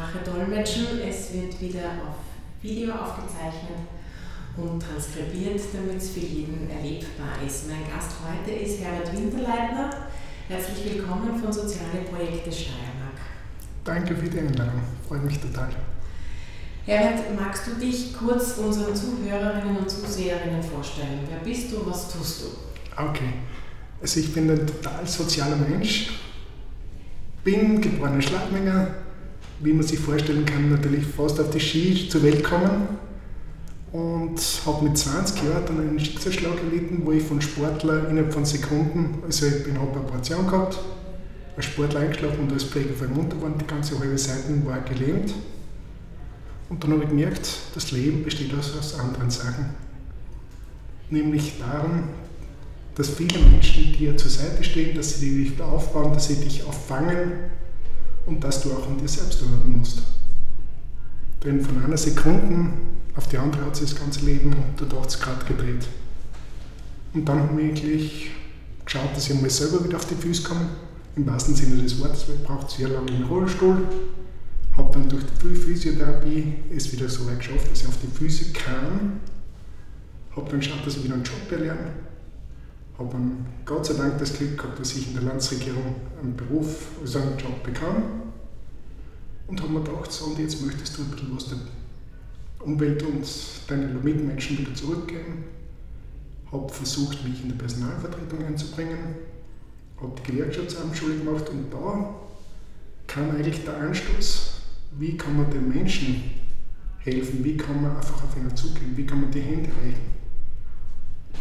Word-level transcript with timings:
Gebärdensprache 0.00 0.18
dolmetschen. 0.24 0.86
Es 1.06 1.32
wird 1.32 1.60
wieder 1.60 1.84
auf 2.08 2.16
Video 2.62 2.92
aufgezeichnet 2.94 3.78
und 4.56 4.82
transkribiert, 4.82 5.60
damit 5.72 5.96
es 6.02 6.10
für 6.10 6.20
jeden 6.20 6.68
erlebbar 6.70 7.36
ist. 7.46 7.68
Mein 7.68 7.82
Gast 7.92 8.16
heute 8.24 8.52
ist 8.52 8.80
Herbert 8.80 9.12
Winterleitner. 9.12 9.90
Herzlich 10.48 10.94
willkommen 10.94 11.38
von 11.38 11.52
Soziale 11.52 12.04
Projekte 12.10 12.50
Steiermark. 12.50 13.20
Danke 13.84 14.16
für 14.16 14.28
die 14.28 14.40
Einladung, 14.40 14.80
freut 15.06 15.24
mich 15.24 15.38
total. 15.38 15.68
Herbert, 16.86 17.38
magst 17.38 17.66
du 17.66 17.74
dich 17.74 18.14
kurz 18.16 18.56
unseren 18.58 18.94
Zuhörerinnen 18.94 19.76
und 19.76 19.88
Zuseherinnen 19.90 20.62
vorstellen? 20.62 21.20
Wer 21.28 21.38
bist 21.38 21.70
du, 21.72 21.86
was 21.86 22.12
tust 22.12 22.42
du? 22.42 22.46
Okay, 23.00 23.32
also 24.00 24.20
ich 24.20 24.32
bin 24.34 24.50
ein 24.50 24.66
total 24.66 25.06
sozialer 25.06 25.56
Mensch, 25.56 26.10
bin 27.44 27.80
geborener 27.80 28.20
Schlagmenger, 28.20 28.88
wie 29.60 29.72
man 29.72 29.82
sich 29.86 29.98
vorstellen 29.98 30.44
kann, 30.46 30.70
natürlich 30.70 31.04
fast 31.04 31.38
auf 31.38 31.50
die 31.50 31.60
Ski 31.60 32.08
zur 32.08 32.22
Welt 32.22 32.42
gekommen 32.42 32.88
und 33.92 34.40
habe 34.64 34.84
mit 34.84 34.96
20 34.96 35.42
Jahren 35.42 35.66
dann 35.66 35.80
einen 35.80 36.00
Schicksalsschlag 36.00 36.56
erlitten, 36.62 37.02
wo 37.04 37.12
ich 37.12 37.22
von 37.22 37.40
Sportler 37.40 38.08
innerhalb 38.08 38.32
von 38.32 38.44
Sekunden, 38.44 39.18
also 39.24 39.46
ich 39.46 39.64
bin 39.64 39.78
habe 39.78 39.90
eine 39.90 40.00
Operation 40.00 40.46
gehabt, 40.46 40.78
als 41.56 41.66
Sportler 41.66 42.00
eingeschlafen 42.00 42.40
und 42.40 42.52
als 42.52 42.64
Pfleger 42.64 42.94
vermunter 42.94 43.40
worden, 43.40 43.54
die 43.60 43.66
ganze 43.66 43.98
halbe 43.98 44.16
Seite 44.16 44.64
war 44.64 44.80
gelähmt. 44.80 45.34
Und 46.70 46.82
dann 46.82 46.92
habe 46.92 47.02
ich 47.02 47.08
gemerkt, 47.08 47.50
das 47.74 47.90
Leben 47.90 48.22
besteht 48.22 48.54
aus, 48.54 48.78
aus 48.78 48.98
anderen 48.98 49.30
Sachen. 49.30 49.70
Nämlich 51.10 51.54
darum, 51.58 52.04
dass 52.94 53.08
viele 53.10 53.40
Menschen 53.40 53.92
dir 53.92 54.16
zur 54.16 54.30
Seite 54.30 54.62
stehen, 54.62 54.94
dass 54.94 55.18
sie 55.18 55.44
dich 55.44 55.60
aufbauen, 55.60 56.12
dass 56.12 56.28
sie 56.28 56.36
dich 56.36 56.62
auffangen 56.64 57.32
und 58.26 58.42
dass 58.42 58.62
du 58.62 58.72
auch 58.72 58.88
an 58.88 58.98
dir 58.98 59.08
selbst 59.08 59.42
arbeiten 59.42 59.78
musst. 59.78 60.02
Denn 61.44 61.60
von 61.60 61.82
einer 61.82 61.96
Sekunde 61.96 62.70
auf 63.16 63.28
die 63.28 63.38
andere 63.38 63.64
hat 63.64 63.76
sich 63.76 63.90
das 63.90 64.00
ganze 64.00 64.24
Leben 64.24 64.54
unter 64.78 64.98
80 64.98 65.20
Grad 65.20 65.46
gedreht. 65.46 65.86
Und 67.12 67.28
dann 67.28 67.40
habe 67.40 67.60
ich 67.60 67.68
wirklich 67.68 68.30
geschaut, 68.84 69.14
dass 69.14 69.28
ich 69.28 69.40
mal 69.40 69.50
selber 69.50 69.84
wieder 69.84 69.96
auf 69.96 70.06
die 70.06 70.14
Füße 70.14 70.42
komme, 70.42 70.68
im 71.16 71.26
wahrsten 71.26 71.54
Sinne 71.54 71.82
des 71.82 71.98
Wortes, 72.00 72.28
weil 72.28 72.36
ich 72.36 72.42
brauche 72.44 72.70
sehr 72.70 72.88
lange 72.88 73.10
einen 73.10 73.24
Rollstuhl, 73.24 73.82
habe 74.76 74.92
dann 74.92 75.08
durch 75.08 75.24
die 75.42 75.54
Physiotherapie 75.54 76.54
es 76.74 76.92
wieder 76.92 77.08
so 77.08 77.26
weit 77.26 77.38
geschafft, 77.38 77.70
dass 77.70 77.82
ich 77.82 77.88
auf 77.88 77.98
die 78.02 78.16
Füße 78.16 78.52
kam. 78.52 79.20
Habe 80.36 80.48
dann 80.48 80.60
geschaut, 80.60 80.86
dass 80.86 80.96
ich 80.96 81.04
wieder 81.04 81.14
einen 81.14 81.24
Job 81.24 81.50
erlerne. 81.50 81.92
Habe 83.00 83.16
Gott 83.64 83.86
sei 83.86 83.94
Dank 83.94 84.18
das 84.18 84.36
Glück 84.36 84.58
gehabt, 84.58 84.78
dass 84.78 84.94
ich 84.94 85.08
in 85.08 85.14
der 85.14 85.22
Landesregierung 85.22 85.94
einen 86.20 86.36
Beruf, 86.36 86.88
also 87.00 87.18
einen 87.18 87.38
Job 87.38 87.62
bekam. 87.62 88.02
Und 89.46 89.62
habe 89.62 89.72
mir 89.72 89.82
gedacht, 89.82 90.12
so 90.12 90.26
und 90.26 90.38
jetzt 90.38 90.60
möchtest 90.60 90.98
du 90.98 91.02
ein 91.02 91.10
bisschen 91.10 91.34
was 91.34 91.48
der 91.48 91.58
Umwelt 92.62 93.02
und 93.02 93.26
deinen 93.68 94.04
Mitmenschen 94.04 94.58
wieder 94.58 94.74
zurückgeben. 94.74 95.44
Habe 96.52 96.68
versucht, 96.68 97.24
mich 97.26 97.42
in 97.42 97.48
der 97.48 97.56
Personalvertretung 97.56 98.44
einzubringen. 98.44 98.98
Habe 99.98 100.12
die 100.18 100.32
Gewerkschaftsabendschule 100.32 101.20
gemacht 101.20 101.48
und 101.48 101.72
da 101.72 102.14
kam 103.06 103.30
eigentlich 103.30 103.64
der 103.64 103.78
Anstoß, 103.78 104.60
wie 104.98 105.16
kann 105.16 105.38
man 105.38 105.50
den 105.50 105.70
Menschen 105.70 106.22
helfen, 106.98 107.42
wie 107.42 107.56
kann 107.56 107.80
man 107.80 107.96
einfach 107.96 108.24
auf 108.24 108.36
ihn 108.36 108.54
zugehen, 108.54 108.94
wie 108.94 109.06
kann 109.06 109.22
man 109.22 109.30
die 109.30 109.40
Hände 109.40 109.70
reichen. 109.70 110.19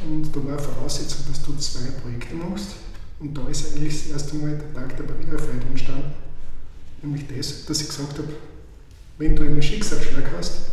Und 0.06 0.34
da 0.34 0.46
war 0.46 0.58
Voraussetzung, 0.58 1.26
dass 1.28 1.44
du 1.44 1.56
zwei 1.58 1.90
Projekte 2.02 2.36
machst. 2.36 2.76
Und 3.20 3.38
da 3.38 3.48
ist 3.48 3.76
eigentlich 3.76 4.04
das 4.04 4.12
erste 4.12 4.36
Mal 4.38 4.58
der 4.58 4.74
Tag 4.74 4.96
der 4.96 5.04
Barrierefreiheit 5.04 5.66
entstanden. 5.70 6.14
Nämlich 7.02 7.26
das, 7.28 7.66
dass 7.66 7.82
ich 7.82 7.88
gesagt 7.88 8.18
habe, 8.18 8.30
wenn 9.18 9.36
du 9.36 9.44
einen 9.44 9.62
Schicksalsschlag 9.62 10.32
hast, 10.38 10.72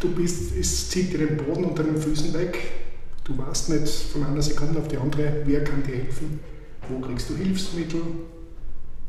du 0.00 0.10
bist, 0.10 0.54
es 0.56 0.90
zieht 0.90 1.12
dir 1.12 1.26
den 1.26 1.36
Boden 1.36 1.64
unter 1.64 1.84
den 1.84 2.00
Füßen 2.00 2.34
weg, 2.34 2.58
du 3.24 3.38
weißt 3.38 3.70
nicht 3.70 3.88
von 3.88 4.24
einer 4.24 4.42
Sekunde 4.42 4.80
auf 4.80 4.88
die 4.88 4.96
andere, 4.96 5.42
wer 5.44 5.64
kann 5.64 5.82
dir 5.82 5.96
helfen, 5.96 6.40
wo 6.88 6.98
kriegst 7.00 7.30
du 7.30 7.36
Hilfsmittel, 7.36 8.02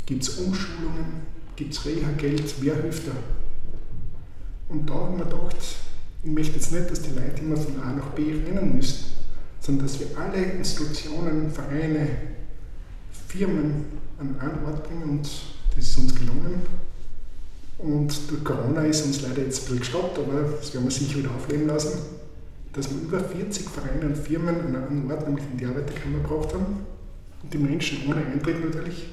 gibt 0.06 0.24
es 0.24 0.30
Umschulungen, 0.38 1.24
gibt 1.56 1.74
es 1.74 1.86
Reha-Geld, 1.86 2.56
wer 2.62 2.76
hilft 2.76 3.08
da? 3.08 3.12
Und 4.70 4.90
da 4.90 4.94
habe 4.94 5.14
ich 5.14 5.18
mir 5.18 5.26
gedacht, 5.26 5.58
ich 6.26 6.32
möchte 6.32 6.56
jetzt 6.56 6.72
nicht, 6.72 6.90
dass 6.90 7.04
die 7.04 7.12
Leute 7.12 7.40
immer 7.40 7.56
von 7.56 7.80
A 7.84 7.94
nach 7.94 8.10
B 8.10 8.24
rennen 8.24 8.76
müssen, 8.76 9.06
sondern 9.60 9.86
dass 9.86 10.00
wir 10.00 10.08
alle 10.18 10.44
Institutionen, 10.44 11.52
Vereine, 11.52 12.08
Firmen 13.28 13.86
an 14.18 14.36
einen 14.40 14.66
Ort 14.66 14.88
bringen 14.88 15.04
und 15.04 15.30
das 15.76 15.88
ist 15.88 15.98
uns 16.00 16.16
gelungen. 16.16 16.64
Und 17.78 18.32
durch 18.32 18.44
Corona 18.44 18.82
ist 18.82 19.06
uns 19.06 19.22
leider 19.22 19.44
jetzt 19.44 19.60
ein 19.60 19.62
bisschen 19.66 19.80
gestoppt, 19.80 20.18
aber 20.18 20.50
das 20.60 20.74
werden 20.74 20.86
wir 20.86 20.92
sicher 20.92 21.20
wieder 21.20 21.30
aufleben 21.30 21.68
lassen, 21.68 22.00
dass 22.74 22.90
wir 22.90 23.02
über 23.02 23.20
40 23.20 23.70
Vereine 23.70 24.08
und 24.08 24.18
Firmen 24.18 24.76
an 24.76 24.76
einen 24.76 25.12
Ort, 25.12 25.28
nämlich 25.28 25.46
in 25.52 25.58
die 25.60 25.66
Arbeiterkammer, 25.66 26.20
gebracht 26.20 26.54
haben. 26.56 26.86
Und 27.44 27.54
die 27.54 27.60
Menschen 27.60 28.00
ohne 28.08 28.26
Eintritt 28.26 28.66
natürlich 28.66 29.10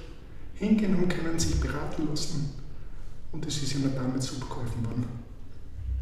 hingehen 0.54 0.96
und 0.96 1.08
können 1.08 1.38
sich 1.38 1.60
beraten 1.60 2.08
lassen. 2.08 2.54
Und 3.32 3.44
das 3.44 3.54
ist 3.56 3.74
ihnen 3.74 3.92
damit 3.94 4.22
super 4.22 4.46
geholfen 4.46 4.86
worden. 4.86 5.04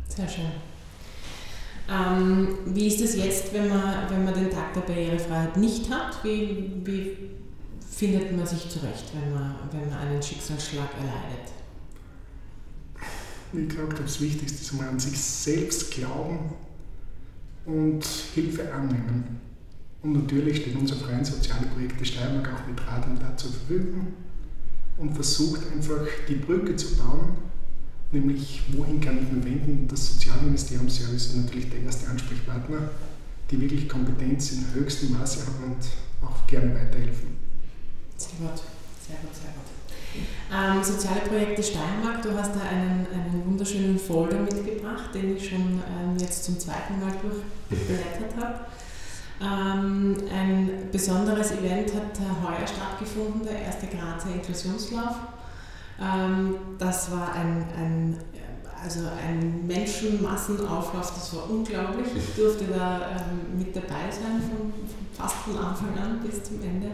Sehr 0.09 0.29
schön. 0.29 0.70
Ähm, 1.91 2.59
wie 2.67 2.87
ist 2.87 3.01
es 3.01 3.17
jetzt, 3.17 3.53
wenn 3.53 3.69
man, 3.69 4.09
wenn 4.11 4.25
man 4.25 4.35
den 4.35 4.51
Tag 4.51 4.73
der 4.75 4.83
Barrierefreiheit 4.83 5.57
nicht 5.57 5.91
hat? 5.91 6.23
Wie, 6.23 6.73
wie 6.85 7.17
findet 7.91 8.37
man 8.37 8.47
sich 8.47 8.69
zurecht, 8.69 9.07
wenn 9.15 9.35
man, 9.35 9.57
wenn 9.73 9.91
man 9.91 9.99
einen 9.99 10.23
Schicksalsschlag 10.23 10.89
erleidet? 10.95 11.53
Ich 13.53 13.69
glaube, 13.69 13.95
das 13.95 14.21
Wichtigste 14.21 14.61
ist, 14.63 14.73
man 14.75 14.91
an 14.91 15.01
sich 15.01 15.19
selbst 15.19 15.91
glauben 15.91 16.55
und 17.67 18.05
Hilfe 18.35 18.73
annehmen. 18.73 19.41
Und 20.03 20.13
natürlich 20.13 20.59
stehen 20.59 20.77
unsere 20.77 21.01
freien 21.01 21.25
sozialen 21.25 21.69
Projekte 21.71 22.05
Steiermark 22.05 22.49
auch 22.55 22.67
mit 22.69 22.87
Rat 22.87 23.07
und 23.07 23.21
Tat 23.21 23.39
zur 23.39 23.51
Verfügung 23.51 24.15
und 24.97 25.13
versucht 25.13 25.61
einfach 25.73 26.07
die 26.29 26.37
Brücke 26.37 26.77
zu 26.77 26.97
bauen, 26.97 27.37
nämlich 28.13 28.63
wohin 28.77 29.01
kann 29.01 29.19
ich 29.23 29.31
mich 29.33 29.45
wenden. 29.45 29.87
Das 29.89 30.15
Sozialministerium 30.15 30.87
ist 30.87 31.37
natürlich 31.37 31.71
der 31.71 31.81
erste 31.81 32.09
Ansprechpartner, 32.09 32.91
die 33.51 33.61
wirklich 33.61 33.89
Kompetenz 33.89 34.53
in 34.53 34.67
höchstem 34.75 35.13
Maße 35.13 35.47
haben 35.47 35.73
und 35.73 36.29
auch 36.29 36.47
gerne 36.47 36.75
weiterhelfen. 36.75 37.37
Sehr 38.17 38.31
gut, 38.39 38.59
sehr 39.07 39.17
gut, 39.17 39.35
sehr 39.35 39.53
gut. 39.53 39.71
Ähm, 40.53 40.83
Soziale 40.83 41.21
Projekte 41.21 41.63
Steiermark, 41.63 42.23
du 42.23 42.37
hast 42.37 42.55
da 42.55 42.61
einen, 42.69 43.07
einen 43.13 43.43
wunderschönen 43.47 43.99
Folder 43.99 44.41
mitgebracht, 44.41 45.15
den 45.15 45.37
ich 45.37 45.49
schon 45.49 45.61
ähm, 45.61 46.17
jetzt 46.19 46.45
zum 46.45 46.59
zweiten 46.59 46.99
Mal 46.99 47.13
durchblättert 47.23 48.37
habe. 48.37 48.61
Ähm, 49.41 50.17
ein 50.31 50.71
besonderes 50.91 51.53
Event 51.53 51.95
hat 51.95 52.19
heuer 52.43 52.67
stattgefunden, 52.67 53.43
der 53.45 53.63
erste 53.63 53.87
Grazer 53.87 54.35
Inklusionslauf. 54.35 55.15
Ähm, 56.01 56.55
das 56.79 57.13
war 57.13 57.35
ein, 57.35 57.65
ein, 57.77 58.17
also 58.83 59.01
ein 59.01 59.67
Menschenmassenauflauf, 59.67 61.13
das 61.15 61.37
war 61.37 61.51
unglaublich. 61.51 62.09
Ich 62.17 62.35
durfte 62.35 62.65
da 62.65 63.11
ähm, 63.11 63.59
mit 63.59 63.77
dabei 63.77 64.11
sein, 64.11 64.41
von, 64.41 64.73
fast 65.13 65.37
von 65.37 65.59
Anfang 65.59 65.97
an 65.99 66.21
bis 66.25 66.43
zum 66.43 66.63
Ende. 66.63 66.93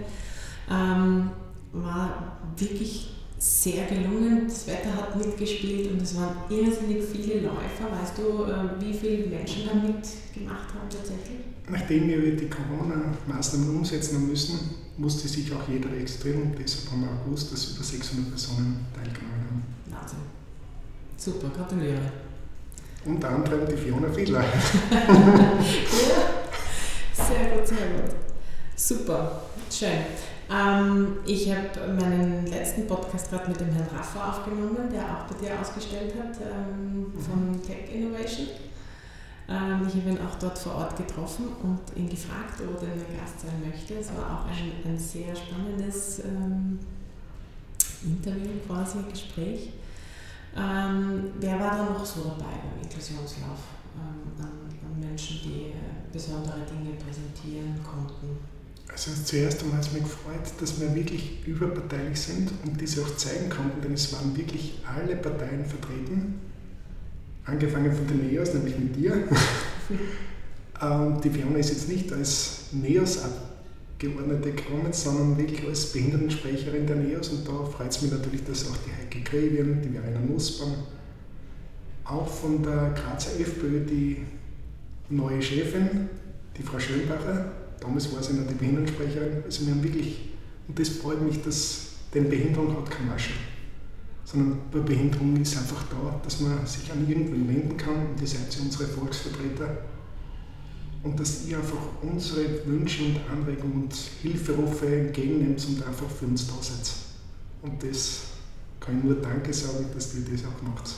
Ähm, 0.69 1.31
war 1.73 2.39
wirklich 2.57 3.13
sehr 3.39 3.85
gelungen. 3.87 4.47
Das 4.49 4.67
Wetter 4.67 4.93
hat 4.95 5.17
mitgespielt 5.17 5.93
und 5.93 6.03
es 6.03 6.17
waren 6.17 6.37
irrsinnig 6.49 7.05
viele 7.05 7.43
Läufer. 7.43 7.91
Weißt 8.01 8.19
du, 8.19 8.45
äh, 8.45 8.81
wie 8.81 8.93
viele 8.93 9.27
Menschen 9.29 9.67
da 9.67 9.75
mitgemacht 9.75 10.75
haben 10.75 10.89
tatsächlich? 10.91 11.39
Nachdem 11.69 12.09
wir 12.09 12.37
die 12.37 12.49
Corona-Maßnahmen 12.49 13.77
umsetzen 13.77 14.27
müssen, 14.29 14.86
musste 14.99 15.29
sich 15.29 15.53
auch 15.53 15.69
jeder 15.69 15.91
registrieren 15.91 16.43
und 16.43 16.59
deshalb 16.59 16.91
haben 16.91 17.03
wir 17.03 17.11
auch 17.11 17.25
gewusst, 17.25 17.53
dass 17.53 17.71
über 17.71 17.85
600 17.85 18.31
Personen 18.31 18.87
teilgenommen 18.95 19.45
haben. 19.47 19.63
Wahnsinn. 19.91 20.19
Super, 21.17 21.49
gratuliere. 21.55 22.13
Unter 23.05 23.29
anderem 23.31 23.67
die 23.69 23.77
Fiona 23.77 24.11
Fiedler. 24.13 24.43
ja, 24.45 24.51
sehr 27.15 27.57
gut, 27.57 27.67
sehr 27.67 27.87
gut. 27.89 28.15
Super, 28.75 29.43
schön. 29.71 30.05
Ähm, 30.51 31.17
ich 31.27 31.51
habe 31.51 31.93
meinen 31.93 32.47
letzten 32.47 32.87
Podcast 32.87 33.31
gerade 33.31 33.49
mit 33.49 33.61
dem 33.61 33.71
Herrn 33.71 33.89
Raffer 33.97 34.29
aufgenommen, 34.29 34.89
der 34.93 35.03
auch 35.03 35.25
bei 35.33 35.45
dir 35.45 35.61
ausgestellt 35.61 36.15
hat, 36.15 36.37
ähm, 36.41 37.01
mhm. 37.01 37.21
von 37.21 37.63
Tech 37.63 37.93
Innovation. 37.93 38.47
Ähm, 39.49 39.87
ich 39.87 39.95
habe 39.95 40.11
ihn 40.11 40.19
auch 40.19 40.35
dort 40.41 40.59
vor 40.59 40.75
Ort 40.75 40.97
getroffen 40.97 41.47
und 41.63 41.81
ihn 41.97 42.09
gefragt, 42.09 42.61
ob 42.61 42.83
er 42.83 42.89
mein 42.89 43.19
Gast 43.19 43.41
sein 43.41 43.63
möchte. 43.65 43.95
Es 43.95 44.09
war 44.17 44.41
auch 44.41 44.47
ein, 44.47 44.73
ein 44.85 44.99
sehr 44.99 45.35
spannendes 45.37 46.21
ähm, 46.21 46.79
Interview, 48.03 48.51
quasi 48.67 48.99
Gespräch. 49.09 49.71
Ähm, 50.57 51.31
wer 51.39 51.61
war 51.61 51.77
da 51.77 51.85
noch 51.85 52.05
so 52.05 52.25
dabei 52.25 52.59
beim 52.59 52.83
Inklusionslauf 52.83 53.61
ähm, 53.95 54.43
an, 54.43 54.51
an, 54.83 55.01
Menschen, 55.01 55.39
die 55.45 55.71
äh, 55.71 56.13
besondere 56.13 56.61
Dinge 56.67 56.97
präsentieren 56.97 57.79
konnten? 57.85 58.39
Also 58.89 59.11
zuerst 59.23 59.63
einmal 59.63 59.79
hat 59.79 59.87
es 59.87 59.93
mich 59.93 60.03
gefreut, 60.03 60.61
dass 60.61 60.81
wir 60.81 60.95
wirklich 60.95 61.47
überparteilich 61.47 62.19
sind 62.19 62.51
und 62.65 62.81
diese 62.81 63.03
auch 63.03 63.17
zeigen 63.17 63.51
konnten, 63.51 63.81
denn 63.83 63.93
es 63.93 64.13
waren 64.13 64.35
wirklich 64.37 64.81
alle 64.85 65.15
Parteien 65.17 65.65
vertreten 65.65 66.41
Angefangen 67.47 67.93
von 67.93 68.07
den 68.09 68.29
NEOS, 68.29 68.55
nämlich 68.55 68.77
mit 68.77 68.97
dir. 68.97 69.13
ähm, 70.83 71.21
die 71.23 71.31
Fiona 71.31 71.59
ist 71.59 71.71
jetzt 71.71 71.89
nicht 71.89 72.13
als 72.13 72.65
NEOS-Abgeordnete 72.73 74.51
gekommen, 74.51 74.93
sondern 74.93 75.39
wirklich 75.39 75.65
als 75.67 75.93
Behindertensprecherin 75.93 76.87
der 76.87 76.97
NEOS. 76.97 77.29
Und 77.29 77.49
da 77.49 77.65
freut 77.65 77.91
es 77.91 78.03
mich 78.03 78.11
natürlich, 78.11 78.45
dass 78.45 78.69
auch 78.69 78.77
die 78.85 78.91
Heike 78.91 79.23
Grevien, 79.23 79.81
die 79.81 79.91
Verena 79.91 80.19
Nussbaum, 80.21 80.75
auch 82.05 82.27
von 82.27 82.63
der 82.63 82.95
Grazer 82.95 83.39
FPÖ 83.41 83.85
die 83.85 84.25
neue 85.09 85.41
Chefin, 85.41 86.09
die 86.57 86.63
Frau 86.63 86.81
Schönbacher, 86.81 87.53
damals 87.81 88.13
war 88.13 88.23
sie 88.23 88.35
noch 88.35 88.47
die 88.49 88.55
Behindertensprecherin. 88.55 89.45
Also 89.45 89.67
wir 89.67 89.75
haben 89.75 89.85
wirklich, 89.85 90.31
und 90.67 90.79
das 90.79 90.89
freut 90.89 91.23
mich, 91.23 91.43
dass 91.43 91.87
denn 92.13 92.29
Behinderung 92.29 92.77
hat 92.77 92.91
keine 92.91 93.11
Masche 93.11 93.33
sondern 94.27 94.59
bei 94.73 94.81
Behinderung 94.81 95.37
ist 95.41 95.57
einfach 95.57 95.85
da, 95.89 96.21
dass 96.23 96.41
man 96.41 96.67
sich 96.67 96.91
an 96.91 97.09
irgendwen 97.09 97.49
wenden 97.49 97.77
kann 97.77 98.09
und 98.09 98.21
ihr 98.21 98.27
seid 98.27 98.59
unsere 98.61 98.89
Volksvertreter 98.89 99.85
und 101.05 101.19
dass 101.19 101.47
ihr 101.47 101.59
einfach 101.59 101.79
unsere 102.03 102.67
Wünsche 102.67 103.05
und 103.05 103.21
Anregungen 103.31 103.85
und 103.85 103.95
Hilferufe 103.95 104.87
entgegennehmt 104.87 105.65
und 105.69 105.87
einfach 105.87 106.11
für 106.11 106.27
uns 106.27 106.49
da 106.49 106.55
seid. 106.61 106.93
Und 107.63 107.81
das 107.81 108.23
kann 108.81 108.99
ich 108.99 109.05
nur 109.05 109.15
Danke 109.15 109.55
sagen, 109.55 109.87
dass 109.95 110.15
ihr 110.17 110.25
das 110.29 110.45
auch 110.45 110.61
macht. 110.63 110.91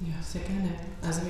Ja, 0.00 0.14
sehr 0.22 0.40
gerne. 0.40 0.70
Also 1.02 1.20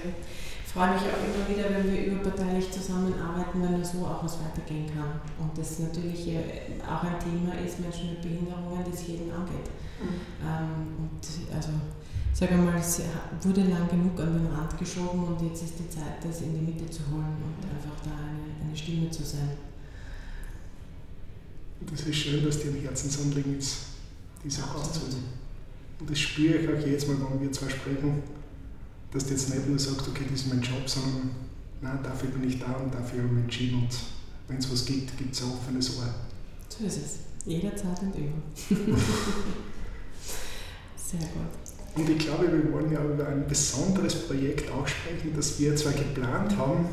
freue 0.73 0.95
mich 0.95 1.03
auch 1.03 1.19
immer 1.19 1.43
wieder, 1.49 1.67
wenn 1.75 1.91
wir 1.93 2.07
überparteilich 2.07 2.71
zusammenarbeiten, 2.71 3.63
wenn 3.63 3.77
nur 3.77 3.85
so 3.85 4.07
auch 4.07 4.23
was 4.23 4.39
weitergehen 4.39 4.87
kann. 4.87 5.21
Und 5.39 5.57
das 5.59 5.81
natürlich 5.81 6.31
auch 6.87 7.03
ein 7.03 7.19
Thema 7.19 7.59
ist, 7.59 7.81
Menschen 7.81 8.11
mit 8.11 8.23
Behinderungen, 8.23 8.85
das 8.89 9.07
jeden 9.07 9.33
angeht. 9.33 9.67
Mhm. 9.99 10.21
Ähm, 10.47 11.11
und 11.11 11.55
also, 11.55 11.71
sage 12.33 12.55
mal, 12.55 12.79
es 12.79 13.03
wurde 13.43 13.63
lang 13.63 13.89
genug 13.89 14.19
an 14.21 14.33
den 14.33 14.47
Rand 14.47 14.79
geschoben 14.79 15.25
und 15.25 15.43
jetzt 15.43 15.65
ist 15.65 15.75
die 15.81 15.89
Zeit, 15.89 16.23
das 16.23 16.43
in 16.43 16.55
die 16.55 16.73
Mitte 16.73 16.89
zu 16.89 17.03
holen 17.11 17.37
und 17.43 17.67
einfach 17.67 17.99
da 18.05 18.11
eine, 18.11 18.65
eine 18.65 18.77
Stimme 18.77 19.11
zu 19.11 19.25
sein. 19.25 19.51
Das 21.81 22.03
ist 22.03 22.15
schön, 22.17 22.45
dass 22.45 22.59
dir 22.61 22.71
ein 22.71 22.81
Herzensanliegen 22.83 23.59
ist, 23.59 23.87
diese 24.45 24.63
auch 24.63 24.77
auszuüben. 24.77 25.25
Und 25.99 26.11
das 26.11 26.19
spüre 26.19 26.59
ich 26.59 26.69
auch 26.69 26.87
jedes 26.87 27.09
Mal, 27.09 27.17
wenn 27.19 27.41
wir 27.41 27.53
zwei 27.53 27.69
sprechen, 27.69 28.23
dass 29.13 29.25
du 29.25 29.31
jetzt 29.31 29.55
nicht 29.55 29.69
nur 29.69 29.79
sagst, 29.79 30.09
okay, 30.09 30.25
das 30.31 30.41
ist 30.43 30.49
mein 30.49 30.63
Job, 30.63 30.87
sondern 30.89 31.31
nein, 31.81 31.99
dafür 32.03 32.31
bin 32.31 32.49
ich 32.49 32.59
da 32.59 32.73
und 32.75 32.93
dafür 32.95 33.19
habe 33.19 33.29
ich 33.29 33.33
mich 33.33 33.45
entschieden 33.45 33.81
und 33.81 33.89
wenn 34.49 34.59
es 34.59 34.71
was 34.71 34.85
gibt, 34.85 35.17
gibt 35.17 35.35
es 35.35 35.43
ein 35.43 35.51
offenes 35.51 35.97
Ohr. 35.97 36.15
So 36.69 36.85
ist 36.85 36.97
es. 36.97 37.19
Jederzeit 37.47 38.01
und 38.03 38.15
immer. 38.17 38.43
Sehr 40.97 41.21
gut. 41.21 41.49
Und 41.97 42.09
ich 42.09 42.19
glaube, 42.19 42.53
wir 42.53 42.73
wollen 42.73 42.93
ja 42.93 43.03
über 43.03 43.27
ein 43.27 43.47
besonderes 43.49 44.27
Projekt 44.27 44.71
auch 44.71 44.87
sprechen, 44.87 45.33
das 45.35 45.59
wir 45.59 45.75
zwar 45.75 45.93
geplant 45.93 46.57
haben. 46.57 46.87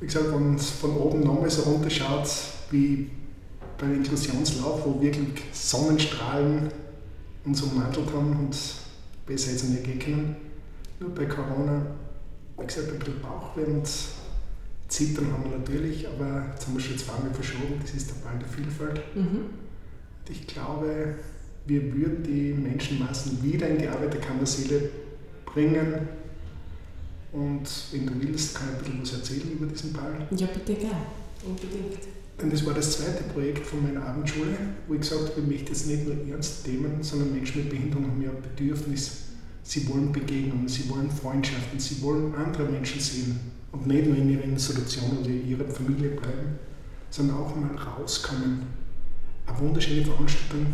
Wie 0.00 0.06
gesagt, 0.06 0.32
wenn 0.32 0.54
es 0.54 0.70
von 0.70 0.96
oben 0.96 1.20
nochmal 1.20 1.50
so 1.50 1.62
runterschaut, 1.62 2.28
wie 2.70 3.10
beim 3.78 3.94
Inklusionslauf, 3.94 4.84
wo 4.84 5.00
wirklich 5.00 5.44
Sonnenstrahlen 5.52 6.68
uns 7.44 7.62
ummantelt 7.62 8.12
haben 8.12 8.36
und 8.36 8.56
besser 9.26 9.52
jetzt 9.52 9.64
nicht 9.64 9.84
gehen 9.84 9.98
können. 9.98 10.36
Nur 11.00 11.14
bei 11.14 11.26
Corona, 11.26 11.86
wie 12.58 12.66
gesagt, 12.66 12.92
ein 12.92 12.98
bisschen 12.98 13.20
Bauchweh 13.20 13.64
und 13.64 13.88
Zittern 14.88 15.32
haben 15.32 15.44
wir 15.50 15.58
natürlich, 15.58 16.08
aber 16.08 16.46
jetzt 16.50 16.66
haben 16.66 16.74
wir 16.74 16.80
schon 16.80 16.98
zweimal 16.98 17.32
verschoben, 17.32 17.74
das 17.80 17.94
ist 17.94 18.10
der 18.10 18.28
Ball 18.28 18.38
der 18.38 18.48
Vielfalt. 18.48 19.00
Mhm. 19.14 19.36
Und 19.36 20.30
ich 20.30 20.46
glaube, 20.46 21.14
wir 21.66 21.94
würden 21.94 22.22
die 22.22 22.54
Menschenmassen 22.54 23.42
wieder 23.42 23.68
in 23.68 23.78
die 23.78 23.88
Arbeiterkammerseele 23.88 24.88
bringen. 25.44 26.08
Und 27.32 27.68
wenn 27.92 28.06
du 28.06 28.12
willst, 28.20 28.54
kann 28.54 28.68
ich 28.68 28.76
ein 28.76 28.82
bisschen 28.82 29.02
was 29.02 29.12
erzählen 29.12 29.52
über 29.52 29.66
diesen 29.66 29.92
Ball. 29.92 30.26
Ja, 30.30 30.46
bitte 30.46 30.74
gern. 30.74 31.02
Unbedingt. 31.44 32.08
Denn 32.40 32.50
das 32.50 32.64
war 32.64 32.72
das 32.74 32.98
zweite 32.98 33.24
Projekt 33.24 33.66
von 33.66 33.82
meiner 33.82 34.04
Abendschule, 34.04 34.56
wo 34.86 34.94
ich 34.94 35.00
gesagt 35.00 35.30
habe, 35.30 35.40
ich 35.40 35.46
möchte 35.46 35.72
jetzt 35.72 35.86
nicht 35.86 36.06
nur 36.06 36.16
ernste 36.28 36.70
Themen, 36.70 37.02
sondern 37.02 37.32
Menschen 37.32 37.62
mit 37.62 37.70
Behinderung 37.70 38.06
haben 38.06 38.22
ja 38.22 38.30
Bedürfnis. 38.30 39.27
Sie 39.68 39.86
wollen 39.86 40.10
Begegnungen, 40.10 40.66
sie 40.66 40.88
wollen 40.88 41.10
Freundschaften, 41.10 41.78
sie 41.78 42.00
wollen 42.00 42.34
andere 42.34 42.64
Menschen 42.64 42.98
sehen 43.02 43.38
und 43.70 43.86
nicht 43.86 44.06
nur 44.06 44.16
in 44.16 44.30
ihrer 44.30 44.44
Institution 44.44 45.18
oder 45.20 45.28
in 45.28 45.46
ihrer 45.46 45.66
Familie 45.66 46.08
bleiben, 46.08 46.58
sondern 47.10 47.36
auch 47.36 47.54
mal 47.54 47.76
rauskommen. 47.76 48.62
Eine 49.46 49.60
wunderschöne 49.60 50.06
Veranstaltung, 50.06 50.68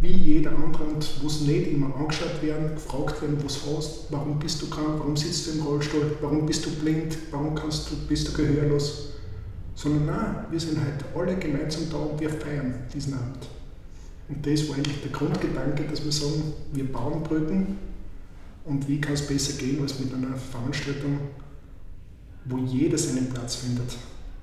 wie 0.00 0.10
jeder 0.10 0.50
andere 0.50 0.82
und 0.82 1.22
muss 1.22 1.42
nicht 1.42 1.68
immer 1.68 1.94
angeschaut 1.94 2.42
werden, 2.42 2.74
gefragt 2.74 3.22
werden, 3.22 3.38
was 3.44 3.60
hast, 3.64 4.10
warum 4.10 4.36
bist 4.40 4.62
du 4.62 4.68
krank, 4.68 4.98
warum 4.98 5.16
sitzt 5.16 5.46
du 5.46 5.50
im 5.52 5.62
Rollstuhl, 5.62 6.16
warum 6.20 6.44
bist 6.44 6.66
du 6.66 6.70
blind, 6.70 7.16
warum 7.30 7.54
kannst 7.54 7.88
du, 7.88 7.94
bist 8.08 8.26
du 8.26 8.32
gehörlos. 8.32 9.10
Sondern 9.76 10.06
nein, 10.06 10.44
wir 10.50 10.58
sind 10.58 10.76
heute 10.80 11.04
alle 11.16 11.36
gemeinsam 11.36 11.84
da 11.88 11.98
und 11.98 12.18
wir 12.18 12.30
feiern 12.30 12.80
diesen 12.92 13.14
Abend. 13.14 13.46
Und 14.28 14.44
das 14.44 14.68
war 14.68 14.74
eigentlich 14.74 15.02
der 15.02 15.12
Grundgedanke, 15.12 15.84
dass 15.84 16.04
wir 16.04 16.10
sagen, 16.10 16.52
wir 16.72 16.90
bauen 16.90 17.22
Brücken 17.22 17.78
und 18.68 18.86
wie 18.88 19.00
kann 19.00 19.14
es 19.14 19.26
besser 19.26 19.58
gehen 19.58 19.80
als 19.80 19.98
mit 19.98 20.12
einer 20.12 20.36
Veranstaltung, 20.36 21.18
wo 22.44 22.58
jeder 22.58 22.98
seinen 22.98 23.28
Platz 23.30 23.56
findet 23.56 23.96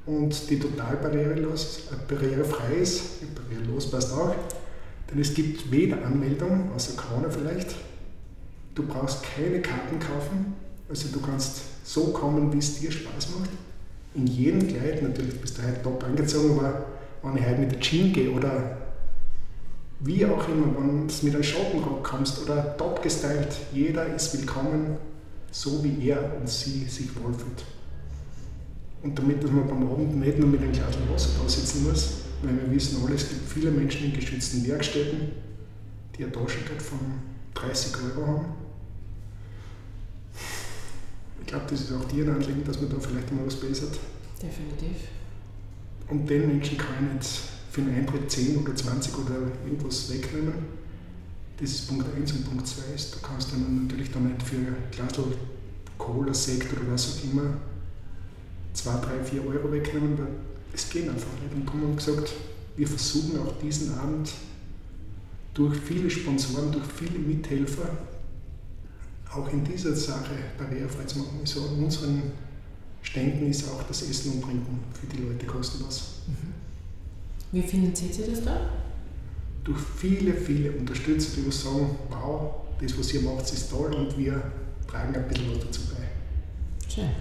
und 0.05 0.49
die 0.49 0.59
total 0.59 0.97
barrierelos, 0.97 1.87
äh, 1.91 2.13
barrierefrei 2.13 2.75
ist, 2.81 3.21
barrierelos 3.35 3.89
passt 3.89 4.11
auch, 4.13 4.35
denn 5.09 5.19
es 5.19 5.33
gibt 5.33 5.71
weder 5.71 6.03
Anmeldung, 6.05 6.71
außer 6.73 6.95
Corona 6.95 7.29
vielleicht, 7.29 7.75
du 8.73 8.83
brauchst 8.83 9.23
keine 9.23 9.61
Karten 9.61 9.99
kaufen, 9.99 10.53
also 10.89 11.07
du 11.11 11.19
kannst 11.19 11.61
so 11.83 12.05
kommen, 12.05 12.51
wie 12.53 12.57
es 12.57 12.79
dir 12.79 12.91
Spaß 12.91 13.29
macht. 13.39 13.49
In 14.15 14.27
jedem 14.27 14.67
Kleid, 14.67 15.01
natürlich 15.01 15.39
bist 15.41 15.57
du 15.57 15.63
heute 15.63 15.81
top 15.81 16.03
angezogen, 16.03 16.59
aber 16.59 16.85
wenn 17.23 17.37
ich 17.37 17.45
heute 17.45 17.59
mit 17.59 17.71
der 17.71 17.79
Jeans 17.79 18.13
gehe 18.13 18.31
oder 18.31 18.77
wie 19.99 20.25
auch 20.25 20.47
immer, 20.49 20.67
wenn 20.77 21.07
du 21.07 21.25
mit 21.25 21.33
einem 21.33 21.43
Schottenrock 21.43 22.03
kommst 22.03 22.41
oder 22.41 22.75
top 22.77 23.01
gestylt, 23.01 23.55
jeder 23.73 24.13
ist 24.13 24.37
willkommen, 24.37 24.97
so 25.51 25.83
wie 25.83 26.09
er 26.09 26.35
und 26.39 26.49
sie 26.49 26.83
sich 26.85 27.15
wohlfühlt. 27.15 27.63
Und 29.03 29.17
damit, 29.17 29.43
dass 29.43 29.51
man 29.51 29.67
beim 29.67 29.89
Abend 29.89 30.19
nicht 30.19 30.39
nur 30.39 30.49
mit 30.49 30.61
einem 30.61 30.73
Glas 30.73 30.95
Wasser 31.11 31.29
da 31.41 31.49
sitzen 31.49 31.83
muss, 31.87 32.21
weil 32.41 32.55
wir 32.55 32.71
wissen 32.71 33.03
alle, 33.05 33.15
es 33.15 33.29
gibt 33.29 33.47
viele 33.47 33.71
Menschen 33.71 34.05
in 34.05 34.13
geschützten 34.13 34.67
Werkstätten, 34.67 35.31
die 36.17 36.23
eine 36.23 36.31
Taschengeld 36.31 36.81
von 36.81 36.99
30 37.53 37.93
Euro 37.97 38.27
haben. 38.27 38.45
Ich 41.39 41.47
glaube, 41.47 41.65
das 41.69 41.81
ist 41.81 41.93
auch 41.93 42.05
dir 42.05 42.25
ein 42.25 42.35
Anliegen, 42.35 42.63
dass 42.65 42.81
man 42.81 42.89
da 42.89 42.97
vielleicht 42.99 43.31
mal 43.31 43.45
was 43.45 43.55
bessert. 43.55 43.97
Definitiv. 44.41 45.07
Und 46.09 46.29
den 46.29 46.47
Menschen 46.47 46.77
kann 46.77 47.17
ich 47.19 47.29
nicht 47.29 47.54
für 47.75 47.81
einen 47.81 47.93
Eintritt 47.93 48.31
10 48.31 48.55
oder 48.55 48.73
20 48.73 49.17
oder 49.17 49.35
irgendwas 49.65 50.09
wegnehmen. 50.09 50.53
Das 51.57 51.71
ist 51.71 51.89
Punkt 51.89 52.05
1 52.15 52.31
und 52.31 52.45
Punkt 52.45 52.65
2 52.65 52.95
ist, 52.95 53.15
du 53.15 53.19
kannst 53.19 53.51
dann 53.51 53.83
natürlich 53.85 54.09
dann 54.11 54.29
nicht 54.29 54.41
für 54.43 54.55
ein 54.55 54.75
Glas 54.91 55.11
Cola, 55.97 56.33
Sekt 56.33 56.71
oder 56.71 56.89
was 56.89 57.17
auch 57.17 57.23
immer 57.25 57.57
2, 58.73 58.91
3, 58.91 59.23
4 59.25 59.45
Euro 59.45 59.71
wegnehmen, 59.73 60.17
weil 60.17 60.27
es 60.73 60.89
geht 60.89 61.09
einfach 61.09 61.27
nicht. 61.41 61.53
Und 61.53 61.65
darum 61.65 61.81
haben 61.81 61.89
wir 61.89 61.95
gesagt, 61.97 62.33
wir 62.77 62.87
versuchen 62.87 63.39
auch 63.39 63.59
diesen 63.61 63.93
Abend 63.95 64.31
durch 65.53 65.77
viele 65.77 66.09
Sponsoren, 66.09 66.71
durch 66.71 66.85
viele 66.95 67.19
Mithelfer 67.19 67.89
auch 69.33 69.51
in 69.51 69.65
dieser 69.65 69.93
Sache 69.93 70.35
barrierefrei 70.57 71.03
zu 71.03 71.19
machen. 71.19 71.39
Also 71.41 71.61
unseren 71.77 72.23
Ständen 73.01 73.47
ist 73.47 73.67
auch 73.69 73.83
das 73.83 74.01
Essen 74.03 74.33
und 74.33 74.43
Trinken 74.43 74.79
für 74.93 75.07
die 75.07 75.23
Leute 75.23 75.45
kostenlos. 75.45 76.21
Mhm. 76.27 76.54
Wie 77.55 77.61
finanziert 77.61 78.19
ihr 78.19 78.27
das 78.27 78.43
da? 78.43 78.69
Durch 79.63 79.79
viele, 79.79 80.33
viele 80.33 80.73
Unterstützer, 80.73 81.37
die 81.37 81.45
uns 81.45 81.63
sagen, 81.63 81.97
wow, 82.09 82.53
das, 82.81 82.99
was 82.99 83.13
ihr 83.13 83.21
macht, 83.21 83.45
ist 83.45 83.69
toll 83.69 83.93
und 83.93 84.17
wir 84.17 84.51
tragen 84.85 85.15
ein 85.15 85.25
bisschen 85.25 85.51
was 85.51 85.59
dazu 85.59 85.81
bei. 85.87 86.91
Schön. 86.93 87.11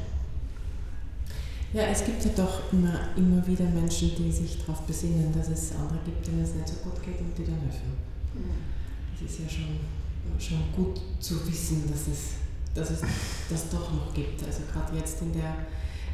Ja, 1.73 1.83
es 1.83 2.05
gibt 2.05 2.25
ja 2.25 2.33
doch 2.35 2.73
immer, 2.73 3.11
immer 3.17 3.47
wieder 3.47 3.65
Menschen, 3.67 4.11
die 4.19 4.33
sich 4.33 4.59
darauf 4.59 4.81
besinnen, 4.81 5.33
dass 5.33 5.51
es 5.51 5.71
andere 5.77 6.01
gibt, 6.05 6.27
denen 6.27 6.43
es 6.43 6.55
nicht 6.55 6.67
so 6.67 6.75
gut 6.83 7.01
geht 7.05 7.21
und 7.21 7.39
die 7.39 7.45
dann 7.45 7.61
helfen. 7.61 7.95
Es 9.15 9.31
ist 9.31 9.39
ja 9.39 9.49
schon, 9.49 9.79
schon 10.41 10.65
gut 10.75 11.01
zu 11.21 11.47
wissen, 11.47 11.85
dass 11.89 12.09
es, 12.09 12.31
dass 12.75 12.91
es 12.91 13.09
das 13.49 13.71
doch 13.71 13.93
noch 13.93 14.13
gibt. 14.13 14.43
Also 14.45 14.63
gerade 14.73 14.97
jetzt 14.97 15.23
in 15.23 15.33
der, 15.33 15.55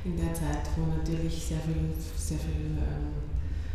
in 0.04 0.14
der 0.14 0.34
Zeit, 0.34 0.68
wo 0.76 0.94
natürlich 0.94 1.42
sehr 1.42 1.60
viel, 1.60 1.88
sehr 2.18 2.38
viel 2.38 2.76
ähm, 2.76 3.30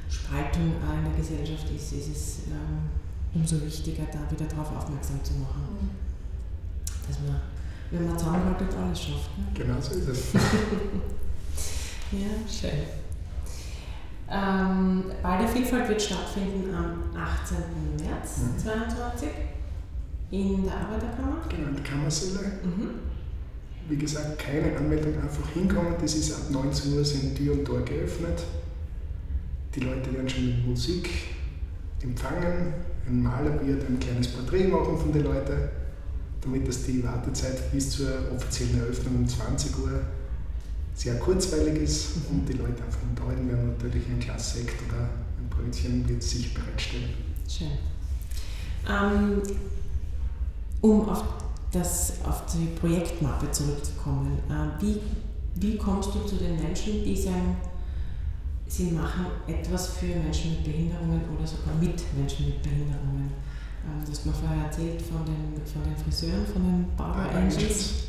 Spaltung 0.10 0.74
in 0.82 1.04
der 1.04 1.14
Gesellschaft 1.18 1.70
ist, 1.76 1.94
ist 1.94 2.10
es 2.10 2.40
ähm, 2.48 2.90
umso 3.34 3.62
wichtiger, 3.62 4.04
da 4.12 4.20
wieder 4.32 4.50
darauf 4.50 4.76
aufmerksam 4.78 5.24
zu 5.24 5.34
machen. 5.34 5.62
Mhm. 5.70 5.90
Dass 7.08 7.20
man, 7.20 7.42
wenn 7.92 8.08
man 8.08 8.18
zusammenhaltet, 8.18 8.76
alles 8.76 9.02
schafft. 9.02 9.38
Ne? 9.38 9.46
Genau 9.54 9.80
so 9.80 9.96
ist 9.96 10.08
es. 10.08 10.34
ja, 12.12 12.30
schön. 12.50 12.84
Ähm, 14.28 15.04
Ball 15.22 15.40
der 15.40 15.48
Vielfalt 15.48 15.88
wird 15.88 16.02
stattfinden 16.02 16.74
am 16.74 17.16
18. 17.16 17.58
März 18.00 18.38
mhm. 18.40 18.58
2022 18.58 19.30
in 20.32 20.64
der 20.64 20.74
Arbeiterkammer. 20.78 21.42
Genau, 21.50 21.68
in 21.68 21.76
der 21.76 21.84
Kammersäle. 21.84 22.40
Mhm. 22.64 22.90
Wie 23.88 23.98
gesagt, 23.98 24.40
keine 24.40 24.76
Anmeldung, 24.76 25.14
einfach 25.22 25.48
hinkommen. 25.50 25.94
Das 26.02 26.16
ist 26.16 26.34
ab 26.34 26.50
19 26.50 26.98
Uhr 26.98 27.06
sind 27.06 27.38
Tür 27.38 27.54
und 27.54 27.66
Tor 27.66 27.82
geöffnet. 27.82 28.44
Die 29.76 29.82
Leute 29.82 30.14
werden 30.14 30.30
schon 30.30 30.46
mit 30.46 30.68
Musik 30.68 31.10
empfangen. 32.02 32.74
Ein 33.08 33.22
Maler 33.22 33.60
wird 33.66 33.84
ein 33.88 34.00
kleines 34.00 34.30
Porträt 34.30 34.68
machen 34.68 34.98
von 34.98 35.12
den 35.12 35.24
Leuten, 35.24 35.70
damit 36.42 36.68
das 36.68 36.84
die 36.84 37.04
Wartezeit 37.04 37.72
bis 37.74 37.92
zur 37.92 38.08
offiziellen 38.34 38.80
Eröffnung 38.80 39.18
um 39.18 39.28
20 39.28 39.78
Uhr 39.80 40.02
sehr 40.94 41.20
kurzweilig 41.20 41.84
ist 41.84 42.12
und 42.32 42.48
die 42.48 42.54
Leute 42.54 42.84
einfach 42.84 43.02
unterhalten 43.10 43.50
werden. 43.50 43.68
Natürlich 43.68 44.08
ein 44.08 44.20
Glas 44.20 44.54
Sekt 44.54 44.82
oder 44.88 45.02
ein 45.02 45.50
Brötchen 45.50 46.08
wird 46.08 46.24
sich 46.24 46.54
bereitstellen. 46.54 47.10
Schön. 47.48 47.72
Ähm, 48.88 49.42
um 50.80 51.10
auf, 51.10 51.24
das, 51.72 52.14
auf 52.24 52.44
die 52.46 52.68
Projektmappe 52.80 53.52
zurückzukommen, 53.52 54.40
äh, 54.50 54.82
wie, 54.82 55.02
wie 55.56 55.78
kommst 55.78 56.16
du 56.16 56.24
zu 56.26 56.38
den 56.38 56.56
Menschen, 56.62 57.04
die 57.04 57.18
sagen, 57.18 57.58
sie 58.68 58.92
machen 58.92 59.26
etwas 59.48 59.88
für 59.90 60.08
Menschen 60.08 60.52
mit 60.52 60.64
Behinderungen 60.64 61.22
oder 61.36 61.46
sogar 61.46 61.76
mit 61.80 62.02
Menschen 62.16 62.46
mit 62.48 62.62
Behinderungen? 62.64 63.32
Ähm, 63.86 64.04
du 64.04 64.12
hast 64.12 64.26
mir 64.26 64.34
vorher 64.34 64.66
erzählt 64.66 65.02
von 65.02 65.26
den, 65.26 65.62
von 65.66 65.84
den 65.84 65.96
Friseuren, 65.96 66.46
von 66.46 66.64
den 66.64 66.96
Barber 66.98 67.30
Angels. 67.36 68.06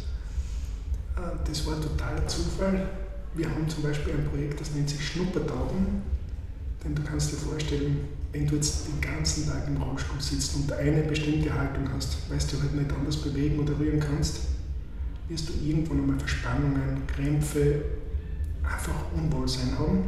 Äh, 1.17 1.21
das 1.47 1.67
war 1.67 1.81
totaler 1.81 2.27
Zufall. 2.27 2.89
Wir 3.35 3.51
haben 3.51 3.69
zum 3.69 3.83
Beispiel 3.83 4.15
ein 4.15 4.25
Projekt, 4.25 4.61
das 4.61 4.73
nennt 4.73 4.89
sich 4.89 5.07
Schnuppertauben. 5.07 6.03
Denn 6.83 6.95
du 6.95 7.03
kannst 7.03 7.33
dir 7.33 7.37
vorstellen, 7.37 8.09
wenn 8.33 8.47
du 8.47 8.55
jetzt 8.57 8.87
den 8.87 9.01
ganzen 9.01 9.47
Tag 9.47 9.67
im 9.67 9.77
Rollstuhl 9.77 10.21
sitzt 10.21 10.55
und 10.57 10.73
eine 10.73 11.03
bestimmte 11.03 11.53
Haltung 11.53 11.89
hast, 11.95 12.31
weißt 12.31 12.53
du 12.53 12.61
halt 12.61 12.75
nicht 12.75 12.93
anders 12.93 13.17
bewegen 13.17 13.59
oder 13.59 13.79
rühren 13.79 14.01
kannst, 14.01 14.41
wirst 15.29 15.49
du 15.49 15.53
irgendwann 15.65 16.01
einmal 16.01 16.19
Verspannungen, 16.19 17.07
Krämpfe, 17.07 17.83
einfach 18.63 18.95
Unwohlsein 19.15 19.79
haben. 19.79 20.05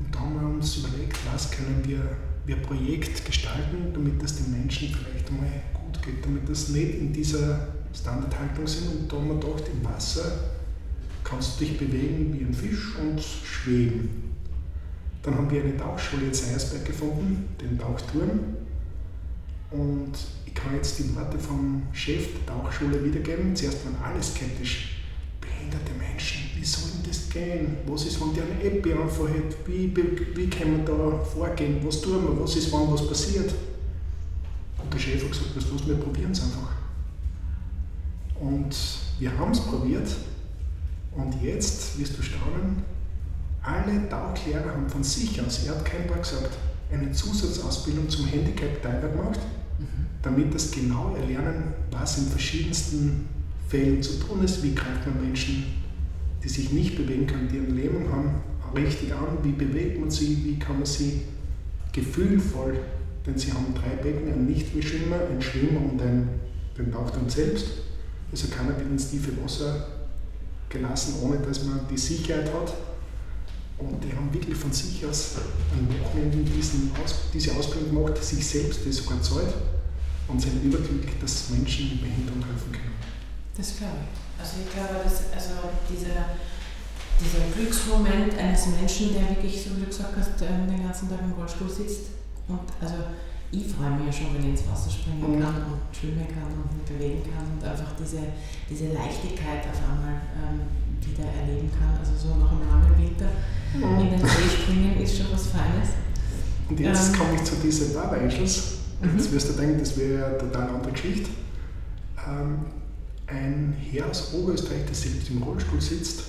Und 0.00 0.14
da 0.14 0.20
haben 0.20 0.40
wir 0.40 0.48
uns 0.48 0.76
überlegt, 0.76 1.18
was 1.32 1.50
können 1.50 1.82
wir, 1.84 2.16
wir 2.46 2.56
Projekt 2.56 3.24
gestalten, 3.24 3.92
damit 3.92 4.22
es 4.22 4.36
den 4.36 4.52
Menschen 4.52 4.88
vielleicht 4.88 5.28
einmal 5.28 5.62
gut 5.74 6.02
geht, 6.02 6.24
damit 6.24 6.48
das 6.48 6.68
nicht 6.68 6.94
in 6.98 7.12
dieser 7.12 7.68
Standardhaltung 7.92 8.66
sind 8.66 8.88
und 8.88 9.12
da 9.12 9.16
haben 9.16 9.28
wir 9.28 9.34
gedacht, 9.34 9.64
im 9.72 9.84
Wasser 9.84 10.50
kannst 11.24 11.60
du 11.60 11.64
dich 11.64 11.78
bewegen 11.78 12.34
wie 12.38 12.44
ein 12.44 12.54
Fisch 12.54 12.96
und 12.96 13.20
schweben. 13.20 14.34
Dann 15.22 15.34
haben 15.34 15.50
wir 15.50 15.62
eine 15.62 15.76
Tauchschule 15.76 16.26
in 16.26 16.34
Seiersberg 16.34 16.84
gefunden, 16.84 17.48
den 17.60 17.78
Tauchturm. 17.78 18.40
Und 19.70 20.12
ich 20.46 20.54
kann 20.54 20.74
jetzt 20.74 20.98
die 20.98 21.14
Worte 21.14 21.38
vom 21.38 21.82
Chef 21.92 22.28
der 22.32 22.54
Tauchschule 22.54 23.04
wiedergeben. 23.04 23.54
Zuerst 23.54 23.84
waren 23.84 23.96
alle 24.02 24.22
skeptisch. 24.22 25.02
Behinderte 25.40 25.92
Menschen, 25.98 26.47
wie 26.68 26.80
soll 26.80 26.90
denn 26.90 27.10
das 27.10 27.30
gehen? 27.30 27.76
Was 27.86 28.04
ist, 28.04 28.20
wenn 28.20 28.34
die 28.34 28.42
eine 28.42 28.62
App 28.62 28.84
einfach 28.86 29.28
hat? 29.28 29.56
Wie, 29.66 29.96
wie, 29.96 30.36
wie 30.36 30.50
können 30.50 30.78
wir 30.78 30.84
da 30.84 31.18
vorgehen? 31.18 31.78
Was 31.82 32.02
tun 32.02 32.22
wir? 32.24 32.42
Was 32.42 32.56
ist, 32.56 32.70
wenn 32.72 32.92
was 32.92 33.08
passiert? 33.08 33.54
Und 34.82 34.92
der 34.92 34.98
Chef 34.98 35.22
hat 35.22 35.30
gesagt, 35.30 35.56
was 35.56 35.70
los, 35.70 35.86
wir 35.86 35.94
probieren 35.96 36.32
es 36.32 36.42
einfach. 36.42 36.72
Und 38.38 38.76
wir 39.18 39.36
haben 39.38 39.50
es 39.50 39.60
probiert 39.60 40.08
und 41.12 41.42
jetzt 41.42 41.98
wirst 41.98 42.16
du 42.16 42.22
staunen, 42.22 42.84
alle 43.62 44.08
Tauchlehrer 44.08 44.70
haben 44.70 44.88
von 44.88 45.02
sich 45.02 45.40
aus, 45.42 45.64
er 45.64 45.74
hat 45.74 45.84
kein 45.84 46.08
Wort 46.08 46.22
gesagt, 46.22 46.56
eine 46.92 47.10
Zusatzausbildung 47.10 48.08
zum 48.08 48.26
Handicap-Diver 48.26 49.08
gemacht, 49.08 49.40
mhm. 49.80 50.06
damit 50.22 50.54
das 50.54 50.70
genau 50.70 51.16
erlernen, 51.16 51.74
was 51.90 52.18
in 52.18 52.26
verschiedensten 52.26 53.28
Fällen 53.66 54.00
zu 54.00 54.20
tun 54.20 54.44
ist, 54.44 54.62
wie 54.62 54.74
greift 54.74 55.04
man 55.06 55.20
Menschen, 55.20 55.77
die 56.42 56.48
sich 56.48 56.72
nicht 56.72 56.96
bewegen 56.96 57.26
können, 57.26 57.48
die 57.52 57.58
eine 57.58 57.68
Lähmung 57.68 58.10
haben, 58.12 58.40
richtig 58.74 59.12
an, 59.12 59.38
wie 59.42 59.52
bewegt 59.52 59.98
man 59.98 60.10
sie, 60.10 60.44
wie 60.44 60.58
kann 60.58 60.76
man 60.76 60.86
sie 60.86 61.22
gefühlvoll, 61.92 62.78
denn 63.26 63.36
sie 63.36 63.52
haben 63.52 63.74
drei 63.74 64.02
Becken, 64.02 64.32
ein 64.32 64.46
Nichtschwimmer, 64.46 65.16
ein 65.30 65.40
Schwimmer 65.40 65.80
und 65.80 66.00
ein, 66.00 66.28
den 66.76 66.92
Tauchturm 66.92 67.28
selbst 67.28 67.66
also 68.30 68.48
keiner 68.48 68.76
wird 68.76 68.88
ins 68.90 69.10
tiefe 69.10 69.32
Wasser 69.42 69.86
gelassen, 70.68 71.14
ohne 71.22 71.38
dass 71.38 71.64
man 71.64 71.80
die 71.90 71.96
Sicherheit 71.96 72.52
hat. 72.52 72.74
Und 73.78 74.02
die 74.02 74.14
haben 74.14 74.32
wirklich 74.32 74.56
von 74.56 74.72
sich 74.72 75.06
aus 75.06 75.36
an 75.72 75.88
Wochenenden 76.00 76.44
diesen 76.44 76.90
aus, 77.02 77.14
diese 77.32 77.52
Ausbildung 77.52 77.94
gemacht, 77.94 78.22
sich 78.22 78.44
selbst 78.44 78.80
das 78.86 78.96
sogar 78.96 79.18
und 80.26 80.40
sind 80.40 80.62
überglücklich, 80.64 81.14
dass 81.20 81.50
Menschen 81.50 81.88
mit 81.90 82.02
Behinderung 82.02 82.44
helfen 82.44 82.72
können. 82.72 82.97
Das 83.58 83.76
glaube 83.76 84.06
ich. 84.06 84.14
Also 84.38 84.62
ich 84.62 84.70
glaube, 84.70 85.02
dass 85.02 85.34
also 85.34 85.66
dieser, 85.90 86.38
dieser 87.18 87.42
Glücksmoment 87.50 88.38
eines 88.38 88.70
Menschen, 88.78 89.12
der 89.18 89.34
wirklich, 89.34 89.66
so 89.66 89.74
wie 89.74 89.82
du 89.82 89.86
gesagt 89.90 90.14
hast, 90.14 90.38
ähm, 90.46 90.70
den 90.70 90.86
ganzen 90.86 91.10
Tag 91.10 91.18
im 91.26 91.34
Rollstuhl 91.34 91.68
sitzt 91.68 92.14
und 92.46 92.62
also 92.80 93.18
ich 93.50 93.66
freue 93.66 93.90
mich 93.98 94.06
ja 94.06 94.12
schon, 94.12 94.34
wenn 94.34 94.44
ich 94.46 94.60
ins 94.60 94.70
Wasser 94.70 94.90
springen 94.90 95.36
mhm. 95.36 95.42
kann 95.42 95.56
und 95.66 95.82
schwimmen 95.90 96.28
kann 96.28 96.54
und 96.54 96.70
mich 96.70 96.86
bewegen 96.86 97.22
kann 97.26 97.48
und 97.50 97.64
einfach 97.64 97.98
diese, 97.98 98.30
diese 98.70 98.92
Leichtigkeit 98.92 99.66
auf 99.66 99.80
einmal 99.82 100.22
ähm, 100.38 100.62
wieder 101.00 101.26
erleben 101.26 101.70
kann. 101.74 101.98
Also 101.98 102.12
so 102.14 102.36
nach 102.38 102.52
einem 102.52 102.68
langen 102.68 102.94
Winter 102.94 103.32
mhm. 103.74 104.06
in 104.06 104.10
den 104.14 104.20
See 104.20 104.48
springen 104.54 105.00
ist 105.00 105.16
schon 105.16 105.32
was 105.32 105.48
Feines. 105.48 105.98
Und 106.68 106.78
jetzt 106.78 107.08
ähm, 107.08 107.18
komme 107.18 107.34
ich 107.34 107.44
zu 107.44 107.56
diesen 107.56 107.94
Barber 107.94 108.20
Angels. 108.20 108.78
Mhm. 109.00 109.18
Jetzt 109.18 109.32
wirst 109.32 109.48
du 109.48 109.52
denken, 109.54 109.78
das 109.80 109.96
wäre 109.96 110.26
eine 110.26 110.38
total 110.38 110.68
andere 110.68 110.92
Geschichte. 110.92 111.30
Ähm, 112.28 112.77
ein 113.28 113.76
Herr 113.90 114.08
aus 114.10 114.32
Oberösterreich, 114.32 114.86
der 114.86 114.94
selbst 114.94 115.30
im 115.30 115.42
Rollstuhl 115.42 115.80
sitzt, 115.80 116.24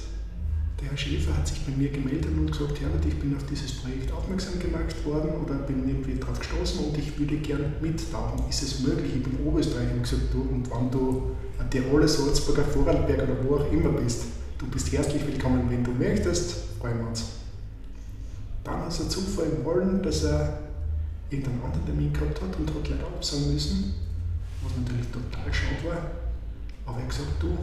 der 0.79 0.89
Herr 0.89 0.97
Schäfer 0.97 1.35
hat 1.35 1.47
sich 1.47 1.59
bei 1.65 1.71
mir 1.71 1.89
gemeldet 1.89 2.31
und 2.37 2.51
gesagt, 2.51 2.79
Herbert, 2.79 3.05
ich 3.05 3.15
bin 3.19 3.35
auf 3.35 3.45
dieses 3.45 3.73
Projekt 3.73 4.11
aufmerksam 4.11 4.59
gemacht 4.59 4.95
worden 5.05 5.31
oder 5.43 5.55
bin 5.59 5.87
irgendwie 5.87 6.15
darauf 6.15 6.39
gestoßen 6.39 6.85
und 6.85 6.97
ich 6.97 7.17
würde 7.19 7.37
gern 7.37 7.73
mittauchen. 7.81 8.47
Ist 8.49 8.63
es 8.63 8.79
möglich? 8.79 9.11
Ich 9.15 9.23
bin 9.23 9.45
Oberösterreicher 9.45 9.93
und 9.93 10.03
gesagt, 10.03 10.33
du, 10.33 10.41
und 10.41 10.69
wenn 10.71 10.91
du 10.91 11.31
ein 11.57 11.69
Tiroler, 11.69 12.07
Salzburger, 12.07 12.63
Vorarlberg 12.63 13.23
oder 13.23 13.43
wo 13.43 13.55
auch 13.57 13.71
immer 13.71 13.89
bist, 13.89 14.23
du 14.57 14.67
bist 14.67 14.91
herzlich 14.91 15.25
willkommen, 15.27 15.69
wenn 15.69 15.83
du 15.83 15.91
möchtest, 15.91 16.55
freuen 16.79 16.99
wir 16.99 17.07
uns. 17.07 17.25
Dann 18.63 18.81
hat 18.81 18.99
er 18.99 19.09
zufallen 19.09 19.63
wollen, 19.65 20.01
dass 20.01 20.23
er 20.23 20.59
irgendeinen 21.29 21.61
anderen 21.63 21.85
Termin 21.85 22.13
gehabt 22.13 22.41
hat 22.41 22.57
und 22.57 22.69
hat 22.69 22.89
leider 22.89 23.07
absagen 23.07 23.53
müssen, 23.53 23.93
was 24.63 24.71
natürlich 24.77 25.07
total 25.07 25.53
schade 25.53 25.83
war. 25.85 26.18
Aber 26.89 26.97
er 26.97 27.03
hat 27.03 27.09
gesagt, 27.09 27.31
du, 27.39 27.57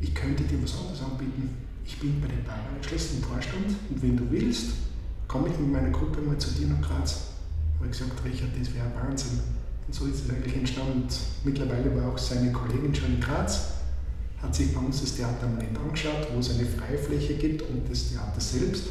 ich 0.00 0.14
könnte 0.14 0.44
dir 0.44 0.62
was 0.62 0.78
anderes 0.78 1.02
anbieten 1.02 1.50
ich 1.90 1.98
bin 1.98 2.20
bei 2.20 2.28
den 2.28 2.44
Bayern-Anschlüssen 2.44 3.18
im 3.18 3.24
Vorstand 3.24 3.66
und 3.90 4.00
wenn 4.02 4.16
du 4.16 4.30
willst, 4.30 4.74
komme 5.26 5.48
ich 5.48 5.58
mit 5.58 5.72
meiner 5.72 5.90
Gruppe 5.90 6.20
mal 6.20 6.38
zu 6.38 6.50
dir 6.52 6.68
nach 6.68 6.80
Graz. 6.80 7.32
Da 7.74 7.80
habe 7.80 7.90
ich 7.90 7.98
gesagt, 7.98 8.24
Richard, 8.24 8.50
das 8.58 8.72
wäre 8.72 8.86
Wahnsinn. 8.94 9.40
Und 9.86 9.94
so 9.94 10.06
ist 10.06 10.24
es 10.24 10.30
eigentlich 10.30 10.54
entstanden. 10.54 11.08
Mittlerweile 11.42 11.94
war 11.96 12.12
auch 12.12 12.18
seine 12.18 12.52
Kollegin 12.52 12.94
schon 12.94 13.14
in 13.14 13.20
Graz, 13.20 13.72
hat 14.40 14.54
sich 14.54 14.72
bei 14.72 14.80
uns 14.80 15.00
das 15.00 15.16
Theater 15.16 15.46
am 15.46 15.56
Land 15.56 15.76
angeschaut, 15.78 16.28
wo 16.32 16.38
es 16.38 16.50
eine 16.50 16.64
Freifläche 16.64 17.34
gibt 17.34 17.62
und 17.62 17.90
das 17.90 18.10
Theater 18.10 18.40
selbst, 18.40 18.84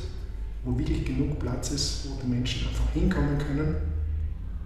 wo 0.65 0.77
wirklich 0.77 1.05
genug 1.05 1.39
Platz 1.39 1.71
ist, 1.71 2.09
wo 2.09 2.19
die 2.21 2.27
Menschen 2.27 2.67
einfach 2.67 2.91
hinkommen 2.93 3.37
können. 3.37 3.75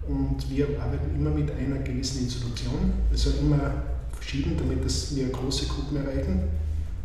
Und 0.08 0.50
wir 0.50 0.66
arbeiten 0.80 1.14
immer 1.14 1.30
mit 1.30 1.50
einer 1.52 1.78
gewissen 1.78 2.24
Institution, 2.24 2.92
also 3.10 3.30
immer 3.40 3.93
verschieden, 4.24 4.56
damit 4.56 4.84
dass 4.84 5.14
wir 5.14 5.28
große 5.28 5.66
Gruppen 5.66 5.98
erreichen. 5.98 6.42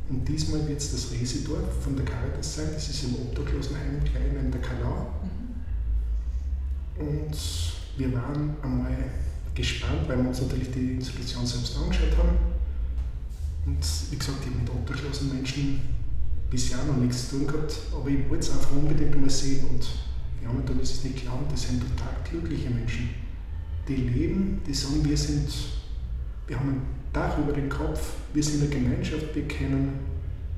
Und 0.09 0.27
diesmal 0.27 0.67
wird 0.67 0.79
es 0.79 0.91
das 0.91 1.11
Residorf 1.11 1.83
von 1.83 1.95
der 1.95 2.05
Caritas 2.05 2.55
sein, 2.55 2.69
das 2.73 2.89
ist 2.89 3.03
im 3.03 3.15
Obdachlosenheim 3.15 4.03
klein 4.03 4.35
in 4.43 4.51
der 4.51 4.61
Kalau. 4.61 5.07
Mhm. 6.97 7.07
Und 7.07 7.38
wir 7.97 8.13
waren 8.13 8.55
einmal 8.63 8.95
gespannt, 9.53 10.07
weil 10.07 10.17
wir 10.17 10.29
uns 10.29 10.41
natürlich 10.41 10.71
die 10.71 10.93
Institution 10.93 11.45
selbst 11.45 11.77
angeschaut 11.77 12.17
haben. 12.17 12.38
Und 13.65 13.85
wie 14.09 14.17
gesagt, 14.17 14.39
ich 14.41 14.47
habe 14.47 14.59
mit 14.61 14.69
obdachlosen 14.69 15.33
Menschen 15.35 15.81
bisher 16.49 16.83
noch 16.85 16.97
nichts 16.97 17.29
zu 17.29 17.38
tun 17.38 17.47
gehabt, 17.47 17.75
aber 17.93 18.09
ich 18.09 18.27
wollte 18.29 18.47
es 18.47 18.51
einfach 18.51 18.71
unbedingt 18.71 19.19
mal 19.19 19.29
sehen. 19.29 19.65
Und 19.69 19.88
wir 20.39 20.49
haben 20.49 20.63
da 20.65 20.73
es 20.81 21.03
nicht 21.03 21.21
glauben, 21.21 21.45
das 21.51 21.63
sind 21.63 21.81
total 21.81 22.15
glückliche 22.27 22.71
Menschen. 22.71 23.09
Die 23.88 23.95
leben, 23.95 24.61
die 24.65 24.73
sagen, 24.73 25.05
wir 25.05 25.17
sind, 25.17 25.49
wir 26.47 26.59
haben 26.59 26.69
ein 26.69 26.98
Dach 27.13 27.37
über 27.39 27.53
den 27.53 27.69
Kopf, 27.69 28.13
wir 28.33 28.43
sind 28.43 28.61
eine 28.61 28.69
Gemeinschaft, 28.69 29.33
wir 29.33 29.47
kennen 29.47 29.93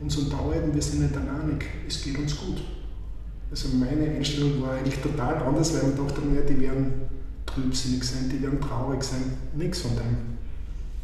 uns 0.01 0.17
unterhalten, 0.17 0.73
wir 0.73 0.81
sind 0.81 1.01
nicht 1.01 1.15
alleinig, 1.15 1.65
es 1.87 2.03
geht 2.03 2.17
uns 2.17 2.37
gut. 2.37 2.61
Also 3.49 3.69
meine 3.69 4.09
Einstellung 4.09 4.61
war 4.61 4.73
eigentlich 4.73 4.99
total 4.99 5.35
anders, 5.35 5.73
weil 5.73 5.83
man 5.83 6.07
dachte, 6.07 6.21
ja, 6.35 6.41
die 6.41 6.59
werden 6.61 6.93
trübsinnig 7.45 8.03
sein, 8.03 8.29
die 8.29 8.41
werden 8.41 8.59
traurig 8.59 9.03
sein, 9.03 9.23
nichts 9.55 9.79
von 9.79 9.91
dem. 9.95 10.31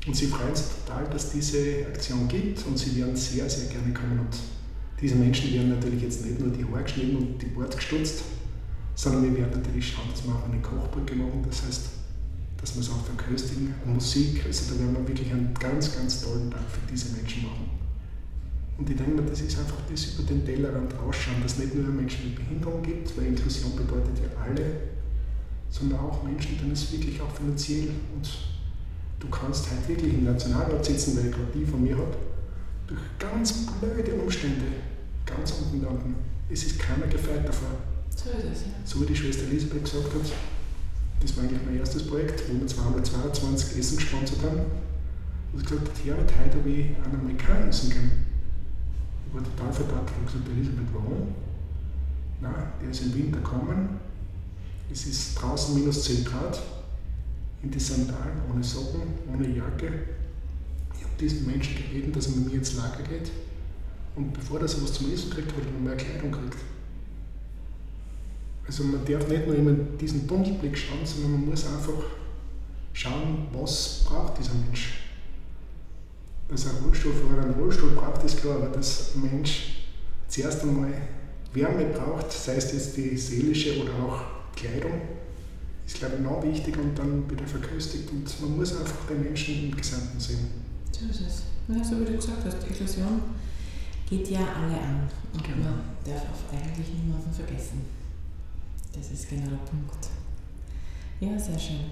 Und 0.07 0.15
sie 0.15 0.27
freuen 0.27 0.55
sich 0.55 0.67
total, 0.85 1.05
dass 1.09 1.31
diese 1.31 1.85
Aktion 1.87 2.27
gibt 2.27 2.65
und 2.65 2.77
sie 2.79 2.95
werden 2.95 3.15
sehr, 3.15 3.49
sehr 3.49 3.69
gerne 3.69 3.93
kommen. 3.93 4.19
Und 4.19 4.37
diese 5.01 5.15
Menschen 5.15 5.53
werden 5.53 5.69
natürlich 5.69 6.01
jetzt 6.01 6.25
nicht 6.25 6.39
nur 6.39 6.49
die 6.49 6.63
Haare 6.63 6.83
geschnitten 6.83 7.17
und 7.17 7.41
die 7.41 7.47
Bord 7.47 7.75
gestutzt, 7.75 8.23
sondern 8.95 9.23
wir 9.23 9.37
werden 9.37 9.61
natürlich 9.61 9.89
schauen, 9.91 10.09
dass 10.09 10.23
wir 10.25 10.33
auch 10.33 10.45
eine 10.45 10.61
Kochbrücke 10.61 11.15
machen. 11.15 11.43
Das 11.47 11.63
heißt, 11.65 11.81
dass 12.59 12.75
wir 12.75 12.81
es 12.81 12.89
auch 12.89 13.03
verköstigen. 13.05 13.73
Und 13.85 13.95
Musik, 13.95 14.43
also 14.45 14.73
da 14.73 14.79
werden 14.79 14.95
wir 14.95 15.07
wirklich 15.07 15.31
einen 15.31 15.53
ganz, 15.59 15.95
ganz 15.95 16.21
tollen 16.21 16.49
Tag 16.51 16.63
für 16.69 16.91
diese 16.91 17.15
Menschen 17.15 17.43
machen. 17.43 17.69
Und 18.77 18.89
ich 18.89 18.95
denke 18.95 19.21
mir, 19.21 19.29
das 19.29 19.41
ist 19.41 19.57
einfach 19.57 19.77
das 19.89 20.05
über 20.13 20.23
den 20.23 20.45
Tellerrand 20.45 20.93
rausschauen, 21.01 21.41
dass 21.41 21.53
es 21.53 21.59
nicht 21.59 21.75
nur 21.75 21.85
Menschen 21.87 22.25
mit 22.25 22.35
Behinderung 22.35 22.83
gibt, 22.83 23.17
weil 23.17 23.27
Inklusion 23.27 23.75
bedeutet 23.75 24.19
ja 24.19 24.41
alle, 24.41 24.63
sondern 25.69 25.99
auch 25.99 26.23
Menschen, 26.23 26.57
denen 26.59 26.73
es 26.73 26.91
wirklich 26.91 27.19
auch 27.21 27.31
finanziell 27.31 27.89
und 28.15 28.29
du 29.19 29.27
kannst 29.29 29.69
halt 29.71 29.87
wirklich 29.87 30.13
im 30.13 30.25
Nationalrat 30.25 30.85
sitzen, 30.85 31.17
weil 31.17 31.25
ich 31.25 31.31
gerade 31.31 31.51
die 31.55 31.65
von 31.65 31.83
mir 31.83 31.97
habe, 31.97 32.15
durch 32.85 33.01
ganz 33.19 33.65
blöde 33.81 34.13
Umstände 34.13 34.65
ganz 35.25 35.51
unten 35.51 35.83
landen. 35.83 36.15
Es 36.49 36.63
ist 36.63 36.79
keiner 36.79 37.07
gefeit 37.07 37.47
davor. 37.47 37.69
So 38.09 38.29
ist 38.29 38.45
es, 38.45 38.61
ja. 38.61 38.73
So 38.85 39.01
wie 39.01 39.05
die 39.07 39.15
Schwester 39.15 39.43
Elisabeth 39.43 39.83
gesagt 39.83 40.13
hat, 40.13 40.31
das 41.19 41.35
war 41.35 41.43
eigentlich 41.43 41.61
mein 41.65 41.79
erstes 41.79 42.07
Projekt, 42.07 42.43
wo 42.49 42.59
wir 42.59 42.67
222 42.67 43.79
Essen 43.79 43.97
gesponsert 43.97 44.39
haben. 44.43 44.59
Und 45.53 45.61
ich 45.61 45.65
gesagt, 45.65 45.89
ja, 46.05 46.15
heute 46.15 46.57
habe 46.59 46.69
ich 46.69 46.85
einen 47.03 47.19
Amerikaner 47.19 47.67
essen 47.67 47.89
können. 47.89 48.25
Ich 49.27 49.33
war 49.33 49.43
total 49.43 49.73
verdattert 49.73 50.17
und 50.19 50.25
gesagt, 50.25 50.49
Elisabeth, 50.49 50.87
warum? 50.93 51.27
Na, 52.41 52.71
der 52.81 52.91
ist 52.91 53.01
im 53.01 53.15
Winter 53.15 53.39
gekommen, 53.39 53.99
es 54.91 55.05
ist 55.05 55.35
draußen 55.35 55.75
minus 55.75 56.03
10 56.03 56.23
Grad, 56.23 56.61
in 57.63 57.71
die 57.71 57.79
Sandalen, 57.79 58.41
ohne 58.51 58.63
Socken, 58.63 59.01
ohne 59.33 59.49
Jacke. 59.49 59.91
Ich 60.93 61.03
habe 61.03 61.13
diesen 61.19 61.47
Menschen 61.47 61.75
gebeten, 61.75 62.11
dass 62.13 62.27
er 62.27 62.35
mit 62.37 62.45
mir 62.47 62.57
ins 62.59 62.75
Lager 62.75 63.03
geht. 63.03 63.31
Und 64.15 64.33
bevor 64.33 64.59
er 64.59 64.63
was 64.63 64.93
zum 64.93 65.11
Essen 65.11 65.31
kriegt, 65.31 65.51
hat 65.51 65.65
er 65.65 65.71
noch 65.71 65.79
mehr 65.79 65.97
Kleidung 65.97 66.31
gekriegt. 66.31 66.57
Also 68.67 68.83
man 68.83 69.05
darf 69.05 69.27
nicht 69.27 69.47
nur 69.47 69.55
immer 69.55 69.73
diesen 69.99 70.27
Tunnelblick 70.27 70.77
schauen, 70.77 71.05
sondern 71.05 71.31
man 71.31 71.45
muss 71.49 71.65
einfach 71.65 72.03
schauen, 72.93 73.47
was 73.53 74.03
braucht 74.05 74.37
dieser 74.37 74.53
Mensch. 74.53 74.99
Dass 76.49 76.67
ein 76.67 76.83
Rollstuhlfahrer 76.83 77.43
einen 77.43 77.53
Rollstuhl 77.53 77.91
braucht, 77.91 78.23
ist 78.23 78.41
klar, 78.41 78.57
aber 78.57 78.67
dass 78.67 79.15
ein 79.15 79.21
Mensch 79.21 79.85
zuerst 80.27 80.61
einmal 80.63 80.93
Wärme 81.53 81.85
braucht, 81.85 82.31
sei 82.31 82.55
es 82.55 82.71
jetzt 82.73 82.97
die 82.97 83.17
seelische 83.17 83.81
oder 83.81 83.93
auch 84.03 84.21
Kleidung 84.55 85.01
ist, 85.85 85.99
glaube 85.99 86.15
ich, 86.15 86.21
noch 86.21 86.43
wichtig 86.43 86.77
und 86.77 86.97
dann 86.99 87.29
wieder 87.29 87.47
verköstigt. 87.47 88.11
Und 88.11 88.41
man 88.41 88.57
muss 88.57 88.77
einfach 88.77 89.07
den 89.07 89.23
Menschen 89.23 89.69
im 89.69 89.75
Gesamten 89.75 90.19
sehen. 90.19 90.47
So 90.91 91.05
ist 91.09 91.21
es. 91.21 91.43
Ja, 91.69 91.83
so 91.83 91.99
wie 92.01 92.05
du 92.05 92.15
gesagt 92.15 92.43
hast, 92.45 92.67
Inklusion 92.67 93.21
geht 94.09 94.29
ja 94.29 94.39
alle 94.39 94.79
an. 94.79 95.07
Und 95.33 95.43
genau. 95.43 95.63
man 95.63 95.79
darf 96.03 96.23
auch 96.23 96.53
eigentlich 96.53 96.87
niemanden 96.89 97.31
vergessen. 97.31 97.96
Das 98.97 99.11
ist 99.11 99.29
genau 99.29 99.49
der 99.49 99.57
Punkt. 99.57 100.09
Ja, 101.19 101.37
sehr 101.37 101.59
schön. 101.59 101.91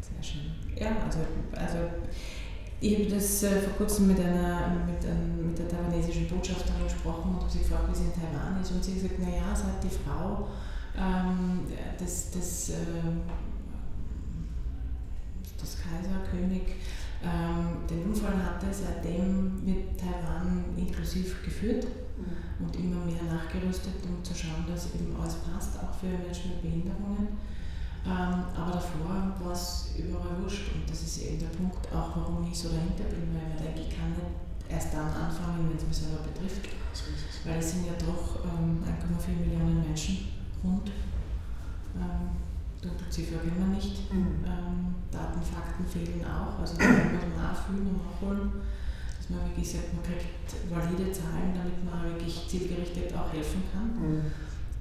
Sehr 0.00 0.22
schön. 0.22 0.52
Ja, 0.76 1.04
also, 1.04 1.18
also 1.52 1.78
ich 2.80 2.94
habe 2.98 3.06
das 3.06 3.42
äh, 3.42 3.60
vor 3.60 3.72
kurzem 3.74 4.08
mit 4.08 4.20
einer 4.20 4.84
mit, 4.86 5.04
ein, 5.04 5.48
mit 5.48 5.58
der 5.58 5.68
taiwanesischen 5.68 6.28
Botschafterin 6.28 6.84
gesprochen 6.84 7.38
und 7.40 7.50
sie 7.50 7.58
gefragt, 7.58 7.88
wie 7.90 7.96
sie 7.96 8.04
in 8.04 8.12
Taiwan 8.12 8.60
ist. 8.60 8.70
Und 8.70 8.84
sie 8.84 8.92
hat 8.92 9.02
gesagt, 9.02 9.20
naja, 9.20 9.54
seit 9.54 9.82
die 9.82 9.96
Frau 9.96 10.48
ähm, 10.96 11.62
des, 11.98 12.30
des, 12.30 12.70
äh, 12.70 12.74
des 15.60 15.76
Kaiser, 15.82 16.20
König, 16.30 16.76
ähm, 17.22 17.86
den 17.88 18.04
Unfall 18.04 18.36
hatte, 18.36 18.66
seitdem 18.70 19.66
wird 19.66 19.98
Taiwan 19.98 20.64
inklusiv 20.76 21.42
geführt 21.44 21.86
mhm. 22.16 22.66
und 22.66 22.76
immer 22.76 23.04
mehr 23.04 23.22
nachgerüstet, 23.22 23.94
um 24.06 24.22
zu 24.22 24.34
schauen, 24.34 24.64
dass 24.68 24.94
eben 24.94 25.14
alles 25.20 25.36
passt, 25.42 25.78
auch 25.78 25.94
für 25.94 26.06
Menschen 26.06 26.50
mit 26.50 26.62
Behinderungen. 26.62 27.38
Ähm, 28.06 28.44
aber 28.54 28.72
davor 28.72 29.32
war 29.40 29.52
es 29.52 29.94
überall 29.96 30.42
wurscht 30.42 30.74
und 30.74 30.88
das 30.88 31.02
ist 31.02 31.22
eben 31.22 31.38
der 31.38 31.56
Punkt, 31.56 31.88
auch 31.88 32.16
warum 32.16 32.44
ich 32.44 32.58
so 32.58 32.68
dahinter 32.68 33.04
bin, 33.04 33.32
weil 33.32 33.56
ich 33.56 33.62
denke, 33.62 33.80
ich 33.80 33.96
kann 33.96 34.10
nicht 34.10 34.44
erst 34.68 34.92
dann 34.92 35.08
anfangen, 35.08 35.68
wenn 35.68 35.76
es 35.76 35.86
mich 35.86 35.96
selber 35.96 36.22
betrifft. 36.22 36.68
Weil 37.44 37.58
es 37.58 37.72
sind 37.72 37.86
ja 37.86 37.92
doch 37.98 38.44
ähm, 38.44 38.82
1,4 38.84 39.40
Millionen 39.40 39.82
Menschen 39.82 40.28
rund. 40.62 40.90
Ähm, 41.96 42.30
Dunkelziffer 42.80 43.38
kennen 43.38 43.58
wir 43.58 43.76
nicht. 43.76 44.12
Mhm. 44.12 44.44
Ähm, 44.44 44.94
Daten, 45.10 45.40
Fakten 45.42 45.84
fehlen 45.84 46.24
auch. 46.24 46.58
Also 46.60 46.76
da 46.76 46.84
muss 46.84 47.22
man 47.22 47.36
nachfühlen 47.36 47.86
und 47.86 48.00
nachholen, 48.04 48.52
dass 49.24 49.36
man 49.36 49.48
wirklich 49.48 49.70
sagt, 49.70 49.94
man 49.94 50.02
kriegt 50.02 50.52
valide 50.70 51.10
Zahlen, 51.10 51.54
damit 51.54 51.82
man 51.84 52.04
wirklich 52.04 52.46
zielgerichtet 52.46 53.14
auch 53.14 53.32
helfen 53.32 53.62
kann. 53.72 53.88
Mhm. 53.96 54.22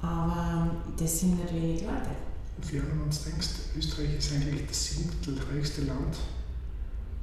Aber 0.01 0.69
das 0.97 1.19
sind 1.21 1.39
nicht 1.39 1.53
wenig 1.53 1.81
Leute. 1.83 2.11
Und 2.57 2.73
wenn 2.73 2.97
du 2.99 3.03
uns 3.05 3.23
denkst, 3.23 3.47
Österreich 3.77 4.17
ist 4.17 4.33
eigentlich 4.33 4.67
das 4.67 4.85
siebtreichste 4.85 5.83
Land. 5.83 6.17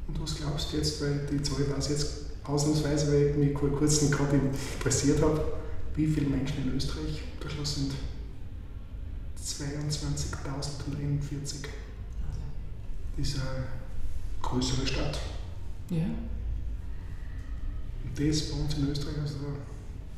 Und 0.09 0.22
was 0.22 0.37
glaubst 0.37 0.72
du 0.72 0.78
jetzt, 0.78 1.02
weil 1.02 1.26
die 1.30 1.42
Zahl 1.42 1.68
war 1.68 1.78
jetzt 1.78 2.06
ausnahmsweise, 2.44 3.12
weil 3.12 3.22
ich 3.28 3.37
mich 3.37 3.59
vor 3.59 3.70
kurzem 3.70 4.11
gerade 4.11 4.37
interessiert 4.37 5.20
habe, 5.20 5.44
wie 5.96 6.06
viele 6.06 6.28
Menschen 6.28 6.64
in 6.64 6.74
Österreich 6.74 7.22
unterschlossen 7.37 7.90
sind? 7.90 7.94
22.041. 9.68 11.66
Das 13.16 13.28
ist 13.28 13.37
eine 13.37 13.66
größere 14.40 14.87
Stadt. 14.87 15.18
Ja. 15.90 16.06
Und 18.05 18.19
das 18.19 18.43
bei 18.43 18.61
uns 18.61 18.75
in 18.75 18.89
Österreich, 18.89 19.19
also 19.21 19.37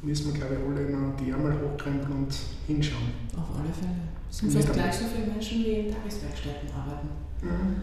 müssen 0.03 0.33
wir 0.33 0.41
glaube 0.41 0.55
ich 0.55 0.61
alle 0.61 0.91
noch 0.91 1.17
die 1.17 1.31
Ärmel 1.31 1.53
hochkrempeln 1.61 2.13
und 2.13 2.35
hinschauen. 2.67 3.11
Auf 3.37 3.57
alle 3.59 3.73
Fälle. 3.73 4.09
Es 4.31 4.39
sind 4.39 4.53
fast 4.53 4.73
gleich 4.73 4.95
so 4.95 5.05
viele 5.15 5.27
Menschen, 5.27 5.63
die 5.63 5.73
in 5.73 5.95
Tageswerkstätten 5.95 6.71
arbeiten. 6.71 7.09
Mhm. 7.43 7.83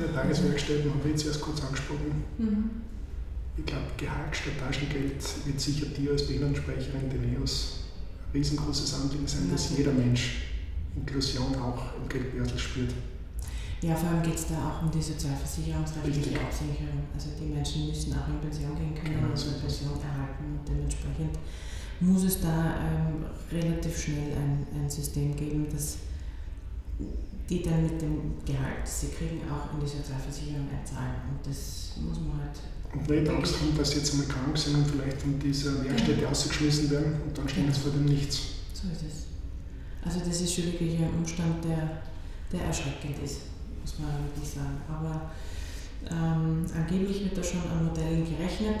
Ja, 0.00 0.06
Tageswerkstätten 0.08 0.90
habe 0.90 1.00
ich 1.04 1.12
jetzt 1.12 1.26
erst 1.26 1.40
kurz 1.40 1.62
angesprochen. 1.62 2.24
Mhm. 2.38 2.70
Ich 3.56 3.66
glaube, 3.66 3.84
Gehalt 3.98 4.34
statt 4.34 4.54
Taschengeld 4.58 5.22
wird 5.44 5.60
sicher 5.60 5.86
dir 5.86 6.12
als 6.12 6.26
Behindertensprecherin 6.26 7.10
den 7.10 7.36
EOS 7.36 7.80
riesengroßes 8.32 8.94
Anliegen 8.94 9.26
sein, 9.26 9.50
dass 9.52 9.76
jeder 9.76 9.92
Mensch 9.92 10.42
Inklusion 10.96 11.54
auch 11.56 11.94
im 12.00 12.08
Geldbeutel 12.08 12.58
spürt. 12.58 12.92
Ja, 13.82 13.96
vor 13.96 14.10
allem 14.10 14.22
geht 14.22 14.36
es 14.36 14.46
da 14.46 14.54
auch 14.54 14.82
um 14.82 14.90
die 14.90 15.02
sozialversicherungsrechtliche 15.02 16.40
Absicherung. 16.40 17.02
Also 17.12 17.30
die 17.38 17.52
Menschen 17.52 17.88
müssen 17.88 18.14
auch 18.14 18.28
in 18.28 18.38
Pension 18.38 18.76
gehen 18.76 18.94
können 18.94 19.18
genau, 19.18 19.34
und 19.34 19.42
eine 19.42 19.58
Pension 19.58 19.98
erhalten 19.98 20.44
und 20.54 20.68
dementsprechend 20.68 21.38
muss 21.98 22.22
es 22.22 22.40
da 22.40 22.76
ähm, 22.78 23.26
relativ 23.50 23.98
schnell 23.98 24.38
ein, 24.38 24.66
ein 24.72 24.88
System 24.88 25.34
geben, 25.34 25.66
das 25.72 25.98
die 27.48 27.62
dann 27.62 27.82
mit 27.82 28.00
dem 28.00 28.34
Gehalt, 28.46 28.82
das 28.82 29.00
sie 29.02 29.08
kriegen, 29.08 29.42
auch 29.50 29.74
in 29.74 29.80
die 29.80 29.90
Sozialversicherung 29.90 30.68
einzahlen. 30.70 31.20
Und 31.28 31.46
das 31.46 31.92
muss 32.00 32.18
man 32.20 32.38
halt 32.40 32.56
und 32.94 33.08
nicht 33.08 33.28
Angst 33.28 33.60
haben, 33.60 33.76
dass 33.76 33.90
sie 33.90 33.98
jetzt 33.98 34.12
einmal 34.12 34.28
krank 34.28 34.56
sind 34.56 34.76
und 34.76 34.86
vielleicht 34.86 35.20
von 35.20 35.38
dieser 35.38 35.82
Lehrstätte 35.82 36.22
ja. 36.22 36.28
ausgeschmissen 36.28 36.90
werden 36.90 37.14
und 37.26 37.36
dann 37.36 37.48
stehen 37.48 37.72
sie 37.72 37.80
vor 37.80 37.90
dem 37.90 38.04
Nichts. 38.04 38.40
So 38.74 38.88
ist 38.88 39.02
es. 39.02 39.26
Also 40.04 40.20
das 40.20 40.40
ist 40.40 40.54
schon 40.54 40.64
wirklich 40.64 40.98
ein 40.98 41.10
Umstand, 41.14 41.64
der, 41.64 42.02
der 42.52 42.66
erschreckend 42.66 43.18
ist, 43.24 43.40
muss 43.82 43.98
man 43.98 44.10
wirklich 44.24 44.48
sagen. 44.48 44.80
Aber 44.88 45.30
ähm, 46.10 46.64
angeblich 46.74 47.24
wird 47.24 47.36
da 47.36 47.42
schon 47.42 47.60
an 47.70 47.86
Modellen 47.86 48.24
gerechnet 48.24 48.80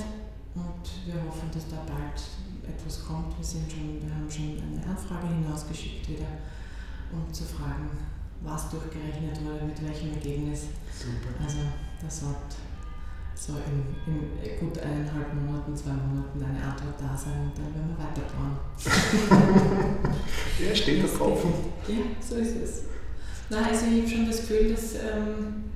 und 0.54 0.84
wir 1.06 1.14
hoffen, 1.22 1.50
dass 1.52 1.68
da 1.68 1.76
bald 1.86 2.18
etwas 2.66 3.04
kommt. 3.04 3.36
Wir, 3.36 3.44
sind 3.44 3.70
schon, 3.70 4.02
wir 4.02 4.14
haben 4.14 4.30
schon 4.30 4.58
eine 4.58 4.82
Anfrage 4.86 5.28
hinausgeschickt 5.28 6.08
wieder, 6.08 6.40
um 7.12 7.32
zu 7.32 7.44
fragen, 7.44 7.90
was 8.42 8.70
durchgerechnet 8.70 9.38
wurde, 9.44 9.64
mit 9.66 9.82
welchem 9.82 10.14
Ergebnis. 10.14 10.66
Super. 10.90 11.34
Also 11.42 11.58
das 12.02 12.22
wird 12.22 12.36
so 13.34 13.54
in, 13.54 13.96
in 14.06 14.58
gut 14.60 14.78
eineinhalb 14.78 15.34
Monaten, 15.34 15.76
zwei 15.76 15.92
Monaten 15.92 16.42
eine 16.42 16.62
Antwort 16.62 16.94
da 16.98 17.16
sein 17.16 17.50
und 17.50 17.58
dann 17.58 17.74
werden 17.74 17.90
wir 17.90 17.98
weiterbauen. 17.98 18.56
ja, 20.68 20.74
steht 20.74 21.02
der 21.02 21.12
Tropfen. 21.12 21.52
Ja, 21.88 21.96
so 22.20 22.36
ist 22.36 22.56
es. 22.56 22.91
Na, 23.50 23.66
also 23.66 23.86
ich 23.86 24.02
habe 24.02 24.08
schon 24.08 24.26
das 24.26 24.40
Gefühl, 24.40 24.72
dass 24.72 24.94
ähm, 24.94 25.70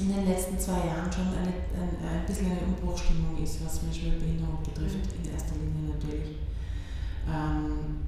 in 0.00 0.08
den 0.08 0.26
letzten 0.26 0.58
zwei 0.58 0.86
Jahren 0.86 1.12
schon 1.12 1.28
eine, 1.28 1.52
ein, 1.76 1.94
ein 2.02 2.26
bisschen 2.26 2.50
eine 2.50 2.60
Umbruchstimmung 2.60 3.36
ist, 3.42 3.64
was 3.64 3.82
Menschen 3.82 4.10
mit 4.10 4.20
Behinderung 4.20 4.58
betrifft, 4.62 5.12
in 5.22 5.30
erster 5.30 5.54
Linie 5.56 5.94
natürlich. 5.94 6.36
Ähm, 7.28 8.02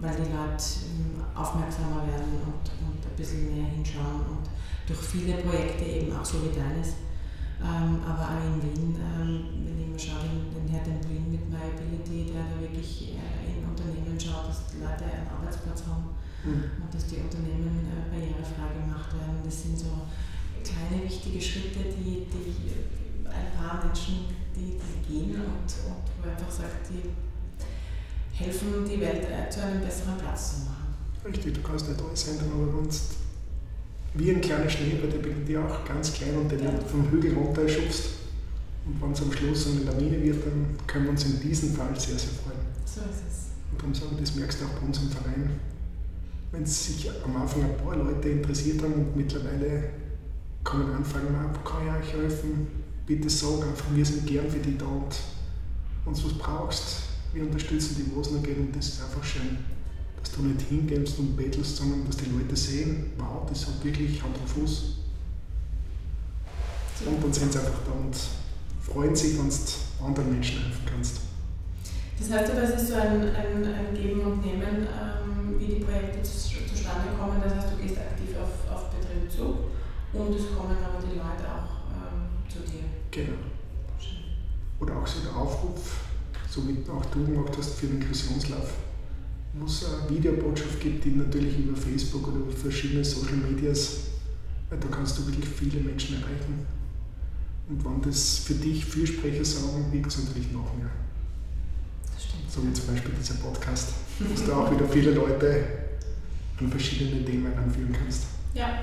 weil 0.00 0.16
die 0.16 0.32
Leute 0.32 0.64
ähm, 0.90 1.22
aufmerksamer 1.34 2.06
werden 2.06 2.40
und, 2.44 2.64
und 2.86 3.00
ein 3.00 3.16
bisschen 3.16 3.54
mehr 3.54 3.66
hinschauen 3.66 4.24
und 4.28 4.48
durch 4.86 5.00
viele 5.00 5.34
Projekte 5.38 5.84
eben 5.84 6.16
auch 6.16 6.24
so 6.24 6.38
wie 6.42 6.56
deines 6.56 6.94
ähm, 7.60 8.00
aber 8.08 8.24
auch 8.24 8.40
in 8.40 8.56
Wien, 8.64 8.96
ähm, 8.96 9.44
wenn 9.68 9.76
ich 9.76 9.88
mal 9.92 10.00
schaue, 10.00 10.24
den, 10.24 10.48
den 10.48 10.68
Herrn 10.72 10.96
Wien 11.04 11.28
mit 11.28 11.44
MyAbility, 11.44 12.32
der 12.32 12.48
da 12.48 12.56
wirklich 12.56 13.12
äh, 13.20 13.52
in 13.52 13.68
Unternehmen 13.68 14.16
schaut, 14.16 14.48
dass 14.48 14.72
die 14.72 14.80
Leute 14.80 15.04
einen 15.04 15.28
Arbeitsplatz 15.28 15.84
haben 15.84 16.16
mhm. 16.44 16.82
und 16.82 16.90
dass 16.92 17.06
die 17.06 17.16
Unternehmen 17.16 17.86
äh, 17.88 18.10
barrierefrei 18.10 18.80
gemacht 18.80 19.12
werden. 19.14 19.40
Das 19.44 19.62
sind 19.62 19.78
so 19.78 20.06
kleine 20.62 21.02
wichtige 21.04 21.40
Schritte, 21.40 21.90
die, 21.90 22.26
die 22.26 23.28
ein 23.28 23.50
paar 23.56 23.84
Menschen, 23.84 24.26
die, 24.54 24.76
die 24.76 25.00
gehen 25.06 25.34
und, 25.34 25.68
und 25.68 26.04
wo 26.18 26.28
einfach 26.28 26.50
sagt, 26.50 26.88
die 26.90 27.10
helfen, 28.32 28.84
die 28.84 29.00
Welt 29.00 29.24
äh, 29.24 29.48
zu 29.50 29.62
einem 29.62 29.80
besseren 29.80 30.18
Platz 30.18 30.54
zu 30.54 30.60
machen. 30.66 30.94
Richtig, 31.24 31.54
du 31.54 31.62
kannst 31.62 31.88
nicht 31.88 32.00
alles 32.00 32.28
ändern, 32.28 32.50
aber 32.54 32.78
wenn 32.78 32.90
wie 34.14 34.30
ein 34.32 34.40
kleiner 34.40 34.68
Schneeball, 34.68 35.08
der 35.08 35.18
beginnt 35.18 35.48
ja 35.48 35.64
auch 35.64 35.84
ganz 35.84 36.12
klein 36.12 36.36
und 36.36 36.50
den 36.50 36.60
vom 36.86 37.08
Hügel 37.10 37.34
runter 37.34 37.68
schubst. 37.68 38.06
Und 38.84 39.00
wenn 39.00 39.12
es 39.12 39.22
am 39.22 39.32
Schluss 39.32 39.68
eine 39.68 39.84
Lawine 39.84 40.20
wird, 40.22 40.44
dann 40.46 40.76
können 40.86 41.04
wir 41.04 41.10
uns 41.10 41.24
in 41.24 41.38
diesem 41.40 41.74
Fall 41.74 41.94
sehr, 41.94 42.18
sehr 42.18 42.30
freuen. 42.30 42.58
So 42.84 43.02
ist 43.02 43.22
es. 43.28 43.50
Und 43.70 43.80
darum 43.80 43.94
sagen, 43.94 44.16
das 44.18 44.34
merkst 44.34 44.60
du 44.60 44.64
auch 44.64 44.80
bei 44.80 44.86
uns 44.86 44.98
im 44.98 45.10
Verein. 45.10 45.60
Wenn 46.52 46.66
sich 46.66 47.10
am 47.24 47.36
Anfang 47.36 47.64
ein 47.64 47.76
paar 47.76 47.96
Leute 47.96 48.28
interessiert 48.28 48.82
haben 48.82 48.94
und 48.94 49.16
mittlerweile 49.16 49.90
kommen 50.64 50.92
Anfragen, 50.92 51.28
wo 51.52 51.68
kann 51.68 51.82
ich 51.86 52.08
euch 52.08 52.20
helfen? 52.20 52.66
Bitte 53.06 53.30
sag 53.30 53.62
einfach, 53.62 53.86
wir 53.94 54.04
sind 54.04 54.26
gern 54.26 54.48
für 54.48 54.58
dich 54.58 54.76
da 54.76 54.86
und 54.86 55.14
du 56.06 56.24
was 56.24 56.38
brauchst, 56.38 57.02
wir 57.32 57.42
unterstützen 57.42 57.96
die, 57.98 58.14
wo 58.14 58.20
es 58.20 58.28
und 58.28 58.76
das 58.76 58.88
ist 58.88 59.02
einfach 59.02 59.22
schön 59.24 59.58
dass 60.22 60.32
du 60.32 60.42
nicht 60.42 60.62
hingehst 60.68 61.18
und 61.18 61.36
bettelst, 61.36 61.76
sondern 61.76 62.06
dass 62.06 62.16
die 62.16 62.30
Leute 62.30 62.56
sehen, 62.56 63.12
wow, 63.18 63.48
das 63.48 63.66
hat 63.66 63.82
wirklich 63.84 64.22
Hand 64.22 64.36
und 64.38 64.48
Fuß. 64.48 64.96
Und 67.06 67.22
dann 67.22 67.32
sind 67.32 67.52
sie 67.52 67.58
einfach 67.58 67.80
da 67.86 67.92
und 67.92 68.14
freuen 68.80 69.16
sich, 69.16 69.38
wenn 69.38 69.48
du 69.48 70.04
anderen 70.04 70.32
Menschen 70.32 70.62
helfen 70.62 70.82
kannst. 70.84 71.20
Das 72.18 72.30
heißt 72.30 72.52
es 72.52 72.82
ist 72.82 72.88
so 72.88 72.94
ein, 72.96 73.22
ein, 73.22 73.64
ein 73.64 73.94
Geben 73.94 74.20
und 74.20 74.44
Nehmen, 74.44 74.86
ähm, 74.86 75.59
die 75.70 75.84
Projekte 75.84 76.22
zustande 76.22 77.14
kommen. 77.18 77.40
Das 77.42 77.54
heißt, 77.54 77.72
du 77.72 77.82
gehst 77.82 77.98
aktiv 77.98 78.36
auf, 78.36 78.70
auf 78.72 78.90
Betriebe 78.90 79.28
zu 79.28 79.70
und 80.12 80.34
es 80.34 80.50
kommen 80.56 80.76
aber 80.82 80.98
die 80.98 81.16
Leute 81.16 81.46
auch 81.46 81.86
ähm, 81.94 82.34
zu 82.48 82.60
dir. 82.66 82.84
Genau. 83.10 83.38
Oder 84.80 84.96
auch 84.96 85.06
so 85.06 85.20
der 85.20 85.36
Aufruf, 85.36 86.04
so 86.48 86.66
wie 86.66 86.82
auch 86.90 87.04
du 87.06 87.24
gemacht 87.24 87.54
hast 87.56 87.74
für 87.74 87.86
den 87.86 88.00
Inklusionslauf 88.00 88.74
wo 89.54 89.66
es 89.66 89.84
eine 89.84 90.16
Videobotschaft 90.16 90.80
gibt, 90.80 91.04
die 91.04 91.10
natürlich 91.10 91.58
über 91.58 91.76
Facebook 91.76 92.28
oder 92.28 92.38
über 92.38 92.52
verschiedene 92.52 93.04
Social 93.04 93.36
Medias, 93.36 93.98
da 94.68 94.76
kannst 94.76 95.18
du 95.18 95.26
wirklich 95.26 95.48
viele 95.48 95.80
Menschen 95.80 96.16
erreichen. 96.16 96.66
Und 97.68 97.84
wenn 97.84 98.02
das 98.02 98.38
für 98.38 98.54
dich 98.54 98.84
Fürsprecher 98.84 99.44
sagen, 99.44 99.86
wiegt 99.92 100.06
es 100.06 100.24
natürlich 100.24 100.52
noch 100.52 100.76
mehr. 100.76 100.90
So 102.50 102.66
wie 102.66 102.72
zum 102.72 102.88
Beispiel 102.88 103.14
dieser 103.14 103.34
Podcast, 103.34 103.92
wo 104.18 104.44
du 104.44 104.52
auch 104.52 104.70
wieder 104.72 104.88
viele 104.88 105.12
Leute 105.12 105.64
an 106.58 106.68
verschiedene 106.68 107.24
Themen 107.24 107.46
heranführen 107.52 107.92
kannst. 107.92 108.24
Ja. 108.54 108.80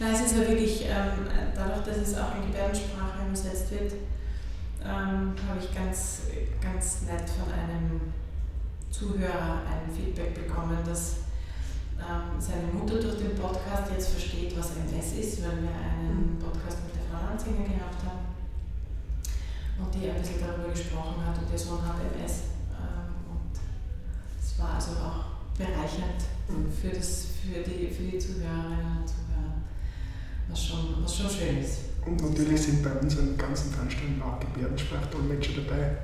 Na, 0.00 0.10
es 0.10 0.26
ist 0.26 0.36
ja 0.36 0.40
wirklich, 0.40 0.82
ähm, 0.82 1.22
dadurch, 1.54 1.86
dass 1.86 1.98
es 1.98 2.18
auch 2.18 2.34
in 2.34 2.50
Gebärdensprache 2.50 3.28
übersetzt 3.28 3.70
wird, 3.70 3.92
ähm, 4.82 5.38
habe 5.46 5.60
ich 5.62 5.72
ganz, 5.72 6.22
ganz 6.60 7.02
nett 7.02 7.30
von 7.30 7.46
einem 7.54 8.00
Zuhörer 8.90 9.62
ein 9.70 9.86
Feedback 9.94 10.34
bekommen, 10.34 10.78
dass 10.84 11.30
ähm, 12.02 12.40
seine 12.40 12.74
Mutter 12.74 12.98
durch 12.98 13.18
den 13.18 13.36
Podcast 13.36 13.92
jetzt 13.94 14.08
versteht, 14.08 14.58
was 14.58 14.74
MS 14.74 15.12
ist, 15.14 15.42
weil 15.42 15.62
wir 15.62 15.70
einen 15.70 16.38
Podcast 16.42 16.82
mit 16.82 16.96
der 16.98 17.06
Frau 17.06 17.24
Lanzinger 17.24 17.62
gehabt 17.62 18.02
haben 18.02 18.34
und 19.78 19.94
die 19.94 20.10
ein 20.10 20.18
bisschen 20.18 20.40
darüber 20.42 20.74
gesprochen 20.74 21.22
hat 21.24 21.38
und 21.38 21.52
ihr 21.52 21.58
Sohn 21.58 21.86
hat 21.86 22.02
MS. 22.18 22.53
War 24.64 24.74
also 24.76 24.92
auch 24.92 25.24
bereichernd 25.58 26.24
für, 26.80 26.88
das, 26.88 27.26
für, 27.42 27.60
die, 27.60 27.88
für 27.88 28.04
die 28.04 28.18
Zuhörerinnen 28.18 28.98
und 28.98 29.06
Zuhörer, 29.06 29.60
was 30.48 30.64
schon, 30.64 31.02
was 31.02 31.16
schon 31.16 31.28
schön 31.28 31.58
ist. 31.58 31.80
Und 32.06 32.22
natürlich 32.22 32.62
sind 32.62 32.82
bei 32.82 32.92
unseren 32.92 33.36
ganzen 33.36 33.70
Veranstaltungen 33.72 34.22
auch 34.22 34.40
Gebärdensprachdolmetscher 34.40 35.52
dabei 35.62 35.96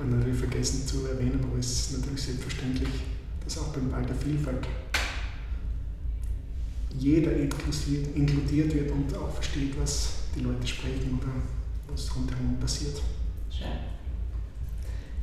und 0.00 0.10
natürlich 0.18 0.38
vergessen 0.38 0.84
zu 0.86 1.06
erwähnen, 1.06 1.40
aber 1.44 1.58
es 1.60 1.90
ist 1.90 1.98
natürlich 1.98 2.22
selbstverständlich, 2.22 2.88
dass 3.44 3.58
auch 3.58 3.68
beim 3.68 3.88
Ball 3.90 4.04
der 4.04 4.16
Vielfalt 4.16 4.66
jeder 6.98 7.32
inkludiert 7.32 8.74
wird 8.74 8.90
und 8.90 9.16
auch 9.16 9.32
versteht, 9.32 9.80
was 9.80 10.14
die 10.34 10.40
Leute 10.40 10.66
sprechen 10.66 11.20
oder 11.22 11.32
was 11.88 12.14
rundherum 12.16 12.58
passiert. 12.58 13.00
Schön. 13.48 13.68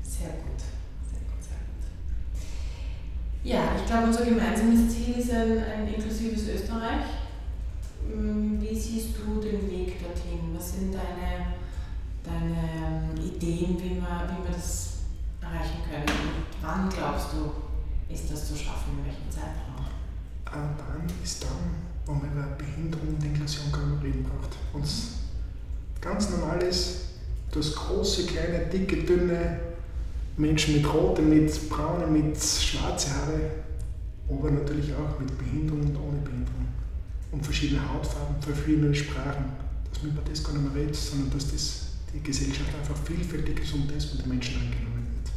Sehr 0.01 0.29
gut. 0.29 0.78
Ja, 3.43 3.75
ich 3.77 3.85
glaube, 3.85 4.07
unser 4.07 4.25
gemeinsames 4.25 4.93
Ziel 4.93 5.17
ist 5.17 5.31
ein, 5.31 5.57
ein 5.57 5.87
inklusives 5.87 6.47
Österreich. 6.49 7.05
Hm, 8.11 8.61
wie 8.61 8.75
siehst 8.75 9.09
du 9.17 9.39
den 9.39 9.69
Weg 9.69 10.01
dorthin? 10.01 10.53
Was 10.55 10.73
sind 10.73 10.93
deine 10.93 11.59
deine 12.23 12.55
ähm, 12.55 13.25
Ideen, 13.25 13.77
wie 13.77 13.95
wir, 13.95 14.29
wie 14.29 14.43
wir 14.43 14.53
das 14.53 14.99
erreichen 15.41 15.79
können? 15.89 16.03
Und 16.03 16.45
wann 16.61 16.89
glaubst 16.89 17.33
du, 17.33 18.13
ist 18.13 18.31
das 18.31 18.47
zu 18.47 18.55
schaffen, 18.55 18.99
in 18.99 19.05
welchem 19.05 19.29
Zeitraum? 19.29 19.85
Ein 20.45 20.75
Dann 20.77 21.23
ist 21.23 21.43
dann, 21.43 21.75
wo 22.05 22.13
man 22.13 22.31
über 22.31 22.55
Behinderung 22.57 23.09
und 23.09 23.23
Inklusion 23.23 23.99
reden 24.01 24.23
braucht. 24.23 24.55
Und 24.73 24.87
ganz 26.01 26.29
normal 26.31 26.61
ist, 26.63 27.01
dass 27.51 27.75
große, 27.75 28.25
kleine, 28.25 28.65
dicke, 28.65 29.03
dünne 29.03 29.59
Menschen 30.39 30.75
mit 30.75 30.93
roten, 30.93 31.29
mit 31.29 31.69
braunen, 31.69 32.13
mit 32.13 32.37
schwarzen 32.37 33.13
Haare, 33.13 33.41
aber 34.29 34.51
natürlich 34.51 34.93
auch 34.93 35.19
mit 35.19 35.37
Behinderung 35.37 35.81
und 35.81 35.97
ohne 35.97 36.19
Behinderung. 36.19 36.67
Und 37.31 37.43
verschiedene 37.43 37.81
Hautfarben, 37.93 38.41
verschiedene 38.41 38.95
Sprachen. 38.95 39.45
Dass 39.91 40.01
man 40.01 40.11
über 40.11 40.21
das 40.27 40.43
gar 40.43 40.53
nicht 40.53 40.63
mehr 40.63 40.81
redet, 40.81 40.95
sondern 40.95 41.31
dass 41.31 41.51
das 41.51 41.87
die 42.13 42.23
Gesellschaft 42.23 42.69
einfach 42.79 42.95
vielfältig 43.03 43.59
ist 43.61 43.73
und 43.73 43.89
den 43.91 44.29
Menschen 44.29 44.55
angenommen 44.55 45.07
wird. 45.13 45.31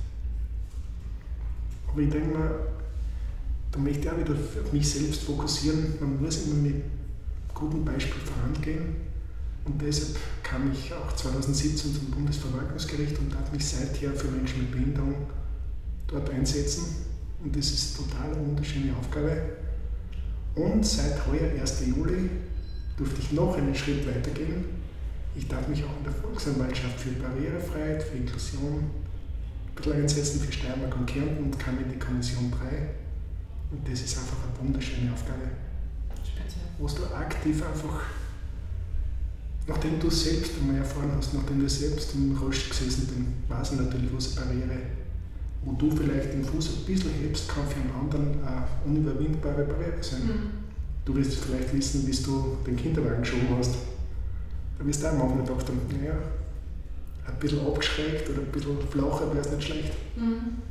Aber 1.88 2.01
ich 2.01 2.11
denke 2.11 2.38
mal, 2.38 2.51
da 3.73 3.79
möchte 3.79 4.01
ich 4.01 4.11
auch 4.11 4.19
wieder 4.19 4.33
auf 4.33 4.73
mich 4.73 4.88
selbst 4.88 5.23
fokussieren. 5.25 5.95
Man 6.01 6.23
muss 6.23 6.47
immer 6.47 6.57
mit 6.57 6.83
gutem 7.53 7.85
Beispiel 7.85 8.21
vorangehen. 8.21 9.12
Und 9.64 9.81
deshalb 9.81 10.16
kam 10.42 10.72
ich 10.72 10.92
auch 10.92 11.14
2017 11.14 11.94
zum 11.94 12.11
Bundesverwaltungsgericht 12.11 13.18
und 13.18 13.35
habe 13.35 13.53
mich 13.53 13.66
seither 13.66 14.12
für 14.12 14.29
Menschen 14.29 14.62
mit 14.62 14.72
Behinderung 14.72 15.27
dort 16.09 16.29
einsetzen. 16.31 16.85
Und 17.42 17.57
das 17.57 17.70
ist 17.70 17.96
total 17.96 18.33
eine 18.33 18.46
wunderschöne 18.46 18.94
Aufgabe. 18.96 19.37
Und 20.55 20.85
seit 20.85 21.27
heuer, 21.27 21.61
1. 21.61 21.87
Juli, 21.87 22.31
durfte 22.96 23.20
ich 23.20 23.33
noch 23.33 23.57
einen 23.57 23.75
Schritt 23.75 24.07
weitergehen 24.07 24.83
ich 25.35 25.48
darf 25.48 25.66
mich 25.68 25.83
auch 25.85 25.96
in 25.96 26.05
der 26.05 26.12
Volksanwaltschaft 26.12 27.01
für 27.01 27.11
Barrierefreiheit, 27.12 28.03
für 28.03 28.18
Inklusion 28.18 28.81
ein 28.81 29.75
bisschen 29.75 29.92
einsetzen, 29.94 30.40
für 30.40 30.53
Steiermark 30.53 30.94
und 30.96 31.07
Kärnten 31.07 31.44
und 31.44 31.59
kam 31.59 31.79
in 31.79 31.90
die 31.90 31.98
Kommission 31.98 32.51
3. 32.51 32.88
Und 33.70 33.88
das 33.88 34.03
ist 34.03 34.18
einfach 34.18 34.37
eine 34.44 34.66
wunderschöne 34.66 35.12
Aufgabe. 35.12 35.48
Wo 36.79 36.87
du 36.87 37.14
aktiv 37.14 37.62
einfach, 37.62 38.03
nachdem 39.66 40.01
du 40.01 40.11
selbst 40.11 40.53
einmal 40.61 40.77
erfahren 40.77 41.12
hast, 41.16 41.35
nachdem 41.35 41.61
du 41.61 41.68
selbst 41.68 42.14
im 42.14 42.37
Rost 42.37 42.70
gesessen 42.70 43.07
bist, 43.07 43.59
weißt 43.59 43.72
du 43.72 43.77
natürlich, 43.77 44.11
was 44.12 44.37
eine 44.37 44.46
Barriere 44.46 44.79
wo 45.64 45.72
du 45.72 45.90
vielleicht 45.90 46.33
den 46.33 46.44
Fuß 46.44 46.70
ein 46.70 46.85
bisschen 46.85 47.11
hebst, 47.22 47.48
kann 47.48 47.66
für 47.66 47.81
einen 47.81 47.92
anderen 47.92 48.44
eine 48.44 48.66
unüberwindbare 48.85 49.64
Barriere 49.64 50.03
sein. 50.03 50.22
Mhm. 50.22 50.51
Du 51.05 51.14
wirst 51.14 51.35
vielleicht 51.35 51.72
wissen, 51.72 52.07
wie 52.07 52.22
du 52.22 52.57
den 52.66 52.77
Kinderwagen 52.77 53.22
geschoben 53.22 53.57
hast. 53.57 53.75
Da 54.79 54.87
wirst 54.87 55.03
du 55.03 55.09
auch 55.09 55.18
manchmal 55.18 55.44
gedacht 55.44 55.68
haben, 55.68 55.81
naja, 56.01 56.14
ein 57.27 57.38
bisschen 57.38 57.64
abgeschrägt 57.66 58.29
oder 58.31 58.40
ein 58.40 58.53
bisschen 58.53 58.77
flacher 58.88 59.33
wäre 59.33 59.44
es 59.44 59.53
nicht 59.53 59.64
schlecht. 59.64 59.92
Mhm. 60.16 60.62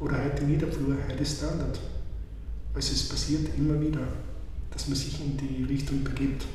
Oder 0.00 0.24
heute 0.24 0.44
Niederflur, 0.44 0.96
heute 1.08 1.22
ist 1.22 1.38
Standard. 1.38 1.78
Also 2.74 2.92
es 2.92 3.08
passiert 3.08 3.48
immer 3.56 3.80
wieder, 3.80 4.00
dass 4.70 4.88
man 4.88 4.96
sich 4.96 5.20
in 5.20 5.36
die 5.36 5.64
Richtung 5.64 6.02
begibt, 6.02 6.46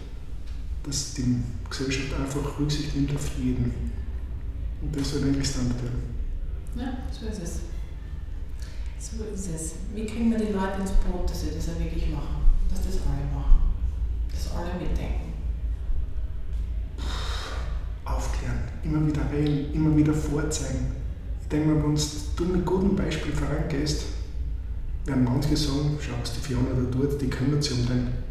dass 0.86 1.13
die 1.15 1.38
Gesellschaft 1.69 2.13
einfach 2.13 2.60
Rücksicht 2.60 2.95
nimmt 2.95 3.15
auf 3.15 3.38
jeden. 3.38 3.74
Und 4.82 4.95
das 4.95 5.12
soll 5.12 5.24
eigentlich 5.24 5.56
werden. 5.56 6.15
Ja, 6.76 6.98
so 7.12 7.28
ist 7.28 7.41
es. 7.41 7.60
So 9.00 9.24
ist 9.34 9.56
es. 9.56 9.74
Wie 9.93 10.06
kriegen 10.06 10.32
wir 10.32 10.38
die 10.38 10.54
Leute 10.54 10.82
ins 10.82 10.91
Boot, 10.91 11.30
dass 11.30 11.41
sie 11.41 11.52
das 11.56 11.69
auch 11.69 11.80
wirklich 11.80 12.10
machen? 12.10 12.43
Dass 12.69 12.86
das 12.86 13.02
alle 13.08 13.26
machen? 13.34 13.62
Dass 14.32 14.52
alle 14.54 14.80
mitdenken? 14.80 15.34
Aufklären, 18.04 18.60
immer 18.84 19.08
wieder 19.08 19.32
reden, 19.32 19.74
immer 19.74 19.95
wieder 19.95 20.13
vorzeigen. 20.13 20.91
Ich 21.41 21.48
denke 21.48 21.69
mal, 21.69 21.84
wenn 21.84 21.95
du 22.36 22.45
mit 22.45 22.65
gutem 22.65 22.95
Beispiel 22.95 23.32
vorangehst, 23.32 24.04
werden 25.06 25.24
manche 25.24 25.56
sagen, 25.56 25.98
schau, 26.00 26.13
die 26.24 26.41
Fiona 26.41 26.69
da 26.76 26.91
tut, 26.91 27.21
die 27.21 27.30
kümmert 27.30 27.63
sich 27.63 27.80
um 27.80 27.86
den. 27.88 28.24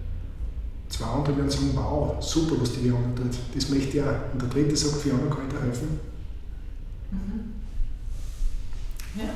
Zwei 0.94 1.06
andere 1.06 1.36
werden 1.36 1.50
sagen, 1.50 1.70
wow, 1.74 2.22
super, 2.22 2.54
was 2.60 2.70
die 2.70 2.82
Fiona 2.82 3.08
tut, 3.16 3.36
das 3.52 3.68
möchte 3.68 3.98
ich 3.98 4.02
auch. 4.04 4.32
Und 4.32 4.40
der 4.40 4.48
dritte 4.48 4.76
sagt, 4.76 5.02
Fiona 5.02 5.26
kann 5.26 5.48
ich 5.48 5.52
dir 5.52 5.60
helfen. 5.60 5.88
Mhm. 7.10 7.50
Ja, 9.20 9.30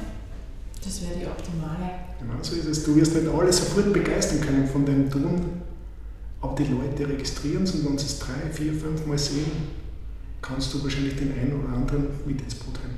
das 0.85 1.03
wäre 1.03 1.19
die 1.19 1.27
optimale. 1.27 1.91
Genau 2.21 2.35
so 2.41 2.55
ist 2.55 2.67
es. 2.67 2.85
Du 2.85 2.95
wirst 2.95 3.13
nicht 3.13 3.27
alle 3.27 3.53
sofort 3.53 3.93
begeistern 3.93 4.41
können 4.41 4.69
von 4.69 4.87
deinem 4.87 5.11
Tun, 5.11 5.63
aber 6.41 6.55
die 6.55 6.73
Leute 6.73 7.09
registrieren 7.09 7.65
es 7.65 7.73
und 7.73 7.89
wenn 7.89 7.99
sie 7.99 8.07
es 8.07 8.21
drei, 8.21 8.49
vier, 8.53 8.73
fünf 8.73 9.05
Mal 9.07 9.19
sehen, 9.19 9.51
kannst 10.41 10.73
du 10.73 10.85
wahrscheinlich 10.85 11.17
den 11.17 11.33
einen 11.33 11.61
oder 11.61 11.75
anderen 11.75 12.07
mit 12.25 12.41
ins 12.41 12.55
Boot 12.55 12.79
holen. 12.79 12.95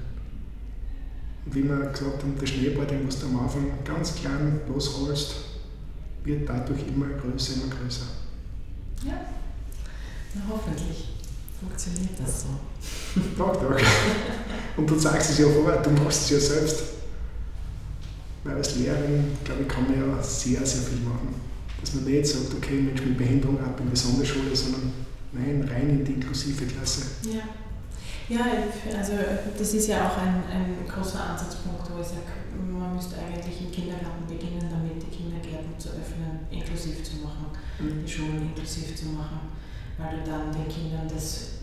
Und 1.46 1.54
wie 1.54 1.66
wir 1.66 1.78
gesagt 1.78 2.22
haben, 2.22 2.38
der 2.38 2.46
Schneeball, 2.46 2.86
den 2.86 3.08
du 3.08 3.26
am 3.26 3.40
Anfang 3.40 3.64
ganz 3.86 4.16
klein 4.16 4.60
losrollst, 4.68 5.36
wird 6.24 6.46
dadurch 6.46 6.86
immer 6.88 7.06
größer, 7.06 7.54
immer 7.54 7.74
größer. 7.74 8.04
Ja, 9.04 9.14
na 10.34 10.42
hoffentlich 10.48 11.08
funktioniert 11.58 12.18
das 12.18 12.42
so. 12.42 12.48
Tag, 13.36 13.58
Tag. 13.60 13.82
Und 14.76 14.88
du 14.88 14.96
zeigst 14.96 15.30
es 15.30 15.38
ja 15.38 15.48
vor, 15.48 15.72
du 15.72 15.90
machst 15.90 16.22
es 16.22 16.30
ja 16.30 16.40
selbst. 16.40 16.82
Weil 18.44 18.56
als 18.56 18.76
Lehrerin, 18.76 19.36
glaube 19.44 19.62
ich, 19.62 19.68
kann 19.68 19.84
man 19.84 19.94
ja 19.94 20.22
sehr, 20.22 20.64
sehr 20.64 20.82
viel 20.82 21.00
machen. 21.00 21.34
Dass 21.80 21.94
man 21.94 22.04
nicht 22.04 22.26
sagt, 22.26 22.54
okay, 22.54 22.80
Mensch 22.80 23.02
mit 23.02 23.18
Behinderung 23.18 23.58
ab 23.60 23.78
in 23.80 23.90
die 23.90 23.96
Sonderschule, 23.96 24.54
sondern 24.54 24.92
nein, 25.32 25.68
rein 25.70 25.90
in 25.90 26.04
die 26.04 26.12
inklusive 26.12 26.64
Klasse. 26.66 27.02
Ja. 27.24 27.42
Ja, 28.30 28.46
also 28.96 29.12
das 29.58 29.74
ist 29.74 29.88
ja 29.88 30.06
auch 30.06 30.16
ein, 30.22 30.44
ein 30.46 30.86
großer 30.86 31.18
Ansatzpunkt, 31.18 31.82
wo 31.90 32.00
ich 32.00 32.06
sage, 32.06 32.30
man 32.54 32.94
müsste 32.94 33.16
eigentlich 33.18 33.58
im 33.60 33.72
Kindergarten 33.72 34.22
beginnen, 34.28 34.70
damit 34.70 35.02
die 35.02 35.10
Kindergärten 35.10 35.74
zu 35.76 35.88
öffnen, 35.98 36.46
inklusiv 36.48 37.02
zu 37.02 37.26
machen, 37.26 37.50
mhm. 37.80 38.06
die 38.06 38.08
Schulen 38.08 38.54
inklusiv 38.54 38.94
zu 38.94 39.06
machen, 39.18 39.50
weil 39.98 40.22
du 40.22 40.30
dann 40.30 40.54
den 40.54 40.70
Kindern 40.70 41.10
das, 41.12 41.58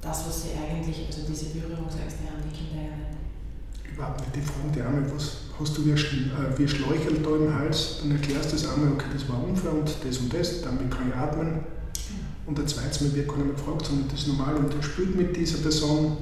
das 0.00 0.26
was 0.26 0.42
sie 0.44 0.56
eigentlich, 0.56 1.04
also 1.12 1.28
diese 1.28 1.52
Berührungsängste 1.52 2.24
haben 2.24 2.40
die 2.40 2.56
Kinder 2.56 2.88
ja 2.88 2.96
nicht. 2.96 3.92
Überhaupt 3.92 4.20
nicht. 4.24 4.36
Die 4.36 4.40
fragen 4.40 4.72
dich 4.72 4.82
einmal, 4.82 5.04
was 5.12 5.52
hast 5.60 5.76
du 5.76 5.84
wie, 5.84 5.92
äh, 5.92 6.56
wie 6.56 6.66
Schläuchel 6.66 7.20
da 7.20 7.36
im 7.36 7.52
Hals, 7.52 8.00
dann 8.00 8.12
erklärst 8.12 8.48
du 8.48 8.56
das 8.56 8.64
einmal, 8.72 8.96
okay, 8.96 9.12
das 9.12 9.28
war 9.28 9.44
ein 9.44 9.52
Unfall 9.52 9.76
und 9.76 9.92
das 9.92 10.16
und 10.16 10.32
das, 10.32 10.62
damit 10.62 10.90
kann 10.90 11.12
ich 11.12 11.14
atmen 11.14 11.81
und 12.46 12.58
der 12.58 12.66
zweite 12.66 13.04
Mal 13.04 13.14
wird 13.14 13.28
gar 13.28 13.36
nicht 13.36 13.46
mehr 13.46 13.54
gefragt, 13.54 13.86
sondern 13.86 14.08
das 14.08 14.20
ist 14.20 14.28
normal 14.28 14.56
und 14.56 14.72
der 14.72 14.82
spielt 14.82 15.16
mit 15.16 15.36
dieser 15.36 15.58
Person. 15.58 16.16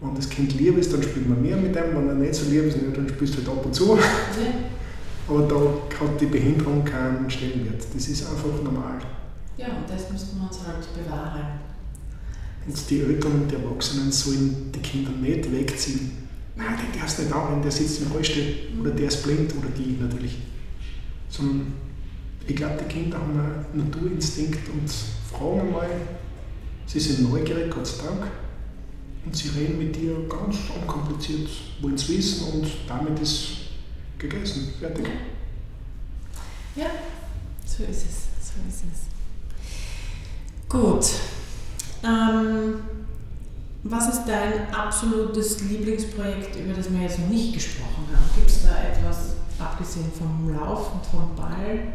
Wenn 0.00 0.14
das 0.14 0.28
Kind 0.28 0.58
lieb 0.58 0.76
ist, 0.76 0.92
dann 0.92 1.02
spielt 1.02 1.28
man 1.28 1.40
mehr 1.40 1.56
mit 1.56 1.74
dem, 1.74 1.96
wenn 1.96 2.08
er 2.08 2.14
nicht 2.14 2.34
so 2.34 2.50
lieb 2.50 2.64
ist, 2.64 2.76
dann 2.76 3.08
spielst 3.08 3.34
du 3.34 3.38
halt 3.38 3.48
ab 3.48 3.64
und 3.64 3.74
zu. 3.74 3.98
Aber 5.28 5.42
da 5.42 5.56
hat 6.04 6.20
die 6.20 6.26
Behinderung 6.26 6.84
keinen 6.84 7.28
Stellenwert. 7.30 7.82
Das 7.94 8.08
ist 8.08 8.28
einfach 8.28 8.62
normal. 8.62 8.98
Ja, 9.56 9.68
und 9.68 9.88
das 9.88 10.10
müssen 10.10 10.38
wir 10.38 10.48
uns 10.48 10.58
halt 10.66 10.86
bewahren. 10.94 11.60
Und 12.66 12.90
die 12.90 13.00
Eltern 13.00 13.32
und 13.32 13.50
die 13.50 13.54
Erwachsenen 13.54 14.12
sollen 14.12 14.70
die 14.74 14.80
Kinder 14.80 15.10
nicht 15.12 15.50
wegziehen. 15.50 16.12
Nein, 16.56 16.76
der 16.94 17.04
ist 17.04 17.18
nicht 17.18 17.30
da, 17.30 17.60
der 17.62 17.70
sitzt 17.70 18.02
im 18.02 18.12
Rollstuhl 18.12 18.44
oder 18.80 18.90
der 18.90 19.08
ist 19.08 19.22
blind 19.22 19.52
oder 19.56 19.68
die 19.76 19.96
natürlich. 20.00 20.38
Sondern 21.28 21.72
ich 22.46 22.56
glaube, 22.56 22.76
die 22.82 22.92
Kinder 22.92 23.18
haben 23.18 23.38
einen 23.38 23.84
Naturinstinkt 23.86 24.68
und 24.68 24.90
fragen 25.30 25.60
einmal, 25.60 25.90
sie 26.86 27.00
sind 27.00 27.30
neugierig, 27.30 27.70
Gott 27.70 27.86
sei 27.86 28.04
Dank, 28.04 28.30
und 29.24 29.36
sie 29.36 29.48
reden 29.48 29.78
mit 29.78 29.96
dir 29.96 30.16
ganz 30.28 30.56
unkompliziert, 30.80 31.48
wollen 31.80 31.94
es 31.94 32.08
wissen 32.08 32.52
und 32.52 32.68
damit 32.86 33.18
ist 33.20 33.48
gegessen, 34.18 34.72
fertig. 34.78 35.06
Ja, 36.76 36.86
so 37.64 37.82
ist 37.82 38.04
es, 38.04 38.28
so 38.40 38.54
ist 38.68 38.84
es. 38.92 40.68
Gut. 40.68 41.06
Ähm, 42.04 42.74
was 43.82 44.08
ist 44.08 44.24
dein 44.26 44.72
absolutes 44.72 45.62
Lieblingsprojekt, 45.62 46.56
über 46.56 46.74
das 46.74 46.92
wir 46.92 47.00
jetzt 47.00 47.18
noch 47.18 47.28
nicht 47.28 47.54
gesprochen 47.54 48.06
haben? 48.12 48.24
Gibt 48.34 48.50
es 48.50 48.62
da 48.62 48.76
etwas, 48.84 49.34
abgesehen 49.58 50.10
vom 50.12 50.54
Lauf 50.54 50.92
und 50.92 51.06
vom 51.06 51.34
Ball, 51.34 51.92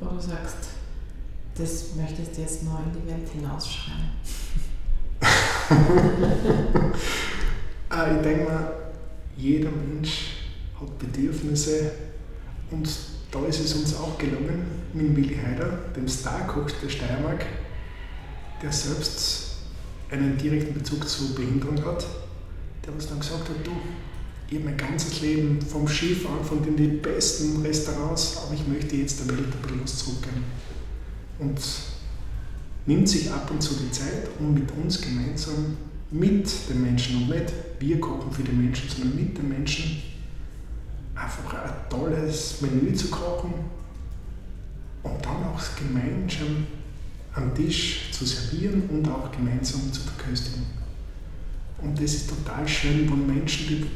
wo 0.00 0.06
du 0.06 0.20
sagst, 0.20 0.68
das 1.56 1.94
möchtest 1.96 2.36
du 2.36 2.40
jetzt 2.42 2.62
mal 2.64 2.82
in 2.84 3.00
die 3.00 3.06
Welt 3.10 3.28
hinausschreien? 3.28 4.10
Ah, 7.90 8.06
ich 8.14 8.22
denke 8.22 8.44
mal, 8.44 8.72
jeder 9.34 9.70
Mensch 9.70 10.36
hat 10.78 10.98
Bedürfnisse 10.98 11.90
und 12.70 12.86
da 13.30 13.44
ist 13.46 13.60
es 13.60 13.74
uns 13.74 13.96
auch 13.96 14.18
gelungen, 14.18 14.62
mit 14.92 15.16
Willi 15.16 15.36
Heider, 15.36 15.70
dem 15.96 16.06
Starkoch 16.06 16.70
der 16.82 16.88
Steiermark, 16.90 17.46
der 18.62 18.70
selbst 18.72 19.56
einen 20.10 20.36
direkten 20.36 20.74
Bezug 20.74 21.08
zur 21.08 21.34
Behinderung 21.34 21.82
hat, 21.84 22.06
der 22.84 22.92
uns 22.92 23.08
dann 23.08 23.20
gesagt 23.20 23.48
hat, 23.48 23.66
du, 23.66 23.72
ich 24.50 24.56
habe 24.56 24.64
mein 24.64 24.76
ganzes 24.78 25.20
Leben 25.20 25.60
vom 25.60 25.86
Skifahren, 25.86 26.42
von 26.42 26.62
den 26.64 27.02
besten 27.02 27.60
Restaurants, 27.60 28.38
aber 28.38 28.54
ich 28.54 28.66
möchte 28.66 28.96
jetzt 28.96 29.20
der 29.20 29.36
Welt 29.36 29.46
ein 29.52 29.62
bisschen 29.62 29.82
was 29.82 29.98
zurückgeben 29.98 30.44
und 31.38 31.60
nimmt 32.86 33.08
sich 33.08 33.30
ab 33.30 33.50
und 33.50 33.62
zu 33.62 33.74
die 33.74 33.90
Zeit, 33.90 34.28
um 34.38 34.54
mit 34.54 34.70
uns 34.72 35.00
gemeinsam 35.00 35.76
mit 36.10 36.50
den 36.70 36.82
Menschen 36.82 37.16
und 37.16 37.28
nicht 37.28 37.52
wir 37.78 38.00
kochen 38.00 38.32
für 38.32 38.42
die 38.42 38.52
Menschen, 38.52 38.88
sondern 38.88 39.14
mit 39.14 39.36
den 39.36 39.48
Menschen 39.50 40.02
einfach 41.14 41.52
ein 41.52 41.90
tolles 41.90 42.62
Menü 42.62 42.94
zu 42.94 43.08
kochen 43.08 43.52
und 45.02 45.24
dann 45.24 45.44
auch 45.44 45.60
gemeinsam 45.76 46.66
am 47.34 47.54
Tisch 47.54 48.10
zu 48.10 48.24
servieren 48.24 48.84
und 48.88 49.06
auch 49.08 49.30
gemeinsam 49.30 49.92
zu 49.92 50.00
verköstigen. 50.00 50.64
Und 51.82 52.00
das 52.00 52.14
ist 52.14 52.30
total 52.30 52.66
schön, 52.66 53.08
wenn 53.10 53.26
Menschen, 53.26 53.68
die 53.68 53.86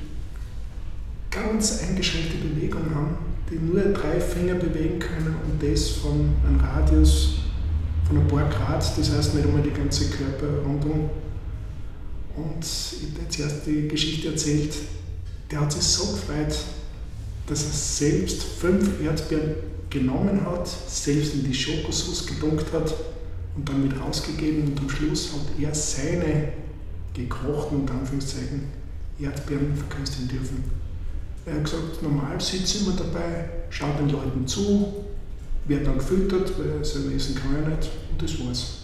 ganz 1.32 1.80
eingeschränkte 1.82 2.36
Bewegung 2.36 2.94
haben, 2.94 3.16
die 3.50 3.56
nur 3.56 3.82
drei 3.92 4.20
Finger 4.20 4.54
bewegen 4.54 4.98
können 4.98 5.34
und 5.44 5.62
das 5.62 5.88
von 5.88 6.30
einem 6.46 6.60
Radius 6.60 7.38
von 8.06 8.18
ein 8.18 8.28
paar 8.28 8.48
Grad, 8.48 8.98
das 8.98 9.10
heißt 9.10 9.34
nicht 9.34 9.46
einmal 9.46 9.62
die 9.62 9.70
ganze 9.70 10.10
Körperrundung. 10.10 11.10
Und 12.36 12.64
ich 12.64 13.08
habe 13.10 13.22
jetzt 13.22 13.40
erst 13.40 13.66
die 13.66 13.88
Geschichte 13.88 14.28
erzählt, 14.28 14.74
der 15.50 15.60
hat 15.60 15.72
sich 15.72 15.82
so 15.82 16.12
gefreut, 16.12 16.56
dass 17.46 17.64
er 17.64 17.72
selbst 17.72 18.42
fünf 18.42 19.02
Erdbeeren 19.02 19.54
genommen 19.90 20.40
hat, 20.46 20.68
selbst 20.86 21.34
in 21.34 21.44
die 21.44 21.54
Schokosauce 21.54 22.26
gedunkt 22.26 22.72
hat 22.72 22.94
und 23.56 23.68
dann 23.68 23.86
mit 23.86 24.00
rausgegeben 24.00 24.64
und 24.68 24.80
am 24.80 24.88
Schluss 24.88 25.32
hat 25.32 25.60
er 25.60 25.74
seine 25.74 26.52
gekochten, 27.12 27.80
und 27.80 27.90
Anführungszeichen, 27.90 28.64
Erdbeeren 29.20 29.74
verköstigen 29.76 30.28
dürfen. 30.28 30.81
Er 31.44 31.54
hat 31.54 31.64
gesagt, 31.64 32.02
normal 32.02 32.40
sitze 32.40 32.78
ich 32.78 32.86
immer 32.86 32.96
dabei, 32.96 33.48
schaue 33.70 33.96
den 33.98 34.10
Leuten 34.10 34.46
zu, 34.46 35.04
werde 35.66 35.84
dann 35.84 35.98
gefüttert, 35.98 36.52
weil 36.58 36.78
er 36.78 36.84
selber 36.84 37.14
essen 37.14 37.34
kann 37.34 37.62
ja 37.62 37.68
nicht 37.68 37.90
und 38.10 38.22
das 38.22 38.38
war's. 38.44 38.78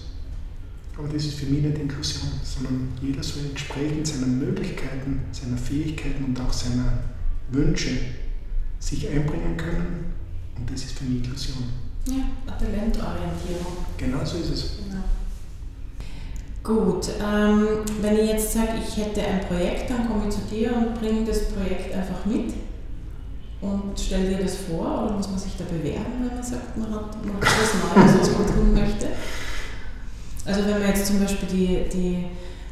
Aber 0.96 1.06
das 1.06 1.24
ist 1.24 1.34
für 1.34 1.46
mich 1.46 1.62
nicht 1.62 1.78
Inklusion, 1.78 2.30
sondern 2.42 2.88
jeder 3.00 3.22
soll 3.22 3.42
entsprechend 3.50 4.06
seiner 4.06 4.26
Möglichkeiten, 4.26 5.20
seiner 5.30 5.56
Fähigkeiten 5.56 6.24
und 6.24 6.40
auch 6.40 6.52
seiner 6.52 6.98
Wünsche 7.50 7.90
sich 8.80 9.08
einbringen 9.08 9.56
können 9.56 10.06
und 10.56 10.70
das 10.70 10.84
ist 10.84 10.98
für 10.98 11.04
mich 11.04 11.18
Inklusion. 11.18 11.64
Ja, 12.06 12.56
Talentorientierung. 12.58 13.76
Genau 13.96 14.24
so 14.24 14.38
ist 14.38 14.50
es. 14.50 14.70
Genau. 14.78 15.04
Gut, 16.68 17.08
ähm, 17.18 17.66
wenn 18.02 18.18
ich 18.18 18.28
jetzt 18.28 18.52
sage, 18.52 18.72
ich 18.86 19.02
hätte 19.02 19.22
ein 19.22 19.40
Projekt, 19.40 19.88
dann 19.88 20.06
komme 20.06 20.24
ich 20.28 20.34
zu 20.34 20.42
dir 20.54 20.76
und 20.76 21.00
bringe 21.00 21.24
das 21.24 21.48
Projekt 21.48 21.94
einfach 21.94 22.26
mit. 22.26 22.52
und 23.62 23.98
stell 23.98 24.28
dir 24.28 24.36
das 24.36 24.54
vor 24.68 25.04
oder 25.04 25.14
muss 25.14 25.30
man 25.30 25.38
sich 25.38 25.52
da 25.56 25.64
bewerben, 25.64 26.12
wenn 26.20 26.34
man 26.34 26.44
sagt, 26.44 26.76
man 26.76 26.94
hat, 26.94 27.24
man 27.24 27.36
hat 27.36 27.42
was 27.42 27.96
Neues, 28.12 28.20
was 28.20 28.38
man 28.38 28.46
tun 28.54 28.74
möchte? 28.74 29.06
Also 30.44 30.60
wenn 30.66 30.80
man 30.80 30.88
jetzt 30.88 31.06
zum 31.06 31.20
Beispiel 31.20 31.48
die, 31.48 31.88
die 31.90 32.24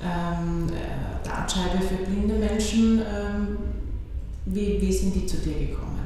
ähm, 0.05 0.69
äh, 0.69 1.27
Dartscheibe 1.27 1.79
für 1.81 2.05
blinde 2.05 2.35
Menschen, 2.35 2.99
ähm, 2.99 3.57
wie, 4.45 4.79
wie 4.79 4.93
sind 4.93 5.15
die 5.15 5.25
zu 5.25 5.39
dir 5.39 5.69
gekommen? 5.69 6.01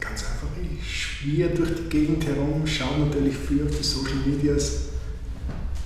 Ganz 0.00 0.24
einfach, 0.24 0.48
ich 0.60 0.84
schwirre 0.84 1.54
durch 1.54 1.70
die 1.76 1.88
Gegend 1.88 2.26
herum, 2.26 2.66
schaue 2.66 2.98
natürlich 3.06 3.36
viel 3.36 3.64
auf 3.64 3.78
die 3.78 3.84
Social 3.84 4.16
Medias, 4.26 4.91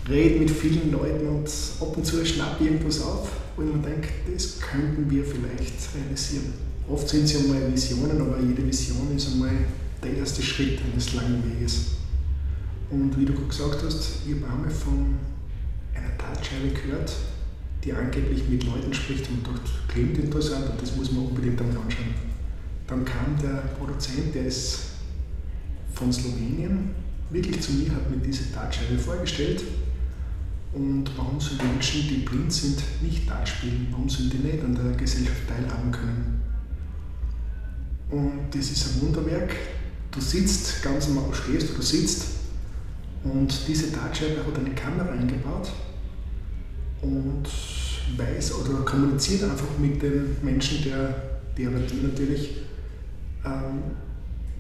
rede 0.08 0.38
mit 0.38 0.50
vielen 0.50 0.92
Leuten 0.92 1.26
und 1.26 1.48
ab 1.80 1.96
und 1.96 2.04
zu 2.04 2.24
schnappe 2.24 2.64
irgendwas 2.64 3.02
auf, 3.02 3.28
wo 3.56 3.62
ich 3.62 3.74
mir 3.74 3.82
denke, 3.82 4.08
das 4.32 4.60
könnten 4.60 5.10
wir 5.10 5.24
vielleicht 5.24 5.74
realisieren. 5.94 6.52
Oft 6.88 7.08
sind 7.08 7.26
sie 7.26 7.38
einmal 7.38 7.72
Visionen, 7.72 8.20
aber 8.20 8.38
jede 8.40 8.64
Vision 8.66 9.14
ist 9.16 9.32
einmal 9.32 9.56
der 10.02 10.18
erste 10.18 10.42
Schritt 10.42 10.78
eines 10.92 11.14
langen 11.14 11.42
Weges. 11.44 11.86
Und 12.90 13.18
wie 13.18 13.24
du 13.24 13.34
gesagt 13.48 13.82
hast, 13.84 14.20
ich 14.24 14.34
habe 14.34 14.52
einmal 14.52 14.70
von 14.70 15.16
einer 15.92 16.16
Tatscheibe 16.16 16.68
gehört, 16.68 17.12
die 17.84 17.92
angeblich 17.92 18.48
mit 18.48 18.64
Leuten 18.64 18.94
spricht 18.94 19.28
und 19.28 19.44
dort 19.44 19.62
klingt 19.88 20.16
interessant 20.18 20.70
und 20.70 20.80
das 20.80 20.94
muss 20.94 21.10
man 21.10 21.26
unbedingt 21.26 21.60
einmal 21.60 21.78
anschauen. 21.78 22.14
Dann 22.86 23.04
kam 23.04 23.36
der 23.42 23.68
Produzent, 23.76 24.32
der 24.32 24.46
ist 24.46 24.78
von 25.92 26.12
Slowenien, 26.12 26.90
wirklich 27.30 27.60
zu 27.60 27.72
mir, 27.72 27.90
hat 27.90 28.08
mir 28.08 28.18
diese 28.18 28.52
Tatscheibe 28.52 28.96
vorgestellt 28.98 29.62
und 30.76 31.06
warum 31.16 31.38
die 31.38 31.64
Menschen, 31.64 32.02
die 32.06 32.16
blind 32.16 32.52
sind, 32.52 32.82
nicht 33.00 33.28
da 33.28 33.44
spielen? 33.46 33.88
Warum 33.90 34.08
sollen 34.10 34.28
die 34.28 34.46
nicht 34.46 34.62
an 34.62 34.74
der 34.74 34.92
Gesellschaft 34.92 35.48
teilhaben 35.48 35.90
können? 35.90 36.42
Und 38.10 38.50
das 38.50 38.70
ist 38.70 38.86
ein 38.86 39.00
Wunderwerk. 39.00 39.56
Du 40.10 40.20
sitzt 40.20 40.82
ganz 40.82 41.08
normal, 41.08 41.32
stehst 41.32 41.72
oder 41.72 41.82
sitzt 41.82 42.26
und 43.24 43.54
diese 43.66 43.90
Dartscheibe 43.90 44.44
hat 44.46 44.58
eine 44.58 44.74
Kamera 44.74 45.12
eingebaut 45.12 45.70
und 47.00 47.44
weiß 48.16 48.52
oder 48.60 48.84
kommuniziert 48.84 49.44
einfach 49.44 49.78
mit 49.78 50.02
dem 50.02 50.36
Menschen, 50.42 50.84
der, 50.84 51.38
der 51.56 51.70
natürlich 51.70 52.58
ähm, 53.46 53.82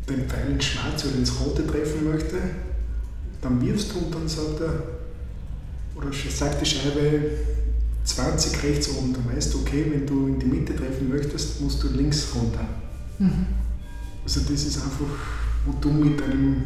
den 0.08 0.26
Pfeil 0.26 0.52
ins 0.52 0.64
Schwarze 0.64 1.08
oder 1.08 1.18
ins 1.18 1.40
Rote 1.40 1.66
treffen 1.66 2.10
möchte. 2.10 2.36
Dann 3.42 3.60
wirfst 3.60 3.92
du 3.92 3.98
und 3.98 4.14
dann 4.14 4.26
sagt 4.26 4.60
er, 4.60 4.95
oder 5.96 6.08
sagt 6.12 6.60
die 6.60 6.66
Scheibe 6.66 7.30
20 8.04 8.62
rechts 8.62 8.88
oben, 8.90 9.12
dann 9.12 9.34
weißt 9.34 9.54
du, 9.54 9.60
okay, 9.60 9.86
wenn 9.90 10.06
du 10.06 10.28
in 10.28 10.38
die 10.38 10.46
Mitte 10.46 10.76
treffen 10.76 11.08
möchtest, 11.08 11.60
musst 11.60 11.82
du 11.82 11.88
links 11.88 12.28
runter. 12.34 12.66
Mhm. 13.18 13.46
Also 14.22 14.40
das 14.40 14.64
ist 14.64 14.76
einfach, 14.76 15.06
wo 15.64 15.72
du 15.80 15.88
mit 15.90 16.22
einem 16.22 16.64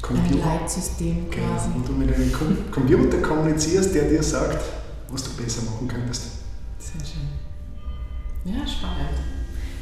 Computer, 0.00 0.50
ein 0.50 0.60
Leitsystem 0.60 1.30
genau, 1.30 1.46
quasi. 1.46 1.68
Genau, 1.68 1.80
wo 1.80 1.86
du 1.86 1.92
mit 1.92 2.14
einem 2.14 2.32
Computer 2.70 3.18
kommunizierst, 3.18 3.94
der 3.94 4.08
dir 4.08 4.22
sagt, 4.22 4.62
was 5.10 5.24
du 5.24 5.30
besser 5.42 5.62
machen 5.62 5.88
könntest. 5.88 6.22
Sehr 6.78 7.00
schön. 7.04 8.52
Ja, 8.52 8.66
spannend. 8.66 9.18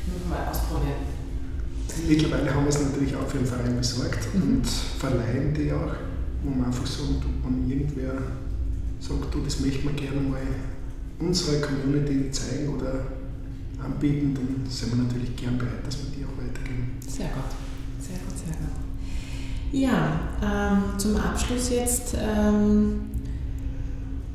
Muss 0.06 0.28
mal 0.28 0.46
ausprobieren. 0.48 1.20
Mittlerweile 2.08 2.54
haben 2.54 2.64
wir 2.64 2.68
es 2.68 2.80
natürlich 2.80 3.16
auch 3.16 3.26
für 3.26 3.38
den 3.38 3.46
Verein 3.46 3.76
besorgt 3.76 4.34
mhm. 4.34 4.42
und 4.42 4.66
verleihen 4.66 5.54
die 5.54 5.72
auch, 5.72 5.94
wo 6.42 6.50
man 6.50 6.66
einfach 6.66 6.86
sagt, 6.86 7.24
wenn 7.44 7.70
irgendwer 7.70 8.14
sagt, 9.00 9.34
du, 9.34 9.40
das 9.40 9.60
möchten 9.60 9.84
wir 9.84 9.92
gerne 9.94 10.20
mal 10.20 10.40
unserer 11.18 11.60
Community 11.60 12.30
zeigen 12.30 12.68
oder 12.76 13.06
anbieten, 13.82 14.34
dann 14.34 14.70
sind 14.70 14.92
wir 14.96 15.04
natürlich 15.04 15.34
gern 15.36 15.58
bereit, 15.58 15.86
dass 15.86 15.98
wir 15.98 16.10
die 16.16 16.24
auch 16.24 16.36
weitergeben. 16.36 16.92
Sehr 17.06 17.28
gut, 17.28 17.44
sehr 18.00 18.18
gut, 18.18 18.38
sehr 18.38 18.54
gut. 18.54 18.80
Ja, 19.72 20.20
ähm, 20.42 20.98
zum 20.98 21.16
Abschluss 21.16 21.70
jetzt 21.70 22.16
ähm, 22.18 23.02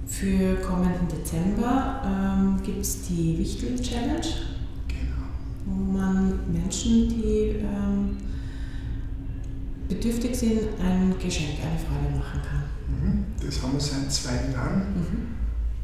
für 0.07 0.55
kommenden 0.55 1.07
Dezember 1.09 2.01
ähm, 2.05 2.63
gibt 2.63 2.81
es 2.81 3.01
die 3.03 3.37
Wichtel 3.37 3.79
Challenge, 3.79 4.21
genau. 4.87 5.27
wo 5.65 5.97
man 5.97 6.39
Menschen, 6.51 7.09
die 7.09 7.57
ähm, 7.59 8.17
bedürftig 9.89 10.35
sind, 10.35 10.61
ein 10.81 11.15
Geschenk, 11.19 11.59
eine 11.61 11.77
Freude 11.77 12.17
machen 12.17 12.39
kann. 12.41 12.63
Mhm. 12.87 13.34
Das 13.45 13.61
haben 13.61 13.73
wir 13.73 13.79
seit 13.79 14.11
zwei 14.11 14.51
Jahren, 14.51 14.79
mhm. 14.95 15.27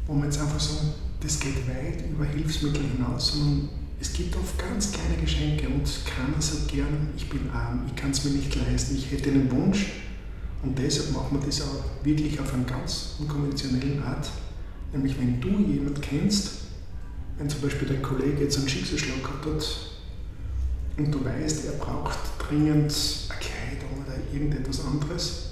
wo 0.06 0.14
wir 0.14 0.24
jetzt 0.24 0.40
einfach 0.40 0.58
sagen, 0.58 0.88
das 1.20 1.38
geht 1.38 1.68
weit 1.68 2.10
über 2.10 2.24
Hilfsmittel 2.24 2.82
hinaus, 2.82 3.32
sondern 3.32 3.68
es 4.00 4.12
gibt 4.12 4.34
oft 4.36 4.58
ganz 4.58 4.90
kleine 4.90 5.16
Geschenke 5.20 5.68
und 5.68 5.84
keiner 6.04 6.42
sagt 6.42 6.68
gern, 6.68 7.10
ich 7.16 7.28
bin 7.28 7.48
arm, 7.50 7.82
ich 7.86 7.94
kann 7.94 8.10
es 8.10 8.24
mir 8.24 8.32
nicht 8.32 8.52
leisten, 8.56 8.96
ich 8.96 9.12
hätte 9.12 9.30
einen 9.30 9.50
Wunsch. 9.52 9.86
Und 10.64 10.76
deshalb 10.78 11.12
machen 11.12 11.38
wir 11.40 11.46
das 11.46 11.60
auch 11.62 12.04
wirklich 12.04 12.38
auf 12.40 12.52
einer 12.52 12.64
ganz 12.64 13.14
unkonventionellen 13.20 14.02
Art. 14.02 14.28
Nämlich 14.92 15.18
wenn 15.18 15.40
du 15.40 15.48
jemanden 15.48 16.00
kennst, 16.00 16.62
wenn 17.38 17.48
zum 17.48 17.60
Beispiel 17.60 17.88
dein 17.88 18.02
Kollege 18.02 18.42
jetzt 18.42 18.58
einen 18.58 18.68
Schicksalsschlag 18.68 19.22
gehabt 19.22 19.46
hat 19.46 19.76
und 20.96 21.12
du 21.12 21.24
weißt, 21.24 21.66
er 21.66 21.72
braucht 21.72 22.18
dringend 22.38 22.92
eine 23.28 23.38
Kleidung 23.40 24.04
oder 24.04 24.16
irgendetwas 24.32 24.84
anderes, 24.84 25.51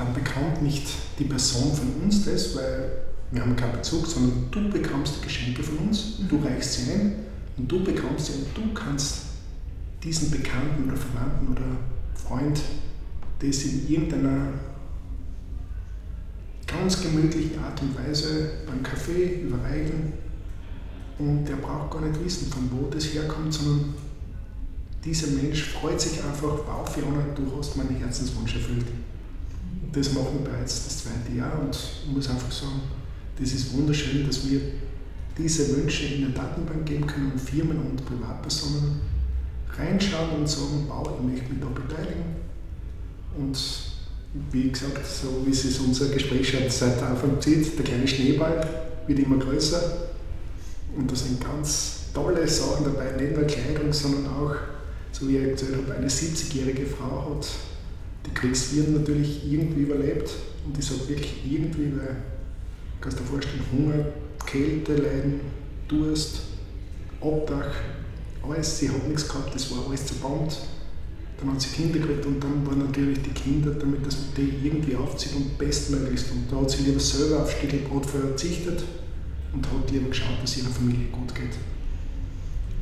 dann 0.00 0.14
bekommt 0.14 0.62
nicht 0.62 0.88
die 1.18 1.24
Person 1.24 1.74
von 1.74 2.02
uns 2.02 2.24
das, 2.24 2.56
weil 2.56 2.90
wir 3.32 3.42
haben 3.42 3.54
keinen 3.54 3.72
Bezug, 3.72 4.06
sondern 4.06 4.50
du 4.50 4.70
bekommst 4.70 5.16
die 5.18 5.24
Geschenke 5.24 5.62
von 5.62 5.76
uns, 5.78 6.16
du 6.28 6.36
mhm. 6.36 6.46
reichst 6.46 6.72
sie 6.72 6.92
ein 6.92 7.12
und 7.58 7.70
du 7.70 7.84
bekommst 7.84 8.26
sie 8.26 8.32
und 8.32 8.56
du 8.56 8.72
kannst 8.72 9.26
diesen 10.02 10.30
Bekannten 10.30 10.88
oder 10.88 10.96
Verwandten 10.96 11.52
oder 11.52 11.76
Freund 12.14 12.60
das 13.40 13.62
in 13.64 13.88
irgendeiner 13.88 14.52
ganz 16.66 17.02
gemütlichen 17.02 17.58
Art 17.58 17.80
und 17.82 17.96
Weise 17.98 18.52
beim 18.66 18.82
Kaffee 18.82 19.42
überreichen 19.42 20.14
und 21.18 21.44
der 21.44 21.56
braucht 21.56 21.90
gar 21.90 22.00
nicht 22.00 22.24
wissen, 22.24 22.50
von 22.50 22.70
wo 22.72 22.88
das 22.88 23.04
herkommt, 23.12 23.52
sondern 23.52 23.94
dieser 25.04 25.28
Mensch 25.28 25.64
freut 25.64 26.00
sich 26.00 26.22
einfach, 26.24 26.58
wow 26.66 26.88
Fiona, 26.88 27.22
du 27.34 27.52
hast 27.58 27.76
meinen 27.76 27.96
Herzenswunsch 27.96 28.54
erfüllt. 28.54 28.86
Das 29.92 30.12
machen 30.12 30.38
wir 30.38 30.52
bereits 30.52 30.84
das 30.84 30.98
zweite 31.04 31.36
Jahr 31.36 31.58
und 31.60 31.76
ich 31.76 32.12
muss 32.12 32.28
einfach 32.30 32.52
sagen, 32.52 32.80
das 33.38 33.52
ist 33.52 33.72
wunderschön, 33.72 34.26
dass 34.26 34.48
wir 34.48 34.60
diese 35.36 35.76
Wünsche 35.76 36.04
in 36.04 36.24
eine 36.24 36.34
Datenbank 36.34 36.86
geben 36.86 37.06
können 37.06 37.32
und 37.32 37.40
Firmen 37.40 37.78
und 37.78 38.04
Privatpersonen 38.04 39.00
reinschauen 39.76 40.30
und 40.38 40.48
sagen, 40.48 40.84
wow, 40.86 41.08
ich 41.18 41.26
möchte 41.26 41.52
mich 41.52 41.60
da 41.60 41.68
beteiligen. 41.68 42.36
Und 43.36 43.58
wie 44.52 44.70
gesagt, 44.70 45.04
so 45.06 45.44
wie 45.44 45.50
es 45.50 45.78
unser 45.78 46.08
Gespräch 46.08 46.48
schon 46.50 46.68
seit 46.68 47.02
Anfang 47.02 47.40
zieht, 47.40 47.76
der 47.78 47.84
kleine 47.84 48.06
Schneeball 48.06 48.84
wird 49.06 49.18
immer 49.18 49.38
größer. 49.38 50.10
Und 50.96 51.10
da 51.10 51.16
sind 51.16 51.40
ganz 51.40 52.00
tolle 52.12 52.46
Sachen 52.46 52.84
dabei, 52.84 53.12
nicht 53.20 53.36
nur 53.36 53.46
Kleidung, 53.46 53.92
sondern 53.92 54.26
auch, 54.26 54.54
so 55.12 55.28
wie 55.28 55.38
ich 55.38 55.48
erzählt 55.48 55.76
habe, 55.76 55.94
eine 55.94 56.08
70-jährige 56.08 56.86
Frau 56.86 57.34
hat 57.34 57.46
die 58.26 58.34
Kriegswirren 58.34 58.94
natürlich 58.94 59.50
irgendwie 59.50 59.82
überlebt. 59.82 60.30
Und 60.64 60.78
ich 60.78 60.84
sage 60.84 61.08
wirklich 61.08 61.34
irgendwie, 61.44 61.92
weil 61.96 62.16
kannst 63.00 63.18
du 63.18 63.22
dir 63.22 63.30
vorstellen, 63.30 63.64
Hunger, 63.72 64.04
Kälte 64.46 64.94
leiden, 64.94 65.40
Durst, 65.88 66.40
Obdach, 67.20 67.74
alles. 68.42 68.78
Sie 68.78 68.88
hat 68.88 69.06
nichts 69.08 69.28
gehabt, 69.28 69.54
das 69.54 69.70
war 69.70 69.86
alles 69.88 70.06
zerbombt. 70.06 70.56
Dann 71.38 71.52
hat 71.52 71.60
sie 71.60 71.70
Kinder 71.70 71.98
gekriegt 71.98 72.26
und 72.26 72.42
dann 72.42 72.66
waren 72.66 72.78
natürlich 72.80 73.22
die 73.22 73.30
Kinder, 73.30 73.70
damit 73.70 74.04
das 74.04 74.16
mit 74.18 74.36
die 74.36 74.66
irgendwie 74.66 74.94
aufzieht 74.94 75.34
und 75.34 75.56
bestmöglichst. 75.56 76.30
Und 76.32 76.52
da 76.52 76.60
hat 76.60 76.70
sie 76.70 76.84
lieber 76.84 77.00
selber 77.00 77.42
auf 77.42 77.50
Stückelbrot 77.50 78.04
verzichtet 78.04 78.84
und 79.54 79.66
hat 79.66 79.90
lieber 79.90 80.10
geschaut, 80.10 80.42
dass 80.42 80.58
ihrer 80.58 80.68
Familie 80.68 81.06
gut 81.06 81.34
geht. 81.34 81.56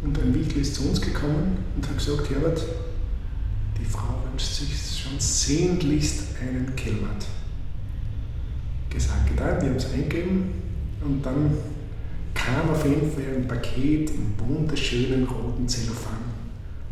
Und 0.02 0.18
ein 0.18 0.34
Wichtel 0.34 0.62
ist 0.62 0.74
zu 0.74 0.88
uns 0.88 1.00
gekommen 1.00 1.58
und 1.76 1.88
hat 1.88 1.98
gesagt, 1.98 2.30
Herbert, 2.30 2.62
die 3.80 3.84
Frau 3.84 4.22
wünscht 4.28 4.54
sich 4.54 4.87
schon 5.08 5.20
sehnlichst 5.20 6.24
einen 6.40 6.74
Kellmatt 6.76 7.26
gesagt, 8.90 9.28
getan, 9.28 9.60
wir 9.60 9.68
haben 9.70 9.76
es 9.76 9.92
eingegeben 9.92 10.50
und 11.04 11.24
dann 11.24 11.52
kam 12.34 12.70
auf 12.70 12.84
jeden 12.84 13.10
Fall 13.10 13.36
ein 13.36 13.48
Paket 13.48 14.10
im 14.10 14.32
wunderschönen 14.38 15.24
roten 15.24 15.68
Zellophan. 15.68 16.18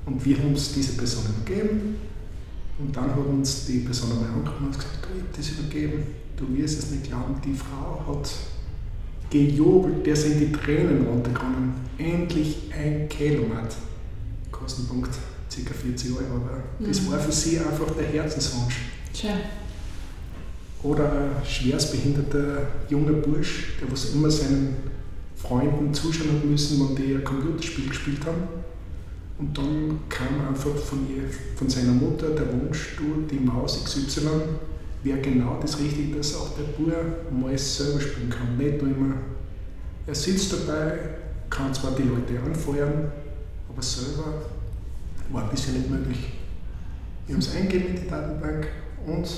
Und 0.04 0.24
wir 0.24 0.38
haben 0.38 0.52
es 0.52 0.72
dieser 0.74 0.96
Person 0.96 1.24
übergeben 1.24 1.96
und 2.78 2.94
dann 2.94 3.10
hat 3.10 3.18
uns 3.18 3.66
die 3.66 3.78
Person 3.78 4.12
einmal 4.12 4.30
angerufen 4.30 4.66
und 4.66 4.76
gesagt, 4.76 4.98
du, 5.02 5.18
ich 5.18 5.36
das 5.36 5.58
übergeben, 5.58 6.04
du 6.36 6.56
wirst 6.56 6.78
es 6.78 6.90
nicht 6.90 7.04
glauben, 7.04 7.34
die 7.44 7.54
Frau 7.54 8.04
hat 8.06 8.30
gejubelt, 9.30 10.06
der 10.06 10.14
sind 10.14 10.38
die 10.38 10.52
Tränen 10.52 11.06
runtergekommen. 11.06 11.72
Endlich 11.98 12.70
ein 12.72 13.08
Kilomat. 13.08 13.74
Kostenpunkt 14.52 15.10
ca. 15.64 15.74
40 15.74 16.12
Euro, 16.12 16.36
aber 16.36 16.62
mhm. 16.78 16.88
das 16.88 17.10
war 17.10 17.18
für 17.18 17.32
sie 17.32 17.58
einfach 17.58 17.90
der 17.96 18.06
Herzenswunsch. 18.06 18.76
Schön. 19.14 19.30
Oder 20.82 21.10
ein 21.10 21.30
schwerstbehinderter 21.44 22.68
junger 22.88 23.14
Bursch, 23.14 23.78
der 23.80 23.90
was 23.90 24.12
immer 24.14 24.30
seinen 24.30 24.76
Freunden 25.36 25.92
zuschauen 25.92 26.32
hat 26.36 26.44
müssen, 26.44 26.80
wenn 26.80 26.96
die 26.96 27.14
ein 27.14 27.24
Computerspiel 27.24 27.88
gespielt 27.88 28.24
haben. 28.24 28.42
Und 29.38 29.56
dann 29.56 29.98
kam 30.08 30.48
einfach 30.48 30.74
von, 30.76 31.06
ihr, 31.10 31.24
von 31.56 31.68
seiner 31.68 31.92
Mutter 31.92 32.30
der 32.30 32.52
Wunsch, 32.52 32.96
du, 32.96 33.26
die 33.30 33.38
Maus 33.38 33.84
XY 33.84 34.20
wäre 35.02 35.20
genau 35.20 35.58
das 35.60 35.78
Richtige, 35.78 36.16
dass 36.16 36.34
auch 36.36 36.50
der 36.56 36.64
Bub 36.64 36.92
mal 37.30 37.56
selber 37.56 38.00
spielen 38.00 38.30
kann. 38.30 38.56
Nicht 38.56 38.82
nur 38.82 38.90
immer, 38.96 39.14
er 40.06 40.14
sitzt 40.14 40.52
dabei, 40.52 40.98
kann 41.50 41.72
zwar 41.72 41.92
die 41.92 42.02
Leute 42.02 42.40
anfeuern, 42.44 43.12
aber 43.68 43.82
selber 43.82 44.42
war 45.30 45.48
bisher 45.50 45.74
nicht 45.74 45.90
möglich. 45.90 46.18
Wir 47.26 47.34
haben 47.34 47.42
es 47.42 47.54
eingegeben 47.54 47.96
in 47.96 48.02
die 48.02 48.08
Datenbank 48.08 48.68
und 49.06 49.28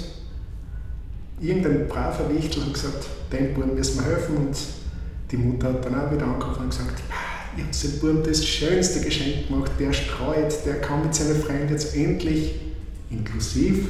irgendein 1.40 1.88
braver 1.88 2.32
Wichtel 2.34 2.64
hat 2.64 2.74
gesagt, 2.74 3.06
dem 3.32 3.54
Buben 3.54 3.74
müssen 3.74 3.98
wir 3.98 4.06
helfen 4.06 4.36
und 4.36 4.56
die 5.30 5.36
Mutter 5.36 5.68
hat 5.68 5.84
dann 5.84 5.94
auch 5.94 6.12
wieder 6.12 6.26
angerufen 6.26 6.64
und 6.64 6.70
gesagt, 6.70 7.02
ihr 7.56 7.64
habt 7.64 7.82
dem 7.82 7.98
Buben 8.00 8.22
das 8.24 8.44
schönste 8.44 9.00
Geschenk 9.00 9.48
gemacht, 9.48 9.72
der 9.78 9.92
streut, 9.92 10.54
der 10.66 10.80
kann 10.80 11.02
mit 11.02 11.14
seinen 11.14 11.40
Freunden 11.40 11.70
jetzt 11.70 11.94
endlich 11.94 12.54
inklusiv 13.10 13.88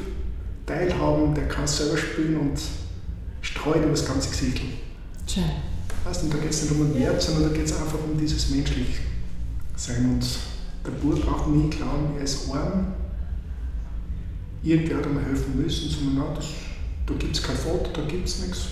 teilhaben, 0.67 1.35
der 1.35 1.49
kann 1.49 1.67
selber 1.67 1.97
spielen 1.97 2.37
und 2.37 2.61
streut 3.41 3.79
über 3.79 3.91
das 3.91 4.07
ganze 4.07 4.31
Gesicht. 4.31 4.61
Schön. 5.27 5.45
Weißt 6.05 6.23
du, 6.23 6.29
da 6.29 6.39
geht 6.39 6.51
es 6.51 6.63
nicht 6.63 6.73
um 6.73 6.93
den 6.93 7.01
Wert, 7.01 7.21
sondern 7.21 7.51
da 7.51 7.57
geht 7.57 7.67
es 7.67 7.73
einfach 7.73 7.99
um 7.99 8.19
dieses 8.19 8.51
menschlich 8.51 9.01
Sein. 9.77 10.05
Und 10.05 10.25
der 10.89 10.95
Bub 10.97 11.25
braucht 11.25 11.49
nie 11.49 11.69
glauben, 11.69 12.17
er 12.17 12.25
ist 12.25 12.51
arm, 12.51 12.95
irgendwer 14.63 14.99
hat 14.99 15.07
ihm 15.07 15.21
helfen 15.21 15.63
müssen, 15.63 15.91
sondern 15.91 16.27
nein, 16.27 16.35
das, 16.35 16.47
da 17.07 17.15
gibt 17.15 17.37
es 17.37 17.43
kein 17.43 17.57
Foto, 17.57 17.91
da 17.93 18.03
gibt 18.03 18.27
es 18.27 18.41
nichts, 18.41 18.67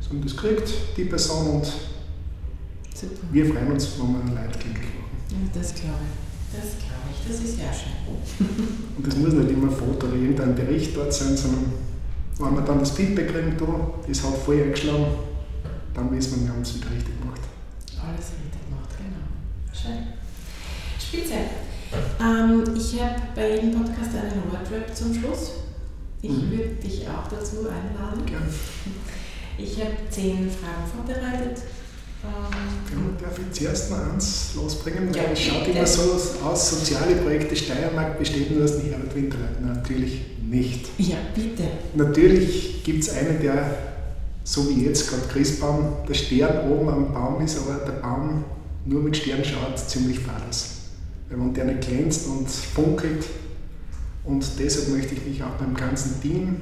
sondern 0.00 0.26
das 0.26 0.36
kriegt 0.36 0.72
die 0.96 1.04
Person 1.04 1.56
und 1.56 1.64
Super. 1.64 3.12
wir 3.30 3.46
freuen 3.46 3.72
uns, 3.72 3.88
wenn 3.98 4.12
wir 4.12 4.42
Leute 4.42 4.58
glücklich 4.58 4.90
machen. 4.98 5.16
Ja, 5.30 5.60
das 5.60 5.74
glaube 5.74 5.98
ich. 6.02 6.22
Das 6.52 6.76
glaube 6.78 7.08
ich. 7.10 7.26
Das 7.26 7.40
ist 7.42 7.56
sehr 7.56 7.72
schön. 7.72 8.46
Und 8.98 9.06
das 9.06 9.16
muss 9.16 9.32
nicht 9.32 9.50
immer 9.50 9.68
ein 9.68 9.74
Foto 9.74 10.06
oder 10.06 10.16
irgendein 10.16 10.54
Bericht 10.54 10.94
dort 10.94 11.10
sein, 11.14 11.34
sondern 11.34 11.72
wenn 12.38 12.54
man 12.54 12.66
dann 12.66 12.80
das 12.80 12.90
Feedback 12.90 13.32
kriegt, 13.32 13.58
da, 13.58 13.90
das 14.06 14.22
hat 14.22 14.36
voll 14.36 14.60
eingeschlagen, 14.60 15.06
dann 15.94 16.10
wissen 16.14 16.40
wir, 16.40 16.48
wir 16.48 16.52
haben 16.52 16.60
es 16.60 16.74
wieder 16.74 16.90
richtig 16.90 17.18
gemacht. 17.18 17.40
Alles 17.96 18.32
richtig 18.36 18.68
gemacht, 18.68 18.90
genau. 18.98 19.72
Schön. 19.72 20.21
Spitze. 21.12 21.34
Ähm, 22.20 22.64
ich 22.74 23.00
habe 23.02 23.16
bei 23.34 23.54
jedem 23.56 23.72
Podcast 23.72 24.10
einen 24.14 24.42
Wordrap 24.50 24.96
zum 24.96 25.12
Schluss. 25.12 25.50
Ich 26.22 26.30
Mhm. 26.30 26.50
würde 26.50 26.74
dich 26.82 27.02
auch 27.06 27.28
dazu 27.28 27.56
einladen. 27.68 28.24
Gern. 28.24 28.48
Ich 29.58 29.78
habe 29.78 29.90
zehn 30.08 30.48
Fragen 30.50 30.86
vorbereitet. 30.96 31.62
Ähm, 32.24 33.16
darf 33.20 33.36
ich 33.38 33.52
zuerst 33.58 33.90
noch 33.90 33.98
eins 34.12 34.52
losbringen? 34.54 35.12
Ja, 35.12 35.24
es 35.32 35.40
schaut 35.40 35.66
immer 35.66 35.84
so 35.86 36.12
aus, 36.44 36.70
soziale 36.70 37.16
Projekte 37.16 37.56
Steiermark 37.56 38.18
besteht 38.18 38.50
nur 38.52 38.64
aus 38.64 38.74
Herbert 38.82 39.14
Winterleiter. 39.14 39.60
Natürlich 39.60 40.20
nicht. 40.48 40.86
ja, 40.98 41.16
bitte. 41.34 41.64
Natürlich 41.94 42.84
gibt 42.84 43.02
es 43.02 43.10
einen, 43.14 43.40
der, 43.42 43.76
so 44.44 44.68
wie 44.70 44.86
jetzt 44.86 45.10
gerade 45.10 45.22
Christbaum, 45.32 45.94
der 46.08 46.14
Stern 46.14 46.70
oben 46.70 46.88
am 46.88 47.12
Baum 47.12 47.44
ist, 47.44 47.58
aber 47.58 47.84
der 47.84 48.00
Baum 48.00 48.44
nur 48.86 49.02
mit 49.02 49.16
Stern 49.16 49.44
schaut 49.44 49.76
ziemlich 49.78 50.20
fad 50.20 50.42
aus. 50.48 50.81
Wenn 51.32 51.54
der 51.54 51.64
nicht 51.64 51.88
glänzt 51.88 52.26
und 52.26 52.48
funkelt. 52.48 53.24
Und 54.24 54.44
deshalb 54.58 54.88
möchte 54.90 55.14
ich 55.14 55.26
mich 55.26 55.42
auch 55.42 55.54
beim 55.54 55.74
ganzen 55.74 56.20
Team, 56.20 56.56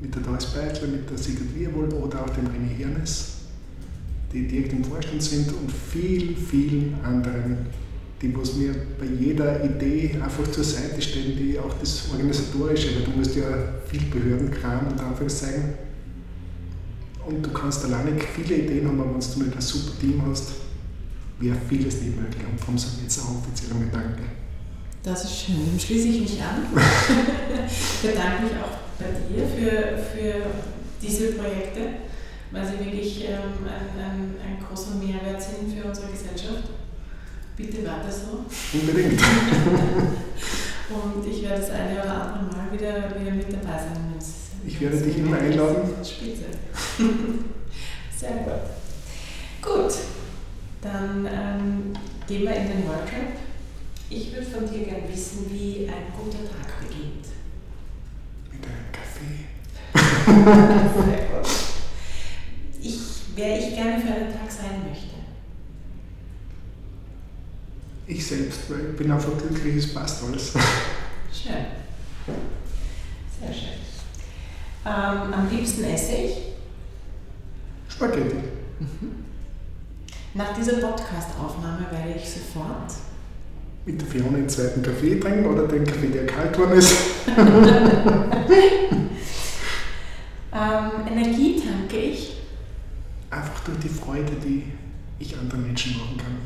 mit 0.00 0.14
der 0.14 0.22
Doris 0.22 0.46
Beitler, 0.46 0.88
mit 0.88 1.10
der 1.10 1.18
Sigrid 1.18 1.54
Wirwold 1.58 1.92
oder 1.92 2.22
auch 2.24 2.30
dem 2.30 2.46
René 2.46 2.76
Hirnes, 2.76 3.38
die 4.32 4.46
direkt 4.46 4.72
im 4.72 4.84
Vorstand 4.84 5.22
sind 5.22 5.48
und 5.48 5.70
vielen, 5.72 6.36
vielen 6.36 6.96
anderen, 7.04 7.66
die 8.20 8.36
was 8.36 8.54
mir 8.54 8.74
bei 8.98 9.06
jeder 9.06 9.64
Idee 9.64 10.16
einfach 10.22 10.50
zur 10.50 10.64
Seite 10.64 11.00
stehen, 11.00 11.36
die 11.36 11.58
auch 11.58 11.74
das 11.80 12.08
Organisatorische, 12.10 12.96
weil 12.96 13.04
du 13.04 13.10
musst 13.18 13.36
ja 13.36 13.46
viel 13.86 14.02
Behördenkram 14.10 14.88
und 14.88 15.00
Anführungszeichen 15.00 15.74
und 17.26 17.44
du 17.44 17.50
kannst 17.50 17.84
alleine 17.84 18.12
viele 18.18 18.56
Ideen 18.56 18.88
haben, 18.88 18.98
wenn 18.98 19.06
du 19.06 19.44
nicht 19.44 19.54
ein 19.54 19.60
super 19.60 19.98
Team 20.00 20.22
hast, 20.26 20.52
wäre 21.40 21.56
vieles 21.68 22.02
nicht 22.02 22.16
möglich. 22.16 22.42
Und 22.50 22.60
darum 22.60 22.78
sage 22.78 22.94
ich 22.96 23.02
jetzt 23.04 23.20
auch 23.20 23.36
offiziell 23.38 23.72
einmal 23.72 23.88
Danke. 23.90 24.22
Das 25.02 25.24
ist 25.24 25.44
schön. 25.44 25.64
Dem 25.64 25.78
schließe 25.78 26.08
ich 26.08 26.20
mich 26.20 26.42
an. 26.42 26.66
ich 27.66 28.02
bedanke 28.10 28.42
mich 28.42 28.52
auch 28.60 28.78
bei 28.98 29.06
dir 29.28 29.46
für, 29.46 29.98
für 29.98 30.34
diese 31.00 31.32
Projekte, 31.32 31.80
weil 32.50 32.66
sie 32.66 32.84
wirklich 32.84 33.24
ähm, 33.24 33.64
ein, 33.64 34.02
ein, 34.02 34.34
ein 34.44 34.64
großer 34.66 34.96
Mehrwert 34.96 35.40
sind 35.40 35.72
für 35.72 35.88
unsere 35.88 36.08
Gesellschaft. 36.08 36.64
Bitte 37.56 37.78
weiter 37.78 38.10
so. 38.10 38.44
Unbedingt. 38.78 39.20
Und 40.90 41.26
ich 41.30 41.42
werde 41.42 41.60
das 41.60 41.70
eine 41.70 42.00
oder 42.02 42.34
andere 42.34 42.56
Mal 42.56 42.72
wieder, 42.72 43.20
wieder 43.20 43.32
mit 43.32 43.52
dabei 43.52 43.78
sein. 43.78 44.08
Ich 44.66 44.80
werde 44.80 44.98
dich 44.98 45.18
immer 45.18 45.38
einladen. 45.38 45.90
Spitze. 46.04 46.44
Sehr 48.18 48.30
gut. 48.30 48.52
Gut, 49.62 49.92
dann 50.80 51.26
ähm, 51.26 51.92
gehen 52.26 52.42
wir 52.42 52.54
in 52.54 52.68
den 52.68 52.88
Workshop. 52.88 53.38
Ich 54.10 54.32
würde 54.32 54.46
von 54.46 54.70
dir 54.70 54.84
gerne 54.84 55.08
wissen, 55.08 55.50
wie 55.50 55.88
ein 55.88 56.12
guter 56.16 56.44
Tag 56.48 56.80
beginnt. 56.80 57.26
Mit 58.52 58.64
einem 58.64 58.92
Kaffee. 58.92 59.44
Sehr 61.04 61.26
gut. 61.40 61.48
Ich, 62.80 62.98
wer 63.34 63.58
ich 63.58 63.74
gerne 63.74 64.00
für 64.00 64.12
einen 64.12 64.32
Tag 64.32 64.50
sein 64.50 64.82
möchte. 64.88 65.18
Ich 68.06 68.26
selbst, 68.26 68.70
weil 68.70 68.90
ich 68.90 68.96
bin 68.96 69.10
einfach 69.10 69.36
glücklich, 69.36 69.76
es 69.76 69.92
passt 69.92 70.24
alles. 70.24 70.52
Schön. 71.30 71.66
Sehr 73.38 73.52
schön. 73.52 73.78
Ähm, 74.86 75.34
am 75.34 75.48
liebsten 75.50 75.84
esse 75.84 76.12
ich. 76.12 76.34
Spaghetti. 77.88 78.36
Nach 80.34 80.54
dieser 80.54 80.74
Podcast-Aufnahme 80.74 81.86
werde 81.90 82.18
ich 82.18 82.28
sofort 82.28 82.92
Mit 83.86 84.00
der 84.00 84.08
Fiona 84.08 84.36
den 84.38 84.48
zweiten 84.48 84.82
Kaffee 84.82 85.18
trinken 85.18 85.46
oder 85.46 85.66
den 85.66 85.84
Kaffee, 85.84 86.08
der 86.08 86.26
kalt 86.26 86.56
worden 86.58 86.78
ist. 86.78 86.94
ähm, 90.52 90.90
Energie 91.10 91.60
tanke 91.60 91.96
ich. 91.96 92.36
Einfach 93.30 93.60
durch 93.64 93.78
die 93.78 93.88
Freude, 93.88 94.32
die 94.44 94.64
ich 95.18 95.36
anderen 95.36 95.66
Menschen 95.66 95.96
machen 95.96 96.16
kann. 96.18 96.38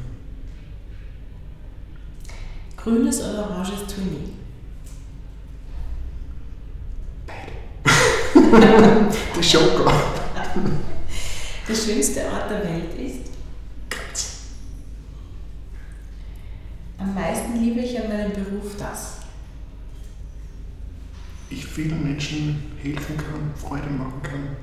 Grünes 2.76 3.20
oder 3.20 3.50
oranges 3.50 3.86
Twinnie? 3.86 4.32
Die 9.36 9.42
Schoko. 9.42 9.90
Der 11.68 11.74
schönste 11.74 12.20
Ort 12.26 12.50
der 12.50 12.64
Welt 12.64 12.92
ist? 12.98 13.30
Ganz. 13.88 14.40
Am 16.98 17.14
meisten 17.14 17.51
liebe 17.62 17.80
ich 17.80 17.98
an 17.98 18.08
meinem 18.08 18.32
Beruf 18.32 18.76
das. 18.76 19.18
Ich 21.48 21.64
vielen 21.64 22.02
Menschen 22.02 22.72
helfen 22.82 23.16
kann, 23.16 23.54
Freude 23.54 23.90
machen 23.90 24.20
kann 24.22 24.56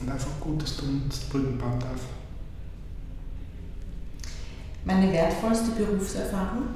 und 0.00 0.10
einfach 0.10 0.40
Gutes 0.40 0.76
tun 0.76 1.02
und 1.04 1.30
Brücken 1.30 1.56
bauen 1.56 1.80
darf. 1.80 2.00
Meine 4.84 5.10
wertvollste 5.12 5.70
Berufserfahrung? 5.72 6.68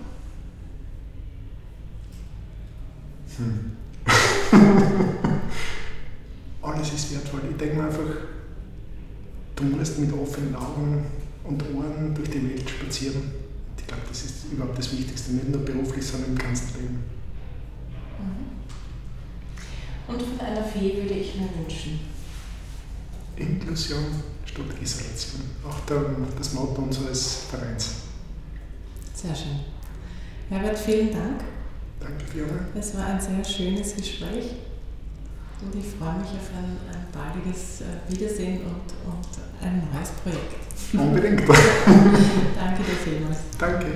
Hm. 3.37 3.77
Alles 6.63 6.93
ist 6.93 7.13
wertvoll. 7.13 7.41
Ich 7.51 7.57
denke 7.57 7.77
mir 7.77 7.85
einfach, 7.85 8.01
du 9.57 9.65
musst 9.65 9.99
mit 9.99 10.13
offenen 10.13 10.55
Augen 10.55 11.05
und 11.43 11.63
Ohren 11.75 12.15
durch 12.15 12.31
die 12.31 12.49
Welt 12.51 12.71
spazieren. 12.71 13.44
Ich 13.79 13.87
glaube, 13.87 14.03
das 14.09 14.25
ist 14.25 14.45
überhaupt 14.53 14.79
das 14.79 14.93
Wichtigste, 14.93 15.33
nicht 15.33 15.49
nur 15.49 15.65
beruflich, 15.65 16.07
sondern 16.07 16.31
im 16.31 16.39
ganzen 16.39 16.81
Leben. 16.81 17.05
Und 20.07 20.21
von 20.21 20.41
einer 20.41 20.65
Fee 20.65 20.97
würde 20.97 21.15
ich 21.15 21.35
mir 21.37 21.49
wünschen. 21.59 22.01
Inklusion 23.37 24.23
statt 24.45 24.67
Isolation. 24.81 25.43
Auch 25.67 25.81
das 26.39 26.53
Motto 26.53 26.83
unseres 26.83 27.45
Vereins. 27.51 27.91
Sehr 29.15 29.35
schön. 29.35 29.61
Herbert, 30.51 30.79
vielen 30.79 31.11
Dank. 31.11 31.41
Danke, 31.99 32.25
Fiona. 32.27 32.67
Es 32.75 32.95
war 32.97 33.07
ein 33.07 33.21
sehr 33.21 33.43
schönes 33.43 33.97
Gespräch 33.97 34.45
und 35.63 35.75
ich 35.75 35.87
freue 35.99 36.19
mich 36.19 36.29
auf 36.29 36.51
ein, 36.53 36.77
ein 36.93 37.07
baldiges 37.11 37.81
äh, 37.81 38.13
Wiedersehen 38.13 38.61
und, 38.63 39.11
und 39.11 39.29
ein 39.63 39.89
neues 39.93 40.11
Projekt. 40.11 40.64
Unbedingt. 40.93 41.41
Danke 41.41 42.83
dir 42.83 42.97
vielmals. 43.05 43.39
Danke. 43.59 43.87